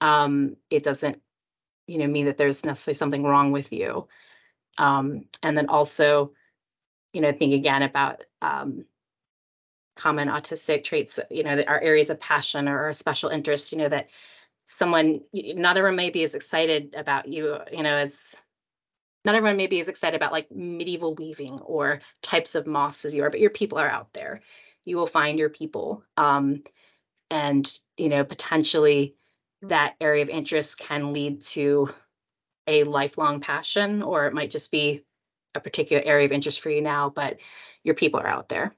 Um, 0.00 0.56
it 0.70 0.82
doesn't, 0.82 1.20
you 1.86 1.98
know, 1.98 2.06
mean 2.06 2.26
that 2.26 2.36
there's 2.36 2.64
necessarily 2.64 2.96
something 2.96 3.22
wrong 3.24 3.52
with 3.52 3.72
you. 3.72 4.08
Um, 4.78 5.24
and 5.42 5.56
then 5.56 5.68
also, 5.68 6.32
you 7.12 7.20
know, 7.20 7.32
think 7.32 7.54
again 7.54 7.82
about 7.82 8.24
um, 8.42 8.84
common 9.96 10.28
autistic 10.28 10.84
traits, 10.84 11.18
you 11.30 11.42
know, 11.42 11.62
our 11.66 11.80
areas 11.80 12.10
of 12.10 12.20
passion 12.20 12.68
or, 12.68 12.88
or 12.88 12.92
special 12.92 13.30
interest, 13.30 13.72
you 13.72 13.78
know, 13.78 13.88
that 13.88 14.08
someone, 14.66 15.22
not 15.32 15.76
everyone 15.76 15.96
may 15.96 16.10
be 16.10 16.22
as 16.24 16.34
excited 16.34 16.94
about 16.96 17.28
you, 17.28 17.58
you 17.72 17.82
know, 17.82 17.96
as 17.96 18.34
not 19.24 19.34
everyone 19.34 19.56
may 19.56 19.66
be 19.66 19.80
as 19.80 19.88
excited 19.88 20.16
about 20.16 20.32
like 20.32 20.50
medieval 20.52 21.14
weaving 21.14 21.58
or 21.58 22.00
types 22.22 22.54
of 22.54 22.66
moss 22.66 23.04
as 23.04 23.14
you 23.14 23.24
are, 23.24 23.30
but 23.30 23.40
your 23.40 23.50
people 23.50 23.78
are 23.78 23.88
out 23.88 24.12
there. 24.12 24.40
You 24.86 24.96
will 24.96 25.06
find 25.06 25.38
your 25.38 25.50
people. 25.50 26.02
Um, 26.16 26.62
and, 27.30 27.70
you 27.98 28.08
know, 28.08 28.24
potentially 28.24 29.16
that 29.62 29.96
area 30.00 30.22
of 30.22 30.30
interest 30.30 30.78
can 30.78 31.12
lead 31.12 31.42
to 31.42 31.90
a 32.66 32.84
lifelong 32.84 33.40
passion, 33.40 34.02
or 34.02 34.26
it 34.26 34.32
might 34.32 34.50
just 34.50 34.70
be 34.70 35.04
a 35.54 35.60
particular 35.60 36.02
area 36.02 36.24
of 36.24 36.32
interest 36.32 36.60
for 36.60 36.70
you 36.70 36.80
now, 36.80 37.10
but 37.10 37.38
your 37.84 37.94
people 37.94 38.20
are 38.20 38.26
out 38.26 38.48
there 38.48 38.74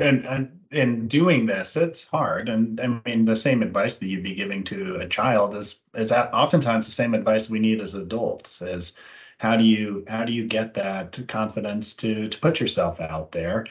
and, 0.00 0.24
and 0.26 0.60
in 0.70 1.08
doing 1.08 1.46
this, 1.46 1.76
it's 1.76 2.04
hard. 2.04 2.48
And 2.48 2.80
I 2.80 3.00
mean, 3.04 3.24
the 3.24 3.36
same 3.36 3.62
advice 3.62 3.98
that 3.98 4.06
you'd 4.06 4.22
be 4.22 4.34
giving 4.34 4.64
to 4.64 4.96
a 4.96 5.08
child 5.08 5.54
is 5.54 5.80
is 5.94 6.12
oftentimes 6.12 6.86
the 6.86 6.92
same 6.92 7.14
advice 7.14 7.50
we 7.50 7.58
need 7.58 7.80
as 7.80 7.94
adults. 7.94 8.62
Is 8.62 8.92
how 9.38 9.56
do 9.56 9.64
you 9.64 10.04
how 10.08 10.24
do 10.24 10.32
you 10.32 10.46
get 10.46 10.74
that 10.74 11.18
confidence 11.28 11.94
to 11.96 12.28
to 12.28 12.38
put 12.38 12.60
yourself 12.60 13.00
out 13.00 13.32
there? 13.32 13.66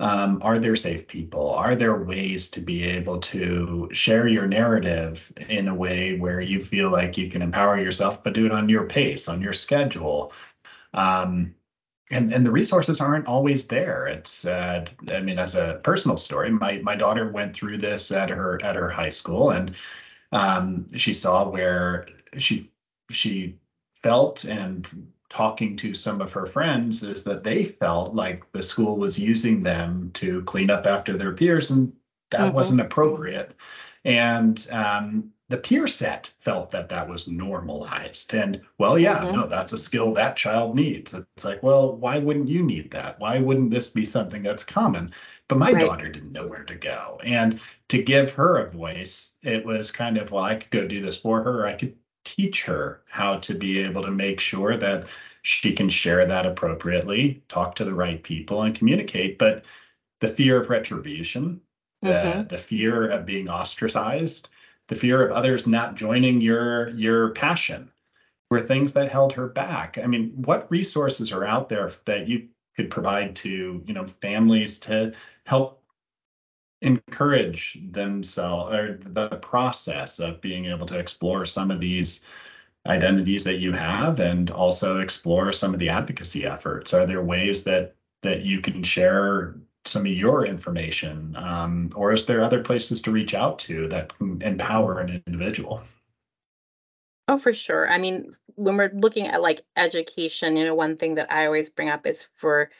Um, 0.00 0.38
are 0.42 0.58
there 0.58 0.76
safe 0.76 1.06
people? 1.08 1.50
Are 1.54 1.74
there 1.74 1.96
ways 1.96 2.48
to 2.50 2.60
be 2.60 2.84
able 2.84 3.18
to 3.20 3.88
share 3.92 4.28
your 4.28 4.46
narrative 4.46 5.30
in 5.48 5.66
a 5.68 5.74
way 5.74 6.16
where 6.16 6.40
you 6.40 6.62
feel 6.62 6.90
like 6.90 7.16
you 7.18 7.28
can 7.30 7.42
empower 7.42 7.80
yourself, 7.80 8.22
but 8.22 8.32
do 8.32 8.46
it 8.46 8.52
on 8.52 8.68
your 8.68 8.86
pace, 8.86 9.28
on 9.28 9.40
your 9.42 9.52
schedule? 9.52 10.32
Um, 10.94 11.54
and 12.10 12.32
and 12.32 12.46
the 12.46 12.50
resources 12.50 13.00
aren't 13.00 13.26
always 13.26 13.66
there. 13.66 14.06
It's 14.06 14.44
uh, 14.44 14.84
I 15.10 15.20
mean, 15.20 15.38
as 15.38 15.54
a 15.54 15.80
personal 15.84 16.16
story, 16.16 16.50
my 16.50 16.78
my 16.78 16.96
daughter 16.96 17.30
went 17.30 17.54
through 17.54 17.78
this 17.78 18.10
at 18.12 18.30
her 18.30 18.60
at 18.62 18.76
her 18.76 18.88
high 18.88 19.10
school, 19.10 19.50
and 19.50 19.74
um, 20.32 20.86
she 20.96 21.14
saw 21.14 21.48
where 21.48 22.06
she 22.38 22.70
she 23.10 23.56
felt 24.02 24.44
and 24.44 25.12
talking 25.28 25.76
to 25.76 25.94
some 25.94 26.20
of 26.20 26.32
her 26.32 26.46
friends 26.46 27.02
is 27.02 27.24
that 27.24 27.44
they 27.44 27.64
felt 27.64 28.14
like 28.14 28.50
the 28.52 28.62
school 28.62 28.96
was 28.96 29.18
using 29.18 29.62
them 29.62 30.10
to 30.14 30.42
clean 30.42 30.70
up 30.70 30.86
after 30.86 31.16
their 31.16 31.34
peers, 31.34 31.70
and 31.70 31.92
that 32.30 32.40
mm-hmm. 32.40 32.54
wasn't 32.54 32.80
appropriate. 32.80 33.54
And 34.04 34.66
um, 34.70 35.32
the 35.48 35.58
peer 35.58 35.88
set 35.88 36.32
felt 36.40 36.70
that 36.70 36.90
that 36.90 37.08
was 37.08 37.28
normalized. 37.28 38.34
And 38.34 38.62
well, 38.78 38.98
yeah, 38.98 39.18
mm-hmm. 39.18 39.36
no, 39.36 39.46
that's 39.48 39.72
a 39.72 39.78
skill 39.78 40.14
that 40.14 40.36
child 40.36 40.76
needs. 40.76 41.14
It's 41.14 41.44
like, 41.44 41.62
well, 41.62 41.96
why 41.96 42.18
wouldn't 42.18 42.48
you 42.48 42.62
need 42.62 42.90
that? 42.92 43.18
Why 43.18 43.38
wouldn't 43.38 43.70
this 43.70 43.90
be 43.90 44.06
something 44.06 44.42
that's 44.42 44.64
common? 44.64 45.12
But 45.48 45.58
my 45.58 45.72
right. 45.72 45.84
daughter 45.84 46.08
didn't 46.10 46.32
know 46.32 46.46
where 46.46 46.64
to 46.64 46.74
go. 46.74 47.18
And 47.24 47.60
to 47.88 48.02
give 48.02 48.32
her 48.32 48.58
a 48.58 48.70
voice, 48.70 49.34
it 49.42 49.64
was 49.64 49.90
kind 49.90 50.18
of, 50.18 50.30
well, 50.30 50.44
I 50.44 50.56
could 50.56 50.70
go 50.70 50.86
do 50.86 51.00
this 51.00 51.16
for 51.16 51.42
her. 51.42 51.66
I 51.66 51.72
could 51.72 51.96
teach 52.36 52.64
her 52.64 53.00
how 53.08 53.38
to 53.38 53.54
be 53.54 53.78
able 53.80 54.02
to 54.02 54.10
make 54.10 54.40
sure 54.40 54.76
that 54.76 55.06
she 55.42 55.72
can 55.72 55.88
share 55.88 56.26
that 56.26 56.46
appropriately, 56.46 57.42
talk 57.48 57.74
to 57.76 57.84
the 57.84 57.94
right 57.94 58.22
people, 58.22 58.62
and 58.62 58.74
communicate. 58.74 59.38
But 59.38 59.64
the 60.20 60.28
fear 60.28 60.60
of 60.60 60.68
retribution, 60.68 61.60
mm-hmm. 62.04 62.40
the, 62.40 62.44
the 62.44 62.58
fear 62.58 63.08
of 63.08 63.24
being 63.24 63.48
ostracized, 63.48 64.48
the 64.88 64.96
fear 64.96 65.24
of 65.24 65.32
others 65.32 65.66
not 65.66 65.94
joining 65.94 66.40
your 66.40 66.90
your 66.90 67.30
passion 67.30 67.90
were 68.50 68.60
things 68.60 68.94
that 68.94 69.10
held 69.10 69.32
her 69.34 69.46
back. 69.46 69.98
I 69.98 70.06
mean, 70.06 70.32
what 70.36 70.70
resources 70.70 71.32
are 71.32 71.44
out 71.44 71.68
there 71.68 71.92
that 72.06 72.28
you 72.28 72.48
could 72.76 72.90
provide 72.90 73.36
to, 73.36 73.82
you 73.86 73.94
know, 73.94 74.06
families 74.20 74.78
to 74.80 75.12
help 75.44 75.77
encourage 76.80 77.78
themselves 77.90 78.72
or 78.72 79.00
the 79.04 79.28
process 79.36 80.20
of 80.20 80.40
being 80.40 80.66
able 80.66 80.86
to 80.86 80.98
explore 80.98 81.44
some 81.44 81.70
of 81.70 81.80
these 81.80 82.20
identities 82.86 83.44
that 83.44 83.58
you 83.58 83.72
have 83.72 84.20
and 84.20 84.50
also 84.50 85.00
explore 85.00 85.52
some 85.52 85.74
of 85.74 85.80
the 85.80 85.88
advocacy 85.88 86.46
efforts. 86.46 86.94
Are 86.94 87.06
there 87.06 87.22
ways 87.22 87.64
that 87.64 87.94
that 88.22 88.42
you 88.42 88.60
can 88.60 88.82
share 88.82 89.56
some 89.84 90.02
of 90.02 90.12
your 90.12 90.44
information 90.44 91.34
um, 91.36 91.90
or 91.94 92.12
is 92.12 92.26
there 92.26 92.42
other 92.42 92.62
places 92.62 93.02
to 93.02 93.12
reach 93.12 93.34
out 93.34 93.60
to 93.60 93.86
that 93.88 94.16
can 94.16 94.42
empower 94.42 95.00
an 95.00 95.22
individual? 95.26 95.82
Oh 97.26 97.38
for 97.38 97.52
sure. 97.52 97.90
I 97.90 97.98
mean 97.98 98.32
when 98.54 98.76
we're 98.76 98.92
looking 98.94 99.26
at 99.26 99.42
like 99.42 99.62
education 99.76 100.56
you 100.56 100.64
know 100.64 100.74
one 100.74 100.96
thing 100.96 101.14
that 101.14 101.30
i 101.32 101.46
always 101.46 101.70
bring 101.70 101.88
up 101.88 102.06
is 102.06 102.28
for 102.34 102.70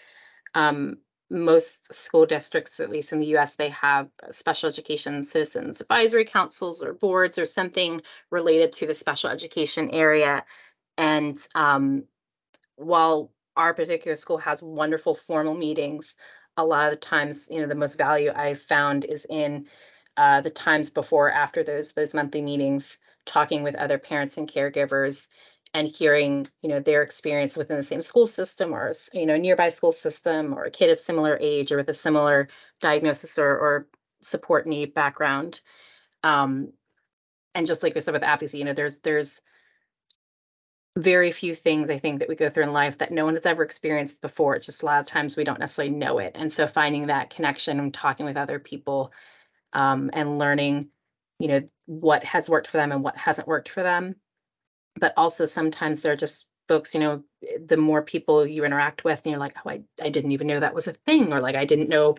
um, 0.55 0.99
most 1.31 1.93
school 1.93 2.27
districts, 2.27 2.81
at 2.81 2.91
least 2.91 3.13
in 3.13 3.19
the 3.19 3.37
US, 3.37 3.57
they 3.57 3.69
have 3.71 4.09
special 4.31 4.69
education 4.69 5.23
citizens 5.23 5.81
advisory 5.81 6.25
councils 6.25 6.83
or 6.83 6.95
boards 6.95 7.39
or 7.39 7.47
something 7.47 8.01
related 8.31 8.73
to 8.73 8.87
the 8.87 8.95
special 8.95 9.31
education 9.31 9.91
area. 9.91 10.45
And 10.97 11.39
um, 11.55 12.05
while 12.77 13.31
our 13.57 13.75
particular 13.75 14.17
school 14.17 14.39
has 14.39 14.63
wonderful 14.63 15.15
formal 15.15 15.55
meetings, 15.55 16.17
a 16.57 16.65
lot 16.65 16.87
of 16.87 16.91
the 16.93 16.97
times, 16.97 17.49
you 17.51 17.61
know, 17.61 17.67
the 17.67 17.75
most 17.75 17.99
value 17.99 18.33
I've 18.35 18.61
found 18.61 19.05
is 19.05 19.27
in 19.29 19.67
uh, 20.17 20.41
the 20.41 20.51
times 20.51 20.91
before, 20.91 21.31
after 21.31 21.63
those 21.63 21.93
those 21.93 22.15
monthly 22.15 22.43
meetings, 22.43 22.99
talking 23.25 23.63
with 23.63 23.77
other 23.77 23.99
parents 23.99 24.37
and 24.39 24.51
caregivers 24.51 25.29
and 25.79 25.87
hearing 25.87 26.45
you 26.61 26.69
know 26.69 26.81
their 26.81 27.03
experience 27.03 27.57
within 27.57 27.77
the 27.77 27.83
same 27.85 28.03
school 28.03 28.27
system 28.27 28.75
or 28.75 28.93
you 29.13 29.27
know 29.27 29.37
nearby 29.37 29.69
school 29.69 29.93
system 29.93 30.53
or 30.53 30.65
a 30.65 30.71
kid 30.73 30.91
of 30.91 30.99
similar 30.99 31.39
age 31.41 31.71
or 31.71 31.77
with 31.77 31.89
a 31.89 31.95
similar 31.95 32.49
diagnosis 32.81 33.39
or, 33.39 33.49
or 33.49 33.87
support 34.21 34.67
need 34.67 34.93
background. 34.93 35.61
Um, 36.25 36.73
and 37.55 37.65
just 37.65 37.85
like 37.85 37.95
we 37.95 38.01
said 38.01 38.13
with 38.13 38.25
advocacy 38.25 38.59
you 38.59 38.65
know 38.65 38.73
there's 38.73 38.99
there's 38.99 39.41
very 40.97 41.31
few 41.31 41.55
things 41.55 41.91
i 41.91 41.99
think 41.99 42.19
that 42.19 42.29
we 42.29 42.35
go 42.35 42.51
through 42.51 42.65
in 42.65 42.73
life 42.73 42.99
that 42.99 43.13
no 43.13 43.25
one 43.25 43.35
has 43.35 43.47
ever 43.47 43.63
experienced 43.63 44.21
before. 44.21 44.57
It's 44.57 44.67
just 44.67 44.83
a 44.83 44.87
lot 44.87 44.99
of 44.99 45.07
times 45.07 45.37
we 45.37 45.45
don't 45.45 45.61
necessarily 45.61 45.95
know 45.95 46.19
it. 46.19 46.33
And 46.35 46.53
so 46.53 46.67
finding 46.67 47.07
that 47.07 47.31
connection 47.31 47.79
and 47.79 47.95
talking 47.95 48.27
with 48.27 48.37
other 48.37 48.59
people 48.59 49.13
um, 49.73 50.11
and 50.13 50.41
learning 50.41 50.89
you 51.39 51.47
know 51.47 51.69
what 51.87 52.25
has 52.25 52.51
worked 52.51 52.69
for 52.69 52.79
them 52.79 52.91
and 52.91 53.05
what 53.05 53.17
hasn't 53.17 53.47
worked 53.47 53.69
for 53.69 53.85
them 53.85 54.17
but 54.99 55.15
also 55.17 55.47
sometimes 55.47 56.03
they're 56.03 56.17
just 56.17 56.49
folks, 56.69 56.95
you 56.95 57.01
know, 57.01 57.25
the 57.65 57.79
more 57.79 58.03
people 58.03 58.47
you 58.47 58.65
interact 58.65 59.03
with, 59.03 59.23
and 59.25 59.31
you're 59.31 59.41
like, 59.41 59.55
oh, 59.65 59.71
I, 59.71 59.83
I 60.03 60.11
didn't 60.11 60.33
even 60.33 60.47
know 60.47 60.61
that 60.61 60.75
was 60.75 60.87
a 60.87 60.93
thing, 60.93 61.33
or 61.33 61.41
like, 61.41 61.57
I 61.57 61.65
didn't 61.65 61.89
know 61.89 62.17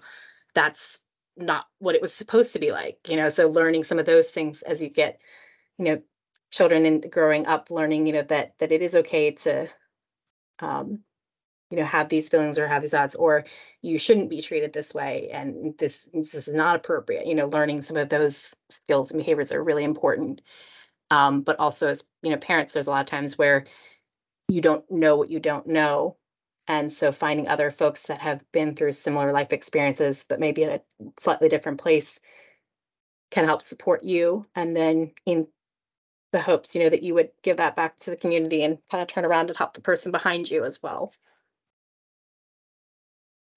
that's 0.56 1.02
not 1.38 1.66
what 1.78 1.96
it 1.96 2.02
was 2.02 2.14
supposed 2.14 2.54
to 2.54 2.60
be 2.60 2.72
like, 2.72 2.98
you 3.08 3.16
know. 3.16 3.30
So 3.30 3.48
learning 3.50 3.84
some 3.84 4.00
of 4.00 4.06
those 4.06 4.32
things 4.32 4.62
as 4.62 4.82
you 4.82 4.90
get, 4.90 5.22
you 5.78 5.86
know, 5.86 6.02
children 6.52 6.86
and 6.86 7.12
growing 7.12 7.46
up, 7.46 7.70
learning, 7.70 8.08
you 8.08 8.14
know, 8.14 8.24
that 8.24 8.58
that 8.58 8.72
it 8.72 8.82
is 8.82 8.96
okay 8.96 9.32
to, 9.32 9.70
um, 10.60 11.04
you 11.70 11.78
know, 11.78 11.86
have 11.86 12.10
these 12.10 12.30
feelings 12.30 12.58
or 12.58 12.68
have 12.68 12.82
these 12.82 12.92
thoughts, 12.92 13.14
or 13.16 13.46
you 13.84 14.00
shouldn't 14.00 14.32
be 14.32 14.42
treated 14.42 14.74
this 14.74 14.94
way, 14.94 15.30
and 15.32 15.78
this 15.78 16.10
this 16.12 16.34
is 16.34 16.48
not 16.48 16.76
appropriate. 16.76 17.28
You 17.28 17.36
know, 17.36 17.46
learning 17.46 17.84
some 17.84 17.98
of 17.98 18.10
those 18.10 18.54
skills 18.70 19.12
and 19.12 19.20
behaviors 19.20 19.52
are 19.52 19.64
really 19.64 19.84
important. 19.84 20.42
Um, 21.12 21.42
but 21.42 21.60
also 21.60 21.88
as 21.88 22.04
you 22.22 22.32
know, 22.32 22.38
parents, 22.38 22.74
there's 22.74 22.88
a 22.88 22.92
lot 22.92 23.02
of 23.02 23.08
times 23.08 23.38
where 23.38 23.66
you 24.48 24.62
don't 24.62 24.90
know 24.92 25.16
what 25.16 25.30
you 25.30 25.40
don't 25.40 25.68
know. 25.68 26.18
And 26.68 26.92
so 26.92 27.12
finding 27.12 27.48
other 27.48 27.72
folks 27.72 28.04
that 28.04 28.20
have 28.20 28.44
been 28.52 28.76
through 28.76 28.92
similar 28.92 29.32
life 29.32 29.54
experiences, 29.54 30.26
but 30.28 30.40
maybe 30.40 30.64
in 30.64 30.70
a 30.70 30.82
slightly 31.18 31.50
different 31.50 31.80
place 31.82 32.20
can 33.32 33.46
help 33.46 33.62
support 33.62 34.04
you. 34.04 34.46
And 34.56 34.76
then 34.76 35.12
in 35.26 35.48
the 36.32 36.42
hopes, 36.42 36.76
you 36.76 36.84
know, 36.84 36.90
that 36.90 37.04
you 37.04 37.16
would 37.16 37.30
give 37.42 37.58
that 37.58 37.76
back 37.76 37.98
to 38.00 38.12
the 38.12 38.18
community 38.18 38.64
and 38.64 38.78
kind 38.92 39.02
of 39.02 39.08
turn 39.08 39.26
around 39.26 39.50
and 39.50 39.58
help 39.58 39.74
the 39.74 39.82
person 39.82 40.12
behind 40.12 40.50
you 40.50 40.64
as 40.64 40.82
well. 40.82 41.12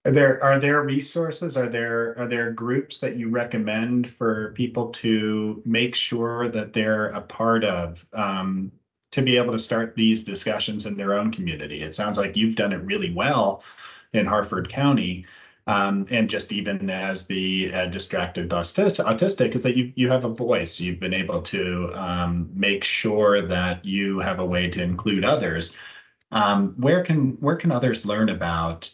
Are 0.05 0.11
there 0.11 0.43
are 0.43 0.59
there 0.59 0.83
resources? 0.83 1.55
Are 1.55 1.69
there 1.69 2.17
are 2.19 2.27
there 2.27 2.51
groups 2.51 2.99
that 2.99 3.15
you 3.15 3.29
recommend 3.29 4.09
for 4.09 4.51
people 4.53 4.89
to 4.91 5.61
make 5.65 5.95
sure 5.95 6.49
that 6.49 6.73
they're 6.73 7.07
a 7.07 7.21
part 7.21 7.63
of 7.63 8.05
um, 8.11 8.71
to 9.11 9.21
be 9.21 9.37
able 9.37 9.53
to 9.53 9.59
start 9.59 9.95
these 9.95 10.23
discussions 10.25 10.85
in 10.85 10.97
their 10.97 11.13
own 11.13 11.31
community? 11.31 11.81
It 11.81 11.95
sounds 11.95 12.17
like 12.17 12.35
you've 12.35 12.55
done 12.55 12.73
it 12.73 12.83
really 12.83 13.13
well 13.13 13.63
in 14.11 14.25
Harford 14.25 14.67
County. 14.69 15.25
Um, 15.67 16.05
and 16.11 16.29
just 16.29 16.51
even 16.51 16.89
as 16.89 17.25
the 17.25 17.73
uh, 17.73 17.85
distracted 17.85 18.49
autistic, 18.49 19.55
is 19.55 19.63
that 19.63 19.77
you 19.77 19.93
you 19.95 20.09
have 20.09 20.25
a 20.25 20.29
voice. 20.29 20.81
You've 20.81 20.99
been 20.99 21.13
able 21.13 21.41
to 21.43 21.89
um, 21.93 22.49
make 22.53 22.83
sure 22.83 23.41
that 23.41 23.85
you 23.85 24.19
have 24.19 24.39
a 24.39 24.45
way 24.45 24.69
to 24.69 24.83
include 24.83 25.23
others. 25.23 25.73
Um, 26.33 26.73
where 26.77 27.03
can 27.03 27.37
where 27.39 27.55
can 27.55 27.71
others 27.71 28.05
learn 28.05 28.27
about 28.27 28.93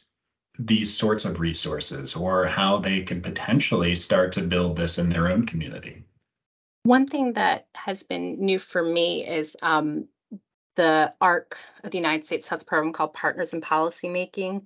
these 0.59 0.95
sorts 0.95 1.23
of 1.23 1.39
resources 1.39 2.15
or 2.15 2.45
how 2.45 2.79
they 2.79 3.01
can 3.01 3.21
potentially 3.21 3.95
start 3.95 4.33
to 4.33 4.41
build 4.41 4.75
this 4.75 4.99
in 4.99 5.09
their 5.09 5.29
own 5.29 5.45
community? 5.45 6.03
One 6.83 7.07
thing 7.07 7.33
that 7.33 7.67
has 7.75 8.03
been 8.03 8.43
new 8.45 8.59
for 8.59 8.83
me 8.83 9.25
is 9.25 9.55
um, 9.63 10.07
the 10.75 11.13
ARC 11.19 11.57
of 11.83 11.91
the 11.91 11.97
United 11.97 12.25
States 12.25 12.47
has 12.47 12.61
a 12.61 12.65
program 12.65 12.93
called 12.93 13.13
Partners 13.13 13.53
in 13.53 13.61
Policymaking. 13.61 14.65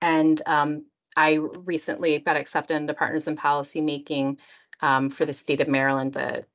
And 0.00 0.40
um, 0.46 0.86
I 1.16 1.34
recently 1.34 2.18
got 2.18 2.36
accepted 2.36 2.76
into 2.76 2.94
Partners 2.94 3.28
in 3.28 3.36
Policymaking 3.36 4.38
um, 4.80 5.10
for 5.10 5.24
the 5.24 5.32
state 5.32 5.60
of 5.60 5.68
Maryland. 5.68 6.14
The 6.14 6.46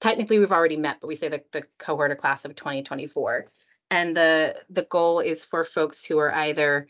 technically 0.00 0.38
we've 0.38 0.52
already 0.52 0.76
met, 0.76 0.98
but 1.00 1.08
we 1.08 1.16
say 1.16 1.28
that 1.28 1.50
the 1.52 1.64
cohort 1.78 2.10
or 2.10 2.16
class 2.16 2.44
of 2.44 2.54
2024. 2.54 3.50
And 3.90 4.16
the 4.16 4.60
the 4.68 4.82
goal 4.82 5.20
is 5.20 5.44
for 5.44 5.64
folks 5.64 6.04
who 6.04 6.18
are 6.18 6.34
either 6.34 6.88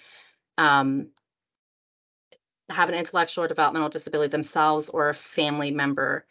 um, 0.58 1.08
have 2.68 2.90
an 2.90 2.94
intellectual 2.94 3.44
or 3.44 3.48
developmental 3.48 3.88
disability 3.88 4.30
themselves 4.30 4.90
or 4.90 5.08
a 5.08 5.14
family 5.14 5.70
member 5.70 6.26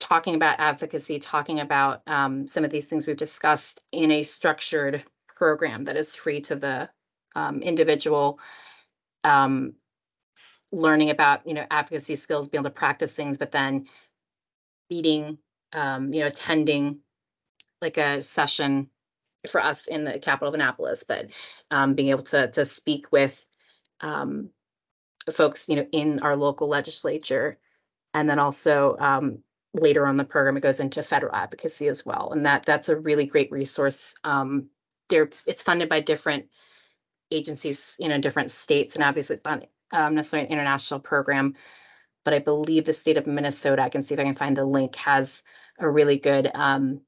talking 0.00 0.34
about 0.34 0.58
advocacy, 0.58 1.20
talking 1.20 1.60
about 1.60 2.02
um, 2.08 2.48
some 2.48 2.64
of 2.64 2.70
these 2.72 2.88
things 2.88 3.06
we've 3.06 3.16
discussed 3.16 3.80
in 3.92 4.10
a 4.10 4.24
structured 4.24 5.04
program 5.28 5.84
that 5.84 5.96
is 5.96 6.16
free 6.16 6.40
to 6.40 6.56
the 6.56 6.90
um, 7.36 7.62
individual, 7.62 8.40
um, 9.22 9.74
learning 10.72 11.10
about 11.10 11.46
you 11.46 11.54
know 11.54 11.64
advocacy 11.70 12.16
skills, 12.16 12.48
being 12.48 12.62
able 12.62 12.70
to 12.70 12.74
practice 12.74 13.14
things, 13.14 13.38
but 13.38 13.52
then 13.52 13.86
meeting, 14.90 15.38
um, 15.72 16.12
you 16.12 16.20
know, 16.20 16.26
attending 16.26 16.98
like 17.80 17.96
a 17.96 18.20
session 18.20 18.88
for 19.48 19.62
us 19.62 19.86
in 19.86 20.04
the 20.04 20.18
capital 20.18 20.48
of 20.48 20.54
Annapolis, 20.54 21.04
but 21.04 21.26
um, 21.70 21.94
being 21.94 22.08
able 22.10 22.22
to 22.24 22.48
to 22.48 22.64
speak 22.64 23.10
with 23.10 23.44
um, 24.00 24.50
folks, 25.32 25.68
you 25.68 25.76
know, 25.76 25.86
in 25.92 26.20
our 26.20 26.36
local 26.36 26.68
legislature, 26.68 27.58
and 28.14 28.28
then 28.28 28.38
also 28.38 28.96
um, 28.98 29.38
later 29.74 30.06
on 30.06 30.16
the 30.16 30.24
program 30.24 30.56
it 30.56 30.62
goes 30.62 30.80
into 30.80 31.02
federal 31.02 31.34
advocacy 31.34 31.88
as 31.88 32.04
well, 32.04 32.32
and 32.32 32.46
that 32.46 32.64
that's 32.64 32.88
a 32.88 32.96
really 32.96 33.26
great 33.26 33.50
resource. 33.50 34.14
Um, 34.24 34.68
there, 35.08 35.30
it's 35.46 35.62
funded 35.62 35.88
by 35.88 36.00
different 36.00 36.46
agencies, 37.30 37.96
you 37.98 38.08
know, 38.08 38.18
different 38.18 38.50
states, 38.50 38.94
and 38.94 39.04
obviously 39.04 39.34
it's 39.34 39.44
not 39.44 39.64
um, 39.92 40.14
necessarily 40.14 40.46
an 40.46 40.52
international 40.52 41.00
program, 41.00 41.54
but 42.24 42.34
I 42.34 42.38
believe 42.38 42.84
the 42.84 42.92
state 42.92 43.16
of 43.16 43.26
Minnesota, 43.26 43.82
I 43.82 43.88
can 43.88 44.02
see 44.02 44.14
if 44.14 44.20
I 44.20 44.24
can 44.24 44.34
find 44.34 44.56
the 44.56 44.64
link, 44.64 44.94
has 44.96 45.42
a 45.78 45.88
really 45.88 46.18
good 46.18 46.50
um, 46.54 47.00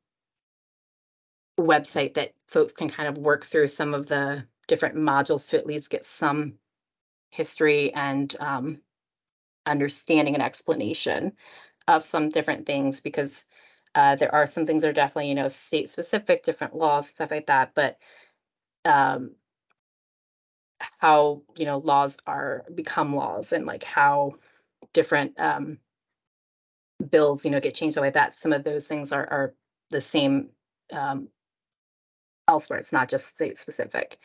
website 1.58 2.14
that 2.14 2.32
folks 2.48 2.72
can 2.72 2.88
kind 2.88 3.08
of 3.08 3.18
work 3.18 3.44
through 3.44 3.68
some 3.68 3.94
of 3.94 4.06
the 4.06 4.44
different 4.66 4.96
modules 4.96 5.50
to 5.50 5.58
at 5.58 5.66
least 5.66 5.90
get 5.90 6.04
some 6.04 6.54
history 7.30 7.92
and 7.92 8.34
um, 8.40 8.78
understanding 9.66 10.34
and 10.34 10.42
explanation 10.42 11.32
of 11.86 12.04
some 12.04 12.28
different 12.28 12.66
things 12.66 13.00
because 13.00 13.46
uh, 13.94 14.16
there 14.16 14.34
are 14.34 14.46
some 14.46 14.66
things 14.66 14.82
that 14.82 14.88
are 14.88 14.94
definitely, 14.94 15.28
you 15.28 15.34
know, 15.34 15.48
state 15.48 15.88
specific, 15.88 16.44
different 16.44 16.74
laws, 16.74 17.08
stuff 17.08 17.30
like 17.30 17.46
that. 17.46 17.72
But 17.74 17.98
um, 18.84 19.36
how, 20.98 21.42
you 21.56 21.64
know, 21.66 21.78
laws 21.78 22.18
are 22.26 22.64
become 22.74 23.14
laws 23.14 23.52
and 23.52 23.66
like 23.66 23.84
how 23.84 24.34
different 24.92 25.38
um, 25.38 25.78
bills, 27.10 27.44
you 27.44 27.50
know, 27.50 27.60
get 27.60 27.74
changed 27.74 27.96
like 27.96 28.14
that. 28.14 28.34
Some 28.36 28.52
of 28.52 28.64
those 28.64 28.86
things 28.86 29.12
are, 29.12 29.26
are 29.26 29.54
the 29.90 30.00
same 30.00 30.50
um, 30.92 31.28
elsewhere. 32.48 32.78
It's 32.78 32.92
not 32.92 33.08
just 33.08 33.26
state 33.26 33.58
specific. 33.58 34.18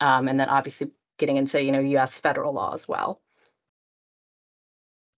Um, 0.00 0.28
and 0.28 0.38
then 0.38 0.48
obviously 0.48 0.90
getting 1.18 1.36
into, 1.36 1.62
you 1.62 1.72
know, 1.72 1.80
U.S. 1.80 2.18
federal 2.18 2.52
law 2.52 2.72
as 2.72 2.88
well. 2.88 3.20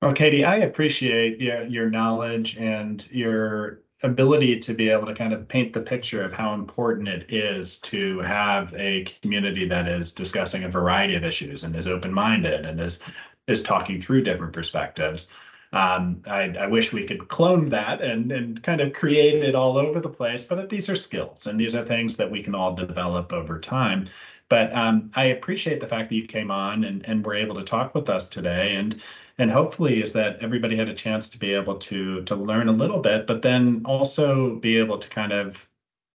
Well, 0.03 0.12
Katie, 0.12 0.45
I 0.45 0.57
appreciate 0.57 1.40
your, 1.40 1.64
your 1.64 1.90
knowledge 1.90 2.57
and 2.59 3.11
your 3.11 3.80
ability 4.03 4.61
to 4.61 4.74
be 4.74 4.90
able 4.90 5.07
to 5.07 5.14
kind 5.14 5.32
of 5.32 5.49
paint 5.49 5.72
the 5.72 5.80
picture 5.80 6.22
of 6.22 6.32
how 6.32 6.53
important 6.53 7.09
it 7.09 7.32
is 7.32 7.78
to 7.78 8.20
have 8.20 8.74
a 8.74 9.05
community 9.22 9.66
that 9.66 9.88
is 9.88 10.12
discussing 10.12 10.64
a 10.64 10.68
variety 10.68 11.14
of 11.14 11.24
issues 11.24 11.64
and 11.64 11.74
is 11.74 11.86
open-minded 11.86 12.66
and 12.66 12.80
is 12.80 13.03
is 13.47 13.62
talking 13.62 14.01
through 14.01 14.22
different 14.22 14.53
perspectives. 14.53 15.28
Um, 15.75 16.22
I, 16.25 16.55
I, 16.57 16.68
wish 16.68 16.93
we 16.93 17.05
could 17.05 17.27
clone 17.27 17.70
that 17.70 18.01
and, 18.01 18.31
and 18.31 18.62
kind 18.62 18.81
of 18.81 18.93
create 18.93 19.43
it 19.43 19.57
all 19.57 19.77
over 19.77 19.99
the 19.99 20.09
place, 20.09 20.45
but 20.45 20.68
these 20.68 20.89
are 20.89 20.95
skills 20.95 21.49
and 21.49 21.59
these 21.59 21.75
are 21.75 21.85
things 21.85 22.16
that 22.18 22.31
we 22.31 22.45
can 22.45 22.55
all 22.55 22.77
develop 22.77 23.33
over 23.33 23.59
time. 23.59 24.07
But 24.49 24.72
um, 24.72 25.11
I 25.16 25.25
appreciate 25.27 25.81
the 25.81 25.89
fact 25.89 26.11
that 26.11 26.14
you 26.14 26.29
came 26.29 26.53
on 26.53 26.85
and, 26.85 27.05
and 27.09 27.27
were 27.27 27.35
able 27.35 27.57
to 27.57 27.64
talk 27.64 27.93
with 27.93 28.09
us 28.09 28.29
today. 28.29 28.77
And 28.77 29.03
and 29.37 29.51
hopefully 29.51 30.01
is 30.01 30.12
that 30.12 30.39
everybody 30.43 30.77
had 30.77 30.89
a 30.89 30.95
chance 30.95 31.31
to 31.31 31.39
be 31.39 31.55
able 31.55 31.79
to 31.79 32.22
to 32.22 32.37
learn 32.37 32.68
a 32.68 32.72
little 32.72 33.01
bit, 33.01 33.27
but 33.27 33.43
then 33.43 33.83
also 33.85 34.55
be 34.55 34.77
able 34.79 34.99
to 34.99 35.09
kind 35.09 35.33
of 35.33 35.68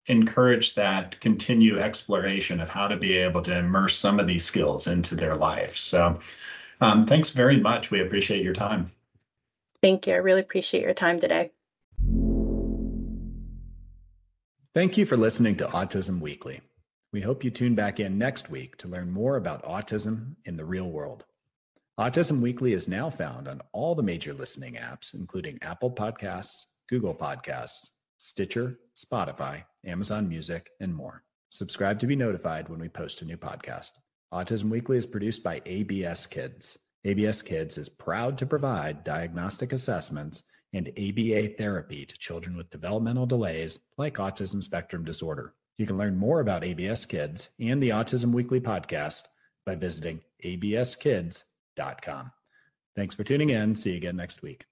encourage 0.07 0.77
that 0.77 1.19
continue 1.21 1.81
exploration 1.81 2.61
of 2.61 2.69
how 2.69 2.87
to 2.87 2.97
be 2.97 3.17
able 3.17 3.43
to 3.43 3.59
immerse 3.59 3.99
some 3.99 4.21
of 4.21 4.29
these 4.29 4.45
skills 4.45 4.87
into 4.87 5.17
their 5.17 5.35
life. 5.35 5.77
So 5.77 6.21
um, 6.81 7.07
thanks 7.07 7.31
very 7.31 7.59
much. 7.59 7.91
We 7.91 8.01
appreciate 8.01 8.45
your 8.45 8.55
time. 8.55 8.93
Thank 9.83 10.07
you. 10.07 10.15
I 10.15 10.17
really 10.17 10.41
appreciate 10.41 10.83
your 10.83 10.95
time 10.95 11.19
today. 11.19 11.53
Thank 14.75 14.97
you 14.97 15.07
for 15.07 15.17
listening 15.17 15.57
to 15.57 15.67
Autism 15.67 16.21
Weekly. 16.21 16.61
We 17.13 17.21
hope 17.21 17.43
you 17.43 17.51
tune 17.51 17.75
back 17.75 18.01
in 18.01 18.19
next 18.19 18.51
week 18.51 18.77
to 18.79 18.89
learn 18.89 19.11
more 19.11 19.37
about 19.37 19.65
autism 19.65 20.37
in 20.45 20.57
the 20.57 20.65
real 20.65 20.91
world. 20.91 21.25
Autism 21.99 22.41
Weekly 22.41 22.75
is 22.75 22.87
now 22.87 23.11
found 23.11 23.49
on 23.49 23.61
all 23.73 23.95
the 23.95 24.03
major 24.03 24.33
listening 24.35 24.75
apps, 24.75 25.15
including 25.15 25.59
Apple 25.63 25.91
Podcasts, 25.91 26.65
Google 26.89 27.15
Podcasts, 27.15 27.89
Stitcher, 28.19 28.79
Spotify, 28.95 29.65
Amazon 29.87 30.29
Music, 30.29 30.69
and 30.81 30.95
more. 30.95 31.25
Subscribe 31.51 31.99
to 32.01 32.07
be 32.07 32.15
notified 32.15 32.69
when 32.69 32.79
we 32.79 32.89
post 32.89 33.23
a 33.23 33.25
new 33.25 33.37
podcast. 33.37 33.91
Autism 34.33 34.71
Weekly 34.71 34.99
is 34.99 35.07
produced 35.07 35.43
by 35.43 35.63
ABS 35.65 36.27
Kids. 36.27 36.79
ABS 37.09 37.41
Kids 37.41 37.79
is 37.79 37.89
proud 37.89 38.37
to 38.37 38.45
provide 38.45 39.03
diagnostic 39.03 39.73
assessments 39.73 40.43
and 40.75 40.89
ABA 40.91 41.55
therapy 41.57 42.05
to 42.05 42.19
children 42.19 42.55
with 42.55 42.69
developmental 42.69 43.25
delays 43.25 43.79
like 43.97 44.17
autism 44.17 44.63
spectrum 44.63 45.05
disorder. 45.05 45.55
You 45.79 45.87
can 45.87 45.97
learn 45.97 46.19
more 46.19 46.41
about 46.41 46.65
ABS 46.65 47.07
Kids 47.07 47.49
and 47.61 47.83
the 47.83 47.89
Autism 47.89 48.33
Weekly 48.33 48.61
podcast 48.61 49.23
by 49.65 49.75
visiting 49.75 50.21
abskids.com. 50.45 52.31
Thanks 52.95 53.15
for 53.15 53.25
tuning 53.25 53.51
in. 53.51 53.75
See 53.75 53.93
you 53.93 53.97
again 53.97 54.17
next 54.17 54.43
week. 54.43 54.67